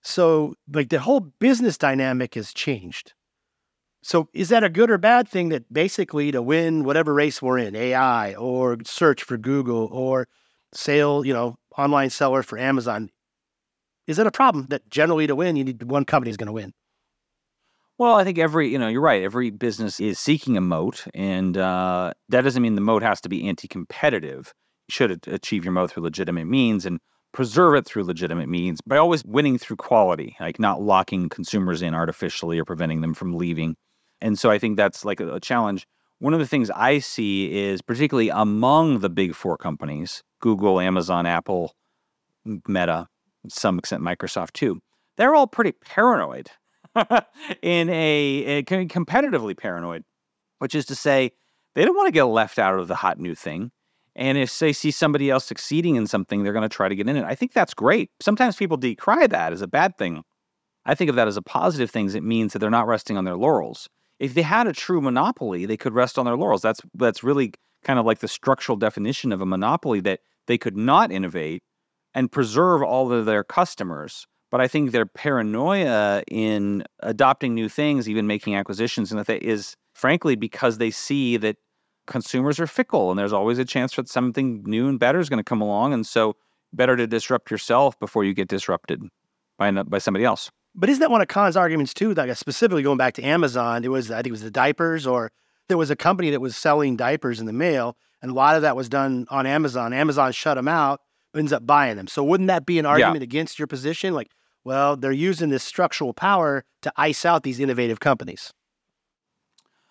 So, 0.03 0.55
like 0.72 0.88
the 0.88 1.01
whole 1.01 1.20
business 1.20 1.79
dynamic 1.79 2.35
has 2.35 2.53
changed. 2.53 3.12
So 4.03 4.29
is 4.33 4.48
that 4.48 4.64
a 4.64 4.68
good 4.68 4.90
or 4.90 4.98
bad 4.98 5.29
thing 5.29 5.48
that 5.51 5.72
basically 5.72 6.31
to 6.33 6.40
win 6.40 6.85
whatever 6.85 7.12
race 7.12 7.42
we're 7.42 7.59
in, 7.59 7.74
AI 7.74 8.35
or 8.35 8.79
search 8.85 9.24
for 9.24 9.37
Google 9.37 9.88
or 9.92 10.29
sale, 10.72 11.24
you 11.24 11.33
know, 11.33 11.57
online 11.76 12.11
seller 12.11 12.42
for 12.42 12.59
Amazon, 12.59 13.11
is 14.07 14.18
it 14.18 14.26
a 14.26 14.31
problem 14.31 14.66
that 14.70 14.88
generally 14.90 15.26
to 15.26 15.37
win, 15.37 15.57
you 15.57 15.64
need 15.64 15.83
one 15.83 16.04
company 16.04 16.31
is 16.31 16.37
going 16.37 16.46
to 16.46 16.52
win? 16.52 16.72
Well, 17.98 18.14
I 18.14 18.24
think 18.24 18.38
every, 18.38 18.68
you 18.68 18.78
know, 18.78 18.88
you're 18.88 19.00
right. 19.00 19.22
Every 19.22 19.50
business 19.50 19.98
is 19.98 20.20
seeking 20.20 20.57
a 20.57 20.61
moat, 20.61 21.04
and 21.14 21.57
uh, 21.57 22.12
that 22.28 22.42
doesn't 22.42 22.62
mean 22.62 22.76
the 22.76 22.81
moat 22.81 23.02
has 23.02 23.20
to 23.22 23.28
be 23.28 23.48
anti-competitive. 23.48 24.52
You 24.88 24.92
should 24.92 25.26
achieve 25.26 25.64
your 25.64 25.72
moat 25.72 25.90
through 25.90 26.04
legitimate 26.04 26.46
means 26.46 26.87
and 26.87 27.00
preserve 27.33 27.74
it 27.74 27.87
through 27.87 28.04
legitimate 28.04 28.48
means 28.48 28.81
by 28.81 28.96
always 28.96 29.24
winning 29.24 29.59
through 29.59 29.76
quality, 29.76 30.37
like 30.40 30.59
not 30.59 30.81
locking 30.81 31.28
consumers 31.28 31.83
in 31.83 31.92
artificially 31.92 32.59
or 32.59 32.64
preventing 32.64 33.00
them 33.00 33.14
from 33.14 33.35
leaving. 33.35 33.76
And 34.20 34.38
so 34.38 34.50
I 34.50 34.59
think 34.59 34.76
that's 34.76 35.04
like 35.04 35.20
a, 35.20 35.35
a 35.35 35.40
challenge. 35.40 35.87
One 36.20 36.33
of 36.33 36.40
the 36.40 36.46
things 36.46 36.70
I 36.70 37.00
see 37.00 37.52
is 37.52 37.83
particularly 37.83 38.28
among 38.28 39.00
the 39.00 39.11
big 39.11 39.35
four 39.35 39.57
companies, 39.57 40.22
Google, 40.40 40.81
Amazon, 40.81 41.27
Apple, 41.27 41.74
Meta, 42.44 43.09
some 43.48 43.79
extent 43.79 44.03
Microsoft 44.03 44.53
too, 44.53 44.81
they're 45.16 45.35
all 45.35 45.46
pretty 45.46 45.72
paranoid 45.72 46.51
in 47.62 47.88
a, 47.90 48.44
a 48.44 48.62
competitively 48.62 49.57
paranoid, 49.57 50.05
which 50.59 50.74
is 50.74 50.87
to 50.87 50.94
say 50.94 51.33
they 51.74 51.85
don't 51.85 51.96
want 51.96 52.09
to 52.09 52.12
get 52.12 52.24
left 52.24 52.59
out 52.59 52.79
of 52.79 52.88
the 52.88 52.94
hot 52.94 53.18
new 53.18 53.35
thing. 53.35 53.70
And 54.16 54.37
if 54.37 54.59
they 54.59 54.72
see 54.72 54.90
somebody 54.90 55.31
else 55.31 55.44
succeeding 55.44 55.94
in 55.94 56.09
something, 56.09 56.42
they're 56.42 56.53
going 56.53 56.68
to 56.68 56.68
try 56.68 56.88
to 56.88 56.96
get 56.96 57.09
in 57.09 57.16
it. 57.16 57.24
I 57.24 57.37
think 57.37 57.53
that's 57.53 57.72
great. 57.72 58.11
Sometimes 58.20 58.57
people 58.57 58.77
decry 58.77 59.29
that 59.29 59.53
as 59.53 59.62
a 59.62 59.68
bad 59.68 59.96
thing. 59.96 60.24
I 60.87 60.94
think 60.96 61.09
of 61.09 61.16
that 61.16 61.29
as 61.29 61.37
a 61.37 61.42
positive 61.42 61.90
thing. 61.90 62.12
It 62.12 62.24
means 62.24 62.53
that 62.53 62.59
they're 62.59 62.70
not 62.70 62.88
resting 62.88 63.16
on 63.16 63.24
their 63.24 63.37
laurels. 63.37 63.88
If 64.18 64.35
they 64.35 64.42
had 64.42 64.66
a 64.66 64.72
true 64.72 65.01
monopoly, 65.01 65.66
they 65.66 65.77
could 65.77 65.92
rest 65.92 66.18
on 66.18 66.24
their 66.24 66.37
laurels. 66.37 66.62
That's 66.62 66.81
that's 66.94 67.22
really 67.22 67.53
kind 67.84 67.98
of 67.98 68.06
like 68.06 68.18
the 68.18 68.28
structural 68.28 68.76
definition 68.76 69.32
of 69.32 69.40
a 69.40 69.46
monopoly 69.46 70.00
that 70.00 70.20
they 70.46 70.58
could 70.58 70.76
not 70.76 71.12
innovate 71.12 71.62
and 72.14 72.32
preserve 72.32 72.82
all 72.82 73.12
of 73.12 73.26
their 73.26 73.44
customers. 73.44 74.26
But 74.50 74.60
I 74.60 74.68
think 74.68 74.92
their 74.92 75.06
paranoia 75.06 76.22
in 76.26 76.84
adopting 77.00 77.54
new 77.54 77.68
things, 77.68 78.08
even 78.08 78.26
making 78.26 78.56
acquisitions, 78.56 79.10
and 79.12 79.18
that 79.18 79.26
they- 79.26 79.38
is 79.38 79.76
frankly 79.94 80.36
because 80.36 80.78
they 80.78 80.90
see 80.90 81.36
that 81.36 81.56
consumers 82.06 82.58
are 82.58 82.66
fickle 82.66 83.10
and 83.10 83.18
there's 83.18 83.32
always 83.34 83.58
a 83.58 83.64
chance 83.64 83.94
that 83.96 84.08
something 84.08 84.62
new 84.64 84.88
and 84.88 84.98
better 84.98 85.18
is 85.18 85.28
going 85.28 85.38
to 85.38 85.44
come 85.44 85.60
along. 85.60 85.92
And 85.92 86.06
so 86.06 86.36
better 86.72 86.96
to 86.96 87.06
disrupt 87.06 87.50
yourself 87.50 87.98
before 88.00 88.24
you 88.24 88.32
get 88.32 88.48
disrupted 88.48 89.02
by 89.58 89.70
by 89.70 89.98
somebody 89.98 90.24
else. 90.24 90.50
But 90.74 90.88
isn't 90.88 91.00
that 91.00 91.10
one 91.10 91.20
of 91.20 91.28
Khan's 91.28 91.56
arguments 91.56 91.92
too? 91.92 92.14
Like 92.14 92.34
specifically 92.36 92.82
going 92.82 92.98
back 92.98 93.14
to 93.14 93.22
Amazon, 93.22 93.84
it 93.84 93.88
was 93.88 94.10
I 94.10 94.16
think 94.16 94.28
it 94.28 94.32
was 94.32 94.42
the 94.42 94.50
diapers, 94.50 95.06
or 95.06 95.30
there 95.68 95.78
was 95.78 95.90
a 95.90 95.96
company 95.96 96.31
that 96.31 96.40
was 96.40 96.57
selling 96.57 96.96
diapers 96.96 97.40
in 97.40 97.46
the 97.46 97.52
mail, 97.52 97.96
and 98.22 98.31
a 98.31 98.35
lot 98.35 98.57
of 98.57 98.62
that 98.62 98.76
was 98.76 98.88
done 98.88 99.26
on 99.31 99.46
Amazon. 99.46 99.92
Amazon 99.92 100.33
shut 100.33 100.57
them 100.57 100.68
out, 100.68 101.00
ends 101.37 101.52
up 101.52 101.66
buying 101.66 101.96
them. 101.96 102.09
So 102.09 102.24
wouldn't 102.24 102.48
that 102.48 102.66
be 102.66 102.78
an 102.78 102.87
argument 102.87 103.20
yeah. 103.20 103.24
against 103.24 103.59
your 103.59 103.68
position? 103.68 104.14
Like, 104.14 104.31
well, 104.64 104.96
they're 104.96 105.12
using 105.12 105.50
this 105.50 105.62
structural 105.62 106.12
power 106.12 106.64
to 106.83 106.92
ice 106.96 107.24
out 107.24 107.42
these 107.42 107.61
innovative 107.61 108.00
companies. 108.00 108.52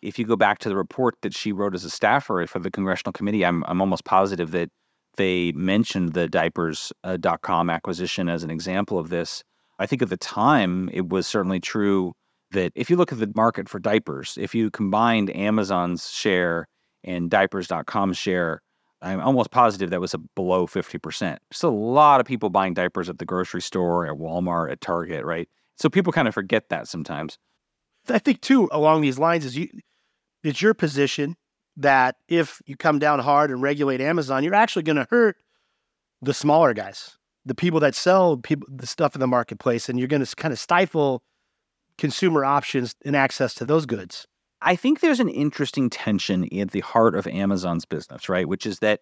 If 0.02 0.20
you 0.20 0.26
go 0.26 0.36
back 0.36 0.60
to 0.60 0.70
the 0.70 0.76
report 0.76 1.16
that 1.22 1.36
she 1.36 1.52
wrote 1.52 1.74
as 1.74 1.84
a 1.84 1.90
staffer 1.90 2.46
for 2.48 2.60
the 2.60 2.70
congressional 2.70 3.14
committee, 3.14 3.44
I'm 3.44 3.64
I'm 3.66 3.82
almost 3.82 4.06
positive 4.06 4.52
that 4.52 4.70
they 5.16 5.52
mentioned 5.54 6.14
the 6.14 6.28
diapers.com 6.28 7.70
uh, 7.70 7.74
acquisition 7.74 8.30
as 8.30 8.44
an 8.44 8.52
example 8.52 9.00
of 9.00 9.10
this. 9.10 9.44
I 9.80 9.88
think 9.88 10.02
at 10.02 10.10
the 10.10 10.18
time 10.18 10.90
it 10.94 11.10
was 11.10 11.26
certainly 11.28 11.60
true 11.60 12.14
that 12.52 12.72
if 12.76 12.90
you 12.90 12.96
look 12.96 13.12
at 13.12 13.20
the 13.20 13.32
market 13.36 13.70
for 13.70 13.80
diapers, 13.80 14.38
if 14.40 14.56
you 14.56 14.72
combined 14.72 15.36
Amazon's 15.36 16.10
share 16.10 16.68
and 17.04 17.30
diapers.com's 17.30 18.18
share, 18.18 18.62
I'm 19.02 19.22
almost 19.22 19.52
positive 19.52 19.90
that 19.92 20.02
was 20.02 20.14
a 20.14 20.18
below 20.18 20.66
50%. 20.66 21.38
Still 21.52 21.70
a 21.70 21.72
lot 21.72 22.20
of 22.20 22.26
people 22.26 22.50
buying 22.50 22.74
diapers 22.74 23.10
at 23.10 23.20
the 23.20 23.26
grocery 23.26 23.62
store, 23.62 24.06
at 24.06 24.14
Walmart, 24.14 24.72
at 24.72 24.82
Target, 24.82 25.24
right? 25.24 25.48
So 25.78 25.90
people 25.90 26.12
kind 26.12 26.28
of 26.28 26.34
forget 26.34 26.70
that 26.70 26.88
sometimes. 26.88 27.38
I 28.10 28.20
think 28.20 28.42
too 28.42 28.70
along 28.72 29.02
these 29.02 29.20
lines 29.20 29.46
is 29.46 29.58
you 29.58 29.68
it's 30.44 30.62
your 30.62 30.74
position 30.74 31.36
that 31.76 32.16
if 32.28 32.62
you 32.66 32.76
come 32.76 33.00
down 33.00 33.20
hard 33.20 33.52
and 33.52 33.62
regulate 33.62 34.02
Amazon, 34.02 34.44
you're 34.44 34.56
actually 34.56 34.84
going 34.84 34.96
to 34.96 35.08
hurt 35.10 35.36
the 36.22 36.34
smaller 36.34 36.74
guys, 36.74 37.18
the 37.46 37.54
people 37.54 37.80
that 37.82 37.96
sell 37.96 38.38
people 38.38 38.68
the 38.72 38.88
stuff 38.88 39.14
in 39.14 39.20
the 39.20 39.28
marketplace, 39.28 39.90
and 39.90 40.00
you're 40.00 40.08
going 40.08 40.24
to 40.24 40.36
kind 40.36 40.52
of 40.52 40.60
stifle 40.60 41.22
consumer 41.98 42.46
options 42.46 42.96
and 43.06 43.16
access 43.16 43.54
to 43.56 43.66
those 43.66 43.86
goods. 43.86 44.28
I 44.62 44.76
think 44.76 45.00
there's 45.00 45.20
an 45.20 45.30
interesting 45.30 45.90
tension 45.90 46.48
at 46.58 46.72
the 46.72 46.80
heart 46.80 47.16
of 47.16 47.28
Amazon's 47.28 47.86
business, 47.86 48.28
right? 48.28 48.48
Which 48.48 48.66
is 48.66 48.80
that, 48.80 49.02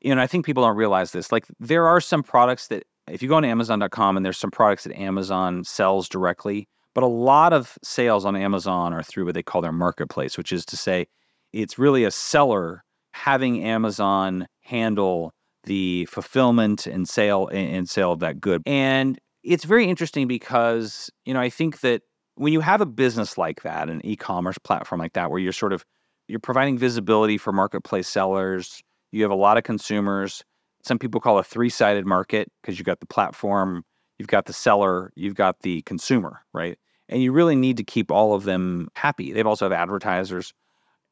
you 0.00 0.14
know, 0.14 0.22
I 0.22 0.26
think 0.26 0.46
people 0.46 0.62
don't 0.62 0.76
realize 0.76 1.10
this. 1.12 1.32
Like, 1.32 1.46
there 1.58 1.86
are 1.86 2.00
some 2.00 2.22
products 2.22 2.68
that, 2.68 2.84
if 3.10 3.22
you 3.22 3.28
go 3.28 3.36
on 3.36 3.44
Amazon.com 3.44 4.16
and 4.16 4.24
there's 4.24 4.38
some 4.38 4.50
products 4.50 4.84
that 4.84 4.96
Amazon 4.96 5.64
sells 5.64 6.08
directly, 6.08 6.68
but 6.94 7.02
a 7.02 7.08
lot 7.08 7.52
of 7.52 7.76
sales 7.82 8.24
on 8.24 8.36
Amazon 8.36 8.92
are 8.92 9.02
through 9.02 9.24
what 9.24 9.34
they 9.34 9.42
call 9.42 9.60
their 9.60 9.72
marketplace, 9.72 10.38
which 10.38 10.52
is 10.52 10.64
to 10.66 10.76
say, 10.76 11.06
it's 11.52 11.78
really 11.78 12.04
a 12.04 12.10
seller 12.10 12.84
having 13.12 13.64
Amazon 13.64 14.46
handle 14.60 15.32
the 15.64 16.04
fulfillment 16.06 16.86
and 16.86 17.08
sale 17.08 17.48
and 17.48 17.88
sale 17.88 18.12
of 18.12 18.20
that 18.20 18.40
good. 18.40 18.62
And 18.64 19.18
it's 19.42 19.64
very 19.64 19.88
interesting 19.88 20.28
because, 20.28 21.10
you 21.24 21.34
know, 21.34 21.40
I 21.40 21.50
think 21.50 21.80
that 21.80 22.02
when 22.34 22.52
you 22.52 22.60
have 22.60 22.80
a 22.80 22.86
business 22.86 23.36
like 23.36 23.62
that, 23.62 23.88
an 23.88 24.04
e-commerce 24.04 24.58
platform 24.58 25.00
like 25.00 25.14
that, 25.14 25.30
where 25.30 25.40
you're 25.40 25.52
sort 25.52 25.72
of 25.72 25.84
you're 26.28 26.38
providing 26.38 26.78
visibility 26.78 27.38
for 27.38 27.52
marketplace 27.52 28.06
sellers, 28.06 28.82
you 29.12 29.22
have 29.22 29.30
a 29.30 29.36
lot 29.36 29.56
of 29.56 29.64
consumers. 29.64 30.44
Some 30.84 30.98
people 30.98 31.20
call 31.20 31.38
a 31.38 31.42
three-sided 31.42 32.06
market 32.06 32.50
because 32.60 32.78
you've 32.78 32.86
got 32.86 33.00
the 33.00 33.06
platform, 33.06 33.84
you've 34.18 34.28
got 34.28 34.46
the 34.46 34.52
seller, 34.52 35.10
you've 35.16 35.34
got 35.34 35.60
the 35.62 35.82
consumer, 35.82 36.40
right? 36.52 36.78
And 37.08 37.22
you 37.22 37.32
really 37.32 37.56
need 37.56 37.78
to 37.78 37.84
keep 37.84 38.10
all 38.10 38.34
of 38.34 38.44
them 38.44 38.88
happy. 38.94 39.32
They've 39.32 39.46
also 39.46 39.64
have 39.64 39.72
advertisers. 39.72 40.52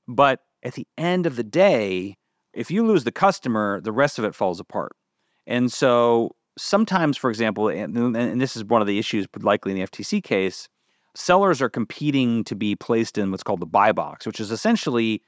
But 0.07 0.41
at 0.63 0.75
the 0.75 0.87
end 0.99 1.27
of 1.27 1.37
the 1.37 1.45
day, 1.45 2.17
if 2.53 2.71
you 2.71 2.87
lose 2.87 3.05
the 3.05 3.13
customer, 3.13 3.81
the 3.81 3.93
rest 3.93 4.19
of 4.19 4.25
it 4.25 4.35
falls 4.35 4.61
apart. 4.61 4.93
And 5.47 5.73
so 5.73 6.37
sometimes, 6.57 7.17
for 7.17 7.31
example, 7.31 7.69
and, 7.69 7.97
and 8.17 8.41
this 8.41 8.57
is 8.57 8.65
one 8.65 8.81
of 8.81 8.87
the 8.87 8.99
issues 8.99 9.27
but 9.27 9.43
likely 9.43 9.73
in 9.73 9.79
the 9.79 9.87
FTC 9.87 10.23
case, 10.23 10.69
sellers 11.15 11.63
are 11.63 11.69
competing 11.69 12.45
to 12.45 12.55
be 12.55 12.75
placed 12.75 13.19
in 13.19 13.31
what's 13.31 13.43
called 13.43 13.61
the 13.61 13.67
buy 13.67 13.93
box, 13.93 14.27
which 14.27 14.41
is 14.41 14.51
essentially 14.51 15.23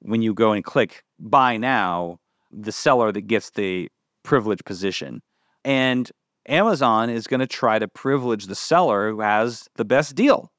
when 0.00 0.22
you 0.22 0.34
go 0.34 0.52
and 0.52 0.64
click 0.64 1.02
buy 1.18 1.56
now, 1.56 2.18
the 2.50 2.72
seller 2.72 3.12
that 3.12 3.26
gets 3.26 3.50
the 3.50 3.90
privileged 4.22 4.64
position. 4.64 5.22
And 5.64 6.10
Amazon 6.46 7.08
is 7.08 7.26
going 7.26 7.40
to 7.40 7.46
try 7.46 7.78
to 7.78 7.88
privilege 7.88 8.46
the 8.46 8.54
seller 8.54 9.10
who 9.10 9.20
has 9.20 9.68
the 9.76 9.84
best 9.84 10.14
deal 10.14 10.52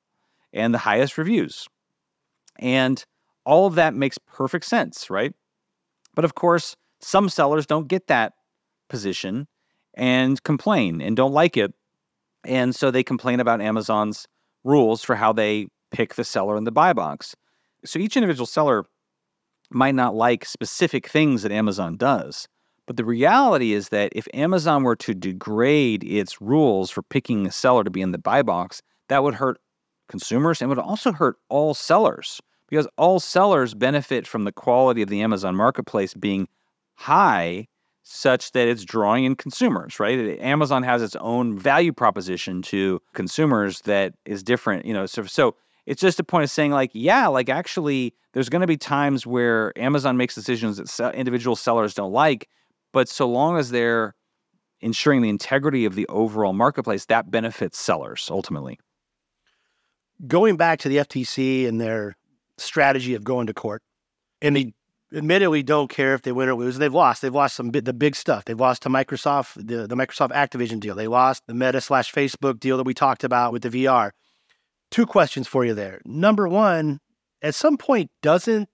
and 0.54 0.74
the 0.74 0.80
highest 0.80 1.18
reviews. 1.18 1.68
And 2.58 3.04
all 3.46 3.68
of 3.68 3.76
that 3.76 3.94
makes 3.94 4.18
perfect 4.18 4.66
sense, 4.66 5.10
right? 5.10 5.34
But 6.16 6.26
of 6.26 6.36
course, 6.36 6.76
some 7.02 7.30
sellers 7.30 7.66
don't 7.66 7.88
get 7.88 8.08
that 8.08 8.34
position 8.90 9.48
and 9.96 10.42
complain 10.44 11.02
and 11.02 11.16
don't 11.16 11.34
like 11.34 11.58
it. 11.58 11.74
And 12.44 12.76
so 12.76 12.92
they 12.92 13.04
complain 13.04 13.40
about 13.40 13.62
Amazon's 13.62 14.28
rules 14.64 15.04
for 15.04 15.16
how 15.16 15.34
they 15.34 15.68
pick 15.92 16.16
the 16.16 16.24
seller 16.24 16.58
in 16.58 16.64
the 16.64 16.72
buy 16.72 16.94
box. 16.94 17.36
So 17.86 18.00
each 18.00 18.18
individual 18.18 18.46
seller 18.46 18.86
might 19.72 19.96
not 19.96 20.16
like 20.16 20.46
specific 20.46 21.08
things 21.08 21.44
that 21.44 21.52
Amazon 21.52 21.98
does. 21.98 22.48
But 22.88 22.98
the 22.98 23.06
reality 23.06 23.74
is 23.74 23.90
that 23.90 24.12
if 24.16 24.28
Amazon 24.34 24.84
were 24.84 24.96
to 24.98 25.14
degrade 25.14 26.04
its 26.04 26.40
rules 26.40 26.92
for 26.92 27.02
picking 27.02 27.48
a 27.48 27.52
seller 27.52 27.84
to 27.84 27.90
be 27.90 28.02
in 28.02 28.12
the 28.12 28.20
buy 28.20 28.44
box, 28.44 28.82
that 29.08 29.24
would 29.24 29.34
hurt 29.34 29.60
consumers 30.08 30.62
and 30.62 30.70
would 30.70 30.80
also 30.80 31.12
hurt 31.12 31.38
all 31.50 31.74
sellers 31.74 32.42
because 32.70 32.88
all 32.98 33.20
sellers 33.20 33.74
benefit 33.74 34.28
from 34.28 34.44
the 34.44 34.52
quality 34.52 35.02
of 35.02 35.10
the 35.10 35.22
Amazon 35.22 35.56
marketplace 35.56 36.14
being 36.14 36.48
high 36.96 37.68
such 38.06 38.52
that 38.52 38.68
it's 38.68 38.86
drawing 38.86 39.26
in 39.26 39.36
consumers, 39.36 40.00
right? 40.00 40.40
Amazon 40.40 40.84
has 40.84 41.02
its 41.02 41.16
own 41.18 41.58
value 41.58 41.92
proposition 41.92 42.62
to 42.62 43.02
consumers 43.14 43.82
that 43.82 44.14
is 44.26 44.44
different, 44.44 44.86
you 44.86 44.94
know. 44.94 45.08
So, 45.08 45.24
so 45.24 45.56
it's 45.88 46.02
just 46.02 46.20
a 46.20 46.24
point 46.24 46.44
of 46.44 46.52
saying, 46.52 46.72
like, 46.72 46.92
yeah, 46.94 47.28
like 47.28 47.50
actually, 47.50 48.14
there's 48.34 48.48
going 48.48 48.62
to 48.62 48.68
be 48.68 48.78
times 48.78 49.26
where 49.26 49.78
Amazon 49.78 50.18
makes 50.18 50.36
decisions 50.36 50.78
that 50.78 51.16
individual 51.16 51.56
sellers 51.56 51.96
don't 51.96 52.12
like, 52.12 52.48
but 52.94 53.10
so 53.10 53.28
long 53.28 53.58
as 53.58 53.72
they're 53.72 54.14
ensuring 54.82 55.24
the 55.24 55.30
integrity 55.30 55.84
of 55.84 55.96
the 55.96 56.06
overall 56.08 56.54
marketplace, 56.54 57.06
that 57.06 57.32
benefits 57.32 57.80
sellers 57.80 58.28
ultimately. 58.32 58.80
Going 60.28 60.58
back 60.58 60.80
to 60.80 60.90
the 60.90 60.98
FTC 60.98 61.68
and 61.68 61.82
their 61.82 62.16
strategy 62.58 63.16
of 63.16 63.24
going 63.24 63.48
to 63.48 63.54
court, 63.54 63.82
and 64.44 64.56
they 64.56 64.74
admittedly 65.16 65.64
don't 65.64 65.90
care 65.90 66.14
if 66.14 66.22
they 66.24 66.32
win 66.32 66.50
or 66.50 66.56
lose. 66.56 66.78
They've 66.78 66.94
lost. 66.94 67.22
They've 67.22 67.34
lost 67.34 67.56
some 67.56 67.72
the 67.72 67.94
big 67.94 68.16
stuff. 68.16 68.46
They've 68.46 68.60
lost 68.60 68.84
to 68.84 68.90
Microsoft, 68.90 69.56
the, 69.56 69.88
the 69.88 69.96
Microsoft 69.96 70.32
Activision 70.32 70.80
deal. 70.80 70.96
They 70.96 71.08
lost 71.08 71.48
the 71.48 71.54
Meta 71.54 71.82
slash 71.82 72.14
Facebook 72.14 72.60
deal 72.60 72.78
that 72.78 72.86
we 72.86 72.94
talked 72.94 73.24
about 73.24 73.54
with 73.54 73.64
the 73.64 73.70
VR. 73.70 74.12
Two 74.92 75.06
questions 75.06 75.48
for 75.48 75.66
you 75.66 75.74
there. 75.74 76.02
Number 76.06 76.48
one, 76.48 77.00
at 77.42 77.56
some 77.56 77.78
point, 77.78 78.12
doesn't 78.22 78.70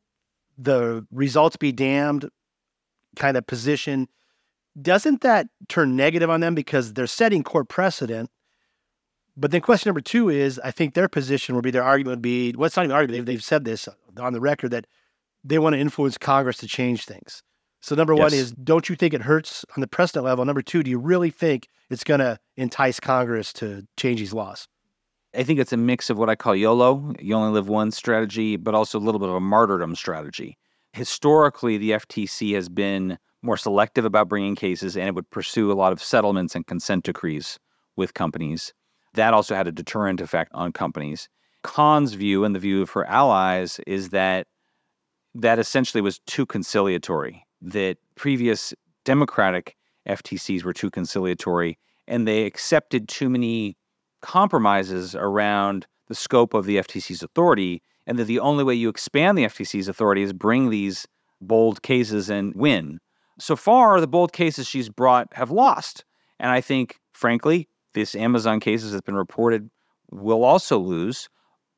the 0.57 1.05
results 1.11 1.55
be 1.55 1.71
damned 1.71 2.29
kind 3.15 3.37
of 3.37 3.45
position, 3.45 4.07
doesn't 4.81 5.21
that 5.21 5.47
turn 5.67 5.95
negative 5.95 6.29
on 6.29 6.39
them 6.39 6.55
because 6.55 6.93
they're 6.93 7.07
setting 7.07 7.43
court 7.43 7.69
precedent? 7.69 8.29
But 9.35 9.51
then 9.51 9.61
question 9.61 9.89
number 9.89 10.01
two 10.01 10.29
is, 10.29 10.59
I 10.63 10.71
think 10.71 10.93
their 10.93 11.07
position 11.07 11.55
would 11.55 11.63
be 11.63 11.71
their 11.71 11.83
argument 11.83 12.17
would 12.17 12.21
be, 12.21 12.51
what's 12.51 12.75
not 12.75 12.85
even 12.85 12.95
argument, 12.95 13.25
they've, 13.25 13.35
they've 13.35 13.43
said 13.43 13.65
this 13.65 13.87
on 14.17 14.33
the 14.33 14.41
record 14.41 14.71
that 14.71 14.87
they 15.43 15.59
want 15.59 15.73
to 15.73 15.79
influence 15.79 16.17
Congress 16.17 16.57
to 16.57 16.67
change 16.67 17.05
things. 17.05 17.43
So 17.81 17.95
number 17.95 18.13
yes. 18.13 18.21
one 18.21 18.33
is, 18.33 18.51
don't 18.51 18.87
you 18.89 18.95
think 18.95 19.13
it 19.13 19.21
hurts 19.21 19.65
on 19.75 19.81
the 19.81 19.87
precedent 19.87 20.25
level? 20.25 20.45
Number 20.45 20.61
two, 20.61 20.83
do 20.83 20.91
you 20.91 20.99
really 20.99 21.31
think 21.31 21.67
it's 21.89 22.03
going 22.03 22.19
to 22.19 22.39
entice 22.55 22.99
Congress 22.99 23.51
to 23.53 23.87
change 23.97 24.19
these 24.19 24.33
laws? 24.33 24.67
I 25.35 25.43
think 25.43 25.59
it's 25.59 25.73
a 25.73 25.77
mix 25.77 26.09
of 26.09 26.17
what 26.17 26.29
I 26.29 26.35
call 26.35 26.55
YOLO, 26.55 27.13
you 27.19 27.33
only 27.33 27.53
live 27.53 27.69
once 27.69 27.95
strategy, 27.95 28.57
but 28.57 28.75
also 28.75 28.99
a 28.99 29.01
little 29.01 29.19
bit 29.19 29.29
of 29.29 29.35
a 29.35 29.39
martyrdom 29.39 29.95
strategy. 29.95 30.57
Historically, 30.93 31.77
the 31.77 31.91
FTC 31.91 32.53
has 32.53 32.67
been 32.67 33.17
more 33.41 33.57
selective 33.57 34.05
about 34.05 34.27
bringing 34.27 34.55
cases 34.55 34.95
and 34.95 35.07
it 35.07 35.15
would 35.15 35.29
pursue 35.29 35.71
a 35.71 35.73
lot 35.73 35.93
of 35.93 36.03
settlements 36.03 36.53
and 36.53 36.67
consent 36.67 37.05
decrees 37.05 37.57
with 37.95 38.13
companies. 38.13 38.73
That 39.13 39.33
also 39.33 39.55
had 39.55 39.67
a 39.67 39.71
deterrent 39.71 40.21
effect 40.21 40.51
on 40.53 40.73
companies. 40.73 41.29
Khan's 41.63 42.13
view 42.13 42.43
and 42.43 42.53
the 42.53 42.59
view 42.59 42.81
of 42.81 42.89
her 42.91 43.05
allies 43.05 43.79
is 43.87 44.09
that 44.09 44.47
that 45.35 45.59
essentially 45.59 46.01
was 46.01 46.19
too 46.19 46.45
conciliatory, 46.45 47.45
that 47.61 47.97
previous 48.15 48.73
Democratic 49.05 49.75
FTCs 50.07 50.63
were 50.63 50.73
too 50.73 50.89
conciliatory, 50.89 51.77
and 52.07 52.27
they 52.27 52.45
accepted 52.45 53.07
too 53.07 53.29
many 53.29 53.77
compromises 54.21 55.15
around 55.15 55.85
the 56.07 56.15
scope 56.15 56.53
of 56.53 56.65
the 56.65 56.77
FTC's 56.77 57.23
authority, 57.23 57.81
and 58.07 58.17
that 58.19 58.25
the 58.25 58.39
only 58.39 58.63
way 58.63 58.73
you 58.73 58.89
expand 58.89 59.37
the 59.37 59.45
FTC's 59.45 59.87
authority 59.87 60.21
is 60.21 60.33
bring 60.33 60.69
these 60.69 61.07
bold 61.39 61.81
cases 61.81 62.29
and 62.29 62.53
win. 62.55 62.99
So 63.39 63.55
far, 63.55 63.99
the 63.99 64.07
bold 64.07 64.33
cases 64.33 64.67
she's 64.67 64.89
brought 64.89 65.27
have 65.33 65.51
lost. 65.51 66.03
And 66.39 66.51
I 66.51 66.61
think, 66.61 66.99
frankly, 67.13 67.67
this 67.93 68.15
Amazon 68.15 68.59
case 68.59 68.83
has 68.83 69.01
been 69.01 69.15
reported 69.15 69.69
will 70.11 70.43
also 70.43 70.77
lose. 70.77 71.29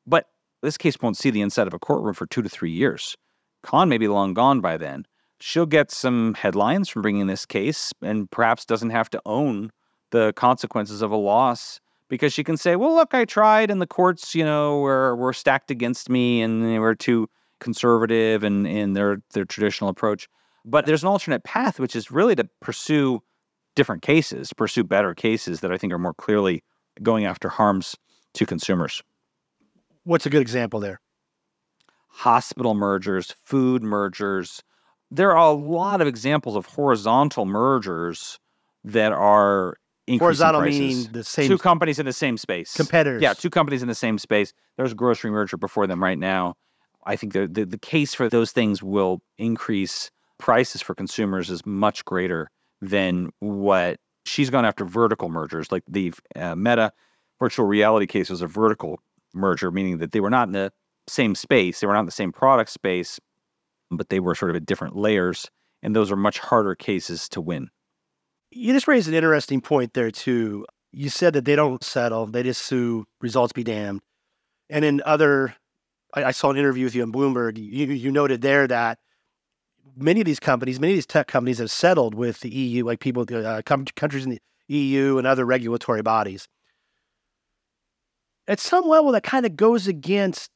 But 0.06 0.26
this 0.62 0.76
case 0.76 0.96
won't 1.00 1.16
see 1.16 1.30
the 1.30 1.40
inside 1.40 1.66
of 1.66 1.74
a 1.74 1.78
courtroom 1.78 2.14
for 2.14 2.26
two 2.26 2.42
to 2.42 2.48
three 2.48 2.70
years. 2.70 3.16
Khan 3.64 3.88
may 3.88 3.96
be 3.98 4.08
long 4.08 4.34
gone 4.34 4.60
by 4.60 4.76
then. 4.76 5.06
she'll 5.40 5.66
get 5.66 5.90
some 5.90 6.34
headlines 6.34 6.88
from 6.88 7.02
bringing 7.02 7.26
this 7.26 7.44
case 7.44 7.92
and 8.02 8.30
perhaps 8.30 8.64
doesn't 8.64 8.90
have 8.90 9.10
to 9.10 9.20
own 9.26 9.70
the 10.10 10.32
consequences 10.36 11.02
of 11.02 11.10
a 11.10 11.16
loss 11.16 11.80
because 12.08 12.32
she 12.32 12.44
can 12.44 12.56
say, 12.56 12.76
well, 12.76 12.94
look, 12.94 13.14
I 13.14 13.24
tried 13.24 13.70
and 13.70 13.80
the 13.80 13.86
courts, 13.86 14.34
you 14.34 14.44
know, 14.44 14.78
were, 14.78 15.16
were 15.16 15.32
stacked 15.32 15.70
against 15.70 16.08
me 16.08 16.40
and 16.42 16.64
they 16.64 16.78
were 16.78 16.94
too 16.94 17.28
conservative 17.58 18.44
and 18.44 18.66
in 18.66 18.92
their, 18.92 19.22
their 19.32 19.44
traditional 19.44 19.90
approach. 19.90 20.28
But 20.64 20.86
there's 20.86 21.02
an 21.02 21.08
alternate 21.08 21.44
path, 21.44 21.80
which 21.80 21.96
is 21.96 22.10
really 22.10 22.36
to 22.36 22.48
pursue 22.60 23.22
different 23.74 24.02
cases, 24.02 24.52
pursue 24.52 24.84
better 24.84 25.14
cases 25.14 25.60
that 25.60 25.72
I 25.72 25.78
think 25.78 25.92
are 25.92 25.98
more 25.98 26.14
clearly 26.14 26.62
going 27.02 27.24
after 27.24 27.48
harms 27.48 27.96
to 28.34 28.46
consumers. 28.46 29.02
What's 30.04 30.26
a 30.26 30.30
good 30.30 30.42
example 30.42 30.80
there? 30.80 31.00
Hospital 32.16 32.74
mergers, 32.74 33.34
food 33.44 33.82
mergers. 33.82 34.62
There 35.10 35.36
are 35.36 35.48
a 35.48 35.52
lot 35.52 36.00
of 36.00 36.06
examples 36.06 36.56
of 36.56 36.66
horizontal 36.66 37.44
mergers 37.44 38.38
that 38.84 39.12
are 39.12 39.76
horizontal 40.18 40.60
prices. 40.60 40.80
meaning 40.80 41.12
the 41.12 41.24
same 41.24 41.48
two 41.48 41.58
companies 41.58 41.98
in 41.98 42.06
the 42.06 42.12
same 42.12 42.36
space. 42.36 42.74
competitors. 42.74 43.20
Yeah, 43.20 43.32
two 43.32 43.50
companies 43.50 43.82
in 43.82 43.88
the 43.88 43.94
same 43.94 44.18
space. 44.18 44.52
There's 44.76 44.92
a 44.92 44.94
grocery 44.94 45.30
merger 45.30 45.56
before 45.56 45.86
them 45.86 46.02
right 46.02 46.18
now. 46.18 46.54
I 47.04 47.16
think 47.16 47.32
the, 47.32 47.46
the, 47.46 47.66
the 47.66 47.78
case 47.78 48.14
for 48.14 48.28
those 48.28 48.52
things 48.52 48.82
will 48.82 49.20
increase 49.36 50.10
prices 50.38 50.82
for 50.82 50.94
consumers 50.94 51.50
is 51.50 51.66
much 51.66 52.04
greater 52.04 52.50
than 52.80 53.30
what 53.40 53.98
she's 54.24 54.50
gone 54.50 54.64
after 54.64 54.84
vertical 54.84 55.28
mergers. 55.28 55.70
Like 55.70 55.82
the 55.88 56.12
uh, 56.36 56.54
Meta 56.54 56.92
virtual 57.40 57.66
reality 57.66 58.06
case 58.06 58.30
was 58.30 58.40
a 58.40 58.46
vertical 58.46 59.00
merger, 59.34 59.70
meaning 59.70 59.98
that 59.98 60.12
they 60.12 60.20
were 60.20 60.30
not 60.30 60.48
in 60.48 60.52
the 60.52 60.72
same 61.08 61.34
space, 61.34 61.80
they 61.80 61.86
were 61.86 61.92
not 61.92 62.00
in 62.00 62.06
the 62.06 62.12
same 62.12 62.32
product 62.32 62.70
space, 62.70 63.20
but 63.90 64.08
they 64.08 64.20
were 64.20 64.34
sort 64.34 64.50
of 64.50 64.56
at 64.56 64.66
different 64.66 64.96
layers. 64.96 65.50
And 65.82 65.94
those 65.94 66.10
are 66.10 66.16
much 66.16 66.38
harder 66.38 66.74
cases 66.74 67.28
to 67.30 67.40
win. 67.40 67.68
You 68.50 68.72
just 68.72 68.88
raised 68.88 69.08
an 69.08 69.14
interesting 69.14 69.60
point 69.60 69.92
there 69.92 70.10
too. 70.10 70.64
You 70.92 71.10
said 71.10 71.34
that 71.34 71.44
they 71.44 71.56
don't 71.56 71.84
settle; 71.84 72.26
they 72.26 72.42
just 72.42 72.62
sue. 72.62 73.04
Results 73.20 73.52
be 73.52 73.64
damned. 73.64 74.00
And 74.70 74.84
in 74.84 75.02
other, 75.04 75.54
I, 76.14 76.24
I 76.24 76.30
saw 76.30 76.50
an 76.50 76.56
interview 76.56 76.84
with 76.84 76.94
you 76.94 77.02
on 77.02 77.12
Bloomberg. 77.12 77.58
You, 77.58 77.86
you 77.86 78.10
noted 78.10 78.40
there 78.40 78.66
that 78.68 78.98
many 79.96 80.20
of 80.20 80.26
these 80.26 80.40
companies, 80.40 80.80
many 80.80 80.94
of 80.94 80.96
these 80.96 81.06
tech 81.06 81.26
companies, 81.26 81.58
have 81.58 81.70
settled 81.70 82.14
with 82.14 82.40
the 82.40 82.50
EU, 82.50 82.84
like 82.84 83.00
people, 83.00 83.26
uh, 83.30 83.62
countries 83.62 84.24
in 84.24 84.30
the 84.30 84.40
EU 84.68 85.18
and 85.18 85.26
other 85.26 85.44
regulatory 85.44 86.02
bodies. 86.02 86.48
At 88.46 88.60
some 88.60 88.86
level, 88.86 89.12
that 89.12 89.22
kind 89.22 89.46
of 89.46 89.56
goes 89.56 89.86
against 89.86 90.50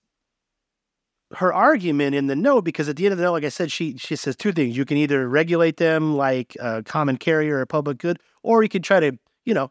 her 1.35 1.53
argument 1.53 2.15
in 2.15 2.27
the 2.27 2.37
note 2.37 2.63
because 2.63 2.89
at 2.89 2.97
the 2.97 3.05
end 3.05 3.13
of 3.13 3.19
the 3.19 3.25
note, 3.25 3.33
like 3.33 3.45
I 3.45 3.51
said, 3.51 3.71
she 3.71 3.97
she 3.99 4.17
says 4.17 4.37
two 4.37 4.53
things: 4.53 4.77
you 4.77 4.85
can 4.85 4.97
either 4.97 5.29
regulate 5.29 5.77
them 5.77 6.17
like 6.17 6.57
a 6.61 6.83
common 6.83 7.17
carrier 7.17 7.59
or 7.59 7.67
public 7.67 7.99
good, 7.99 8.19
or 8.43 8.63
you 8.63 8.69
can 8.69 8.83
try 8.83 9.01
to 9.01 9.19
you 9.45 9.55
know 9.55 9.71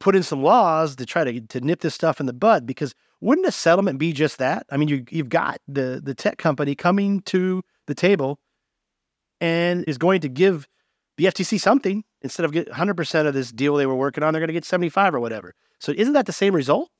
put 0.00 0.16
in 0.16 0.22
some 0.22 0.42
laws 0.42 0.96
to 0.96 1.06
try 1.06 1.24
to 1.24 1.40
to 1.40 1.60
nip 1.60 1.80
this 1.80 1.94
stuff 1.94 2.20
in 2.20 2.26
the 2.26 2.32
bud. 2.32 2.66
Because 2.66 2.94
wouldn't 3.20 3.46
a 3.46 3.52
settlement 3.52 3.98
be 3.98 4.12
just 4.12 4.38
that? 4.38 4.66
I 4.70 4.76
mean, 4.76 4.88
you 4.88 5.04
you've 5.10 5.28
got 5.28 5.60
the 5.68 6.00
the 6.02 6.14
tech 6.14 6.38
company 6.38 6.74
coming 6.74 7.20
to 7.22 7.62
the 7.86 7.94
table 7.94 8.38
and 9.40 9.84
is 9.86 9.98
going 9.98 10.20
to 10.22 10.28
give 10.28 10.66
the 11.16 11.26
FTC 11.26 11.60
something 11.60 12.04
instead 12.22 12.44
of 12.44 12.52
get 12.52 12.68
100% 12.68 13.26
of 13.26 13.34
this 13.34 13.52
deal 13.52 13.76
they 13.76 13.86
were 13.86 13.94
working 13.94 14.24
on, 14.24 14.32
they're 14.32 14.40
going 14.40 14.48
to 14.48 14.54
get 14.54 14.64
75 14.64 15.14
or 15.14 15.20
whatever. 15.20 15.54
So 15.78 15.92
isn't 15.92 16.14
that 16.14 16.26
the 16.26 16.32
same 16.32 16.54
result? 16.54 16.90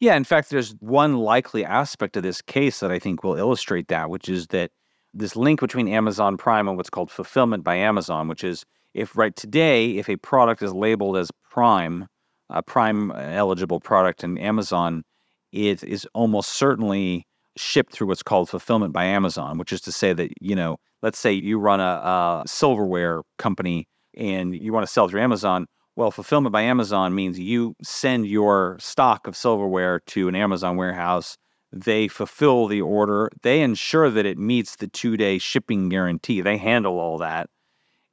Yeah, 0.00 0.16
in 0.16 0.24
fact, 0.24 0.50
there's 0.50 0.72
one 0.80 1.18
likely 1.18 1.64
aspect 1.64 2.16
of 2.16 2.22
this 2.22 2.42
case 2.42 2.80
that 2.80 2.90
I 2.90 2.98
think 2.98 3.22
will 3.22 3.36
illustrate 3.36 3.88
that, 3.88 4.10
which 4.10 4.28
is 4.28 4.48
that 4.48 4.70
this 5.14 5.36
link 5.36 5.60
between 5.60 5.88
Amazon 5.88 6.36
Prime 6.36 6.68
and 6.68 6.76
what's 6.76 6.90
called 6.90 7.10
fulfillment 7.10 7.62
by 7.64 7.76
Amazon, 7.76 8.28
which 8.28 8.42
is 8.42 8.64
if 8.92 9.16
right 9.16 9.34
today, 9.34 9.96
if 9.96 10.08
a 10.08 10.16
product 10.16 10.62
is 10.62 10.72
labeled 10.72 11.16
as 11.16 11.30
Prime, 11.48 12.06
a 12.50 12.62
Prime 12.62 13.12
uh, 13.12 13.14
eligible 13.14 13.80
product 13.80 14.24
in 14.24 14.36
Amazon, 14.38 15.04
it 15.52 15.82
is 15.84 16.06
almost 16.14 16.52
certainly 16.52 17.26
shipped 17.56 17.92
through 17.92 18.08
what's 18.08 18.22
called 18.22 18.50
fulfillment 18.50 18.92
by 18.92 19.04
Amazon, 19.04 19.58
which 19.58 19.72
is 19.72 19.80
to 19.82 19.92
say 19.92 20.12
that, 20.12 20.30
you 20.40 20.56
know, 20.56 20.76
let's 21.02 21.18
say 21.18 21.32
you 21.32 21.58
run 21.58 21.80
a, 21.80 21.84
a 21.84 22.42
silverware 22.46 23.22
company 23.38 23.86
and 24.16 24.54
you 24.54 24.72
want 24.72 24.84
to 24.84 24.92
sell 24.92 25.08
through 25.08 25.20
Amazon 25.20 25.66
well, 25.96 26.10
fulfillment 26.10 26.52
by 26.52 26.62
Amazon 26.62 27.14
means 27.14 27.38
you 27.38 27.76
send 27.82 28.26
your 28.26 28.76
stock 28.80 29.26
of 29.26 29.36
silverware 29.36 30.00
to 30.00 30.26
an 30.28 30.34
Amazon 30.34 30.76
warehouse. 30.76 31.36
They 31.72 32.08
fulfill 32.08 32.66
the 32.66 32.80
order. 32.80 33.30
They 33.42 33.60
ensure 33.60 34.10
that 34.10 34.26
it 34.26 34.38
meets 34.38 34.76
the 34.76 34.88
two 34.88 35.16
day 35.16 35.38
shipping 35.38 35.88
guarantee. 35.88 36.40
They 36.40 36.56
handle 36.56 36.98
all 36.98 37.18
that. 37.18 37.48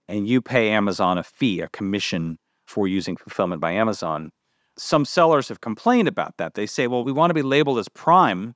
And 0.08 0.28
you 0.28 0.42
pay 0.42 0.70
Amazon 0.70 1.18
a 1.18 1.24
fee, 1.24 1.62
a 1.62 1.70
commission 1.70 2.38
for 2.68 2.88
using 2.88 3.18
fulfillment 3.18 3.62
by 3.62 3.72
Amazon. 3.72 4.32
Some 4.78 5.04
sellers 5.04 5.50
have 5.50 5.62
complained 5.62 6.08
about 6.08 6.38
that. 6.38 6.54
They 6.54 6.66
say, 6.66 6.88
well, 6.88 7.04
we 7.04 7.12
want 7.12 7.32
to 7.32 7.36
be 7.36 7.42
labeled 7.42 7.80
as 7.80 7.90
Prime, 7.90 8.56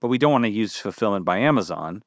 but 0.00 0.08
we 0.08 0.18
don't 0.18 0.32
want 0.32 0.44
to 0.44 0.50
use 0.50 0.76
fulfillment 0.76 1.24
by 1.24 1.38
Amazon. 1.38 2.02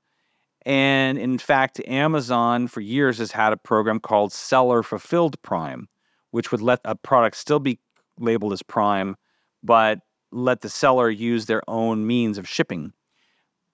And 0.66 1.18
in 1.18 1.40
fact, 1.40 1.82
Amazon 1.88 2.68
for 2.68 2.82
years 2.82 3.18
has 3.18 3.32
had 3.32 3.54
a 3.54 3.58
program 3.58 4.00
called 4.00 4.34
Seller 4.34 4.84
Fulfilled 4.84 5.42
Prime 5.42 5.88
which 6.32 6.52
would 6.52 6.62
let 6.62 6.80
a 6.86 6.96
product 6.96 7.36
still 7.38 7.60
be 7.60 7.80
labeled 8.20 8.54
as 8.54 8.62
prime, 8.62 9.16
but 9.64 10.00
let 10.32 10.62
the 10.62 10.70
seller 10.70 11.10
use 11.10 11.46
their 11.46 11.62
own 11.68 12.06
means 12.06 12.38
of 12.38 12.48
shipping. 12.48 12.94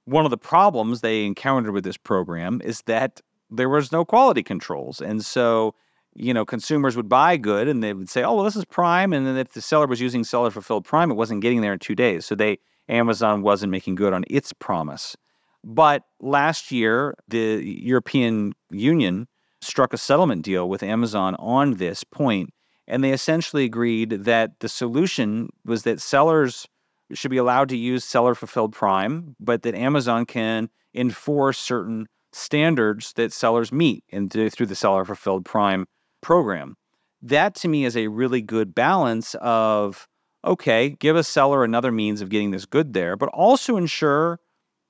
One 0.05 0.25
of 0.25 0.31
the 0.31 0.37
problems 0.37 1.01
they 1.01 1.25
encountered 1.25 1.73
with 1.73 1.83
this 1.83 1.97
program 1.97 2.61
is 2.63 2.81
that 2.83 3.21
there 3.49 3.69
was 3.69 3.91
no 3.91 4.05
quality 4.05 4.43
controls. 4.43 5.01
And 5.01 5.25
so, 5.25 5.75
you 6.13 6.33
know, 6.33 6.45
consumers 6.45 6.95
would 6.95 7.09
buy 7.09 7.37
good 7.37 7.67
and 7.67 7.83
they 7.83 7.93
would 7.93 8.09
say, 8.09 8.23
oh, 8.23 8.35
well, 8.35 8.45
this 8.45 8.55
is 8.55 8.65
prime. 8.65 9.13
And 9.13 9.25
then 9.25 9.37
if 9.37 9.53
the 9.53 9.61
seller 9.61 9.87
was 9.87 9.99
using 9.99 10.23
seller 10.23 10.51
fulfilled 10.51 10.85
prime, 10.85 11.11
it 11.11 11.15
wasn't 11.15 11.41
getting 11.41 11.61
there 11.61 11.73
in 11.73 11.79
two 11.79 11.95
days. 11.95 12.25
So 12.25 12.35
they, 12.35 12.59
Amazon 12.87 13.41
wasn't 13.41 13.71
making 13.71 13.95
good 13.95 14.13
on 14.13 14.23
its 14.29 14.53
promise. 14.53 15.17
But 15.63 16.03
last 16.19 16.71
year, 16.71 17.15
the 17.27 17.61
European 17.65 18.53
Union 18.69 19.27
struck 19.65 19.93
a 19.93 19.97
settlement 19.97 20.43
deal 20.43 20.69
with 20.69 20.83
Amazon 20.83 21.35
on 21.35 21.75
this 21.75 22.03
point, 22.03 22.53
and 22.87 23.03
they 23.03 23.11
essentially 23.11 23.65
agreed 23.65 24.11
that 24.11 24.59
the 24.59 24.69
solution 24.69 25.49
was 25.65 25.83
that 25.83 26.01
sellers 26.01 26.67
should 27.13 27.31
be 27.31 27.37
allowed 27.37 27.69
to 27.69 27.77
use 27.77 28.03
seller 28.03 28.35
fulfilled 28.35 28.73
prime, 28.73 29.35
but 29.39 29.63
that 29.63 29.75
Amazon 29.75 30.25
can 30.25 30.69
enforce 30.93 31.57
certain 31.57 32.07
standards 32.31 33.13
that 33.13 33.31
sellers 33.31 33.71
meet 33.71 34.03
and 34.11 34.31
through 34.31 34.65
the 34.65 34.75
seller 34.75 35.05
fulfilled 35.05 35.45
prime 35.45 35.85
program. 36.21 36.75
That 37.21 37.55
to 37.55 37.67
me 37.67 37.85
is 37.85 37.95
a 37.95 38.07
really 38.07 38.41
good 38.41 38.75
balance 38.75 39.35
of 39.41 40.07
okay, 40.43 40.89
give 40.99 41.15
a 41.15 41.23
seller 41.23 41.63
another 41.63 41.91
means 41.91 42.21
of 42.21 42.29
getting 42.29 42.51
this 42.51 42.67
good 42.67 42.93
there, 42.93 43.15
but 43.15 43.29
also 43.29 43.77
ensure 43.77 44.39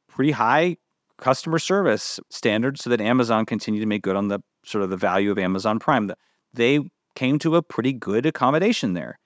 pretty 0.09 0.31
high 0.31 0.75
customer 1.17 1.59
service 1.59 2.19
standards 2.29 2.83
so 2.83 2.89
that 2.89 2.99
Amazon 2.99 3.45
continue 3.45 3.79
to 3.79 3.85
make 3.85 4.01
good 4.01 4.17
on 4.17 4.27
the 4.27 4.39
sort 4.65 4.83
of 4.83 4.89
the 4.89 4.97
value 4.97 5.31
of 5.31 5.39
Amazon 5.39 5.79
Prime. 5.79 6.11
They 6.53 6.79
came 7.15 7.39
to 7.39 7.55
a 7.55 7.61
pretty 7.61 7.93
good 7.93 8.25
accommodation 8.25 8.93
there. 8.93 9.19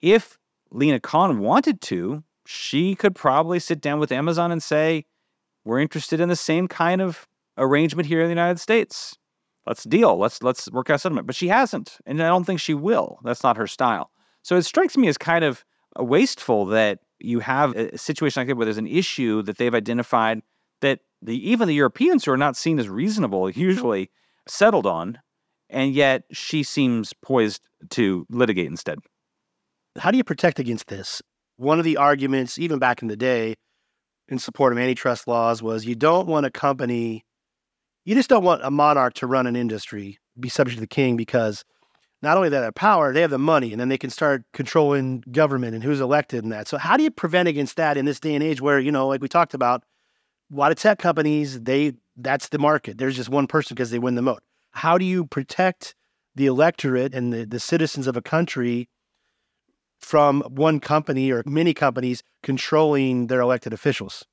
If 0.00 0.38
Lina 0.70 1.00
Khan 1.00 1.38
wanted 1.40 1.80
to, 1.82 2.22
she 2.46 2.94
could 2.94 3.14
probably 3.14 3.58
sit 3.58 3.80
down 3.80 4.00
with 4.00 4.12
Amazon 4.12 4.52
and 4.52 4.62
say, 4.62 5.04
"We're 5.64 5.80
interested 5.80 6.20
in 6.20 6.28
the 6.28 6.36
same 6.36 6.68
kind 6.68 7.00
of 7.00 7.26
arrangement 7.56 8.06
here 8.06 8.20
in 8.20 8.26
the 8.26 8.30
United 8.30 8.58
States. 8.60 9.16
Let's 9.66 9.84
deal. 9.84 10.16
Let's 10.16 10.42
let's 10.42 10.70
work 10.70 10.90
out 10.90 11.00
settlement." 11.00 11.26
But 11.26 11.36
she 11.36 11.48
hasn't, 11.48 11.98
and 12.06 12.22
I 12.22 12.28
don't 12.28 12.44
think 12.44 12.60
she 12.60 12.74
will. 12.74 13.18
That's 13.24 13.42
not 13.42 13.56
her 13.56 13.66
style. 13.66 14.10
So 14.42 14.56
it 14.56 14.62
strikes 14.62 14.96
me 14.96 15.08
as 15.08 15.18
kind 15.18 15.44
of 15.44 15.64
wasteful 15.98 16.66
that 16.66 17.00
you 17.18 17.40
have 17.40 17.76
a 17.76 17.98
situation 17.98 18.40
like 18.40 18.48
that 18.48 18.56
where 18.56 18.64
there's 18.64 18.78
an 18.78 18.86
issue 18.86 19.42
that 19.42 19.58
they've 19.58 19.74
identified 19.74 20.42
that 20.80 21.00
the 21.20 21.36
even 21.50 21.68
the 21.68 21.74
Europeans 21.74 22.24
who 22.24 22.32
are 22.32 22.36
not 22.36 22.56
seen 22.56 22.78
as 22.78 22.88
reasonable 22.88 23.50
usually 23.50 24.10
settled 24.50 24.86
on, 24.86 25.18
and 25.70 25.92
yet 25.92 26.22
she 26.32 26.62
seems 26.62 27.12
poised 27.22 27.62
to 27.90 28.26
litigate 28.30 28.66
instead. 28.66 28.98
How 29.98 30.10
do 30.10 30.16
you 30.16 30.24
protect 30.24 30.58
against 30.58 30.88
this? 30.88 31.22
One 31.56 31.78
of 31.78 31.84
the 31.84 31.96
arguments, 31.96 32.58
even 32.58 32.78
back 32.78 33.02
in 33.02 33.08
the 33.08 33.16
day, 33.16 33.56
in 34.28 34.38
support 34.38 34.72
of 34.72 34.78
antitrust 34.78 35.26
laws 35.26 35.62
was 35.62 35.86
you 35.86 35.94
don't 35.94 36.28
want 36.28 36.46
a 36.46 36.50
company, 36.50 37.24
you 38.04 38.14
just 38.14 38.28
don't 38.28 38.44
want 38.44 38.62
a 38.64 38.70
monarch 38.70 39.14
to 39.14 39.26
run 39.26 39.46
an 39.46 39.56
industry, 39.56 40.18
be 40.38 40.48
subject 40.48 40.76
to 40.76 40.80
the 40.80 40.86
king, 40.86 41.16
because 41.16 41.64
not 42.22 42.36
only 42.36 42.48
they 42.48 42.56
have 42.56 42.74
power, 42.74 43.12
they 43.12 43.20
have 43.20 43.30
the 43.30 43.38
money, 43.38 43.72
and 43.72 43.80
then 43.80 43.88
they 43.88 43.98
can 43.98 44.10
start 44.10 44.42
controlling 44.52 45.22
government 45.30 45.74
and 45.74 45.82
who's 45.82 46.00
elected 46.00 46.42
and 46.42 46.52
that. 46.52 46.68
So, 46.68 46.76
how 46.78 46.96
do 46.96 47.02
you 47.02 47.10
prevent 47.10 47.48
against 47.48 47.76
that 47.76 47.96
in 47.96 48.04
this 48.04 48.20
day 48.20 48.34
and 48.34 48.42
age 48.42 48.60
where, 48.60 48.78
you 48.78 48.92
know, 48.92 49.08
like 49.08 49.22
we 49.22 49.28
talked 49.28 49.54
about, 49.54 49.82
a 50.52 50.56
lot 50.56 50.72
of 50.72 50.78
tech 50.78 50.98
companies, 50.98 51.60
they 51.60 51.92
that's 52.18 52.48
the 52.48 52.58
market. 52.58 52.98
There's 52.98 53.16
just 53.16 53.28
one 53.28 53.46
person 53.46 53.74
because 53.74 53.90
they 53.90 53.98
win 53.98 54.14
the 54.14 54.22
vote. 54.22 54.42
How 54.72 54.98
do 54.98 55.04
you 55.04 55.24
protect 55.26 55.94
the 56.34 56.46
electorate 56.46 57.14
and 57.14 57.32
the, 57.32 57.46
the 57.46 57.60
citizens 57.60 58.06
of 58.06 58.16
a 58.16 58.22
country 58.22 58.88
from 60.00 60.42
one 60.42 60.80
company 60.80 61.30
or 61.30 61.42
many 61.46 61.74
companies 61.74 62.22
controlling 62.42 63.28
their 63.28 63.40
elected 63.40 63.72
officials? 63.72 64.24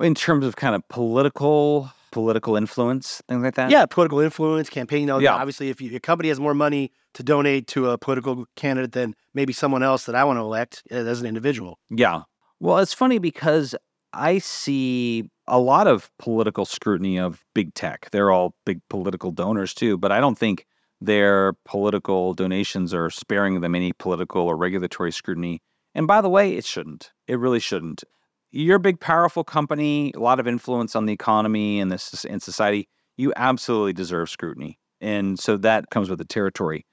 In 0.00 0.14
terms 0.14 0.44
of 0.44 0.56
kind 0.56 0.74
of 0.74 0.86
political 0.88 1.90
political 2.12 2.56
influence, 2.56 3.22
things 3.28 3.42
like 3.42 3.54
that. 3.54 3.70
Yeah, 3.70 3.86
political 3.86 4.18
influence, 4.20 4.68
campaign. 4.68 5.02
You 5.02 5.06
know, 5.06 5.18
Yeah. 5.18 5.34
obviously, 5.34 5.70
if 5.70 5.80
you, 5.80 5.90
your 5.90 6.00
company 6.00 6.28
has 6.28 6.40
more 6.40 6.54
money 6.54 6.90
to 7.14 7.22
donate 7.22 7.68
to 7.68 7.90
a 7.90 7.98
political 7.98 8.46
candidate 8.56 8.92
than 8.92 9.14
maybe 9.32 9.52
someone 9.52 9.82
else 9.84 10.06
that 10.06 10.14
I 10.16 10.24
want 10.24 10.36
to 10.38 10.40
elect 10.40 10.82
uh, 10.90 10.96
as 10.96 11.20
an 11.20 11.26
individual. 11.26 11.78
Yeah. 11.88 12.22
Well, 12.58 12.78
it's 12.78 12.92
funny 12.92 13.18
because 13.18 13.74
I 14.12 14.38
see 14.38 15.30
a 15.50 15.58
lot 15.58 15.88
of 15.88 16.10
political 16.18 16.64
scrutiny 16.64 17.18
of 17.18 17.44
big 17.54 17.74
tech. 17.74 18.08
They're 18.12 18.30
all 18.30 18.54
big 18.64 18.80
political 18.88 19.32
donors 19.32 19.74
too, 19.74 19.98
but 19.98 20.12
I 20.12 20.20
don't 20.20 20.38
think 20.38 20.64
their 21.00 21.54
political 21.64 22.34
donations 22.34 22.94
are 22.94 23.10
sparing 23.10 23.60
them 23.60 23.74
any 23.74 23.92
political 23.92 24.42
or 24.42 24.56
regulatory 24.56 25.10
scrutiny. 25.10 25.60
And 25.94 26.06
by 26.06 26.20
the 26.20 26.28
way, 26.28 26.54
it 26.54 26.64
shouldn't. 26.64 27.10
It 27.26 27.38
really 27.38 27.58
shouldn't. 27.58 28.04
You're 28.52 28.76
a 28.76 28.80
big, 28.80 29.00
powerful 29.00 29.42
company, 29.42 30.12
a 30.14 30.20
lot 30.20 30.38
of 30.38 30.46
influence 30.46 30.94
on 30.94 31.06
the 31.06 31.12
economy 31.12 31.80
and 31.80 31.90
this 31.90 32.24
and 32.24 32.40
society. 32.40 32.88
You 33.16 33.32
absolutely 33.34 33.92
deserve 33.92 34.30
scrutiny, 34.30 34.78
and 35.00 35.38
so 35.38 35.56
that 35.58 35.90
comes 35.90 36.08
with 36.08 36.18
the 36.18 36.24
territory. 36.24 36.86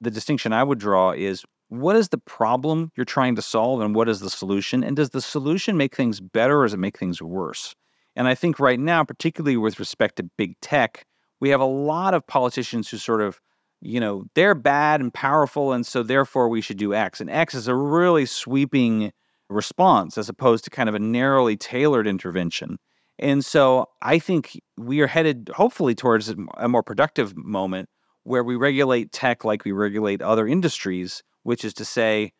The 0.00 0.10
distinction 0.10 0.52
I 0.52 0.62
would 0.62 0.78
draw 0.78 1.12
is 1.12 1.44
what 1.68 1.96
is 1.96 2.10
the 2.10 2.18
problem 2.18 2.92
you're 2.94 3.04
trying 3.04 3.36
to 3.36 3.42
solve 3.42 3.80
and 3.80 3.94
what 3.94 4.08
is 4.08 4.20
the 4.20 4.30
solution? 4.30 4.84
And 4.84 4.96
does 4.96 5.10
the 5.10 5.20
solution 5.20 5.76
make 5.76 5.96
things 5.96 6.20
better 6.20 6.60
or 6.60 6.64
does 6.64 6.74
it 6.74 6.78
make 6.78 6.98
things 6.98 7.20
worse? 7.20 7.74
And 8.16 8.26
I 8.26 8.34
think 8.34 8.58
right 8.58 8.80
now, 8.80 9.04
particularly 9.04 9.56
with 9.56 9.78
respect 9.78 10.16
to 10.16 10.22
big 10.22 10.58
tech, 10.60 11.06
we 11.38 11.50
have 11.50 11.60
a 11.60 11.66
lot 11.66 12.14
of 12.14 12.26
politicians 12.26 12.88
who 12.88 12.96
sort 12.96 13.20
of, 13.20 13.40
you 13.82 14.00
know, 14.00 14.24
they're 14.34 14.54
bad 14.54 15.02
and 15.02 15.12
powerful. 15.12 15.72
And 15.72 15.86
so 15.86 16.02
therefore 16.02 16.48
we 16.48 16.62
should 16.62 16.78
do 16.78 16.94
X. 16.94 17.20
And 17.20 17.28
X 17.28 17.54
is 17.54 17.68
a 17.68 17.74
really 17.74 18.24
sweeping 18.24 19.12
response 19.50 20.16
as 20.16 20.30
opposed 20.30 20.64
to 20.64 20.70
kind 20.70 20.88
of 20.88 20.94
a 20.94 20.98
narrowly 20.98 21.56
tailored 21.56 22.06
intervention. 22.06 22.78
And 23.18 23.44
so 23.44 23.86
I 24.02 24.18
think 24.18 24.58
we 24.76 25.00
are 25.00 25.06
headed 25.06 25.50
hopefully 25.54 25.94
towards 25.94 26.34
a 26.56 26.68
more 26.68 26.82
productive 26.82 27.36
moment 27.36 27.88
where 28.24 28.42
we 28.42 28.56
regulate 28.56 29.12
tech 29.12 29.44
like 29.44 29.64
we 29.64 29.72
regulate 29.72 30.20
other 30.20 30.46
industries, 30.48 31.22
which 31.44 31.64
is 31.64 31.74
to 31.74 31.84
say, 31.84 32.32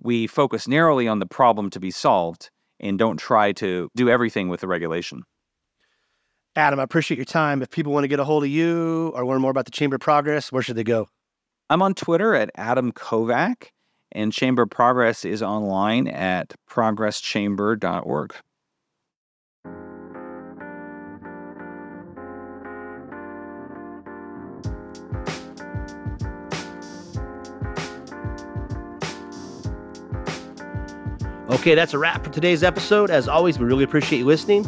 we 0.00 0.26
focus 0.26 0.68
narrowly 0.68 1.08
on 1.08 1.18
the 1.18 1.26
problem 1.26 1.70
to 1.70 1.80
be 1.80 1.90
solved 1.90 2.50
and 2.84 2.98
don't 2.98 3.16
try 3.16 3.52
to 3.52 3.88
do 3.96 4.08
everything 4.08 4.48
with 4.48 4.60
the 4.60 4.68
regulation. 4.68 5.22
Adam, 6.54 6.78
I 6.78 6.84
appreciate 6.84 7.16
your 7.16 7.24
time. 7.24 7.62
If 7.62 7.70
people 7.70 7.92
want 7.92 8.04
to 8.04 8.08
get 8.08 8.20
a 8.20 8.24
hold 8.24 8.44
of 8.44 8.50
you 8.50 9.10
or 9.14 9.26
learn 9.26 9.40
more 9.40 9.50
about 9.50 9.64
the 9.64 9.72
Chamber 9.72 9.96
of 9.96 10.02
Progress, 10.02 10.52
where 10.52 10.62
should 10.62 10.76
they 10.76 10.84
go? 10.84 11.08
I'm 11.68 11.82
on 11.82 11.94
Twitter 11.94 12.34
at 12.34 12.50
Adam 12.54 12.92
Kovac, 12.92 13.70
and 14.12 14.32
Chamber 14.32 14.62
of 14.62 14.70
Progress 14.70 15.24
is 15.24 15.42
online 15.42 16.06
at 16.06 16.54
progresschamber.org. 16.70 18.34
Okay, 31.54 31.76
that's 31.76 31.94
a 31.94 31.98
wrap 31.98 32.24
for 32.24 32.30
today's 32.30 32.64
episode. 32.64 33.12
As 33.12 33.28
always, 33.28 33.60
we 33.60 33.64
really 33.64 33.84
appreciate 33.84 34.18
you 34.18 34.24
listening. 34.24 34.64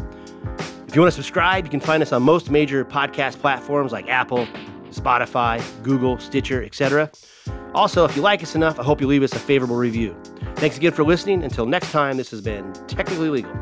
If 0.87 0.95
you 0.95 1.01
want 1.01 1.12
to 1.12 1.16
subscribe, 1.16 1.64
you 1.64 1.70
can 1.70 1.80
find 1.80 2.01
us 2.01 2.12
on 2.12 2.22
most 2.22 2.49
major 2.49 2.84
podcast 2.84 3.41
platforms 3.41 3.91
like 3.91 4.09
Apple, 4.09 4.47
Spotify, 4.91 5.61
Google, 5.82 6.16
Stitcher, 6.20 6.62
etc. 6.62 7.11
Also, 7.74 8.05
if 8.05 8.14
you 8.14 8.22
like 8.22 8.41
us 8.41 8.55
enough, 8.55 8.78
I 8.78 8.84
hope 8.84 9.01
you 9.01 9.09
leave 9.09 9.24
us 9.24 9.32
a 9.32 9.39
favorable 9.39 9.74
review. 9.74 10.16
Thanks 10.55 10.76
again 10.76 10.93
for 10.93 11.03
listening. 11.03 11.43
Until 11.43 11.66
next 11.66 11.91
time, 11.91 12.16
this 12.18 12.30
has 12.30 12.41
been 12.41 12.72
Technically 12.87 13.30
Legal. 13.30 13.53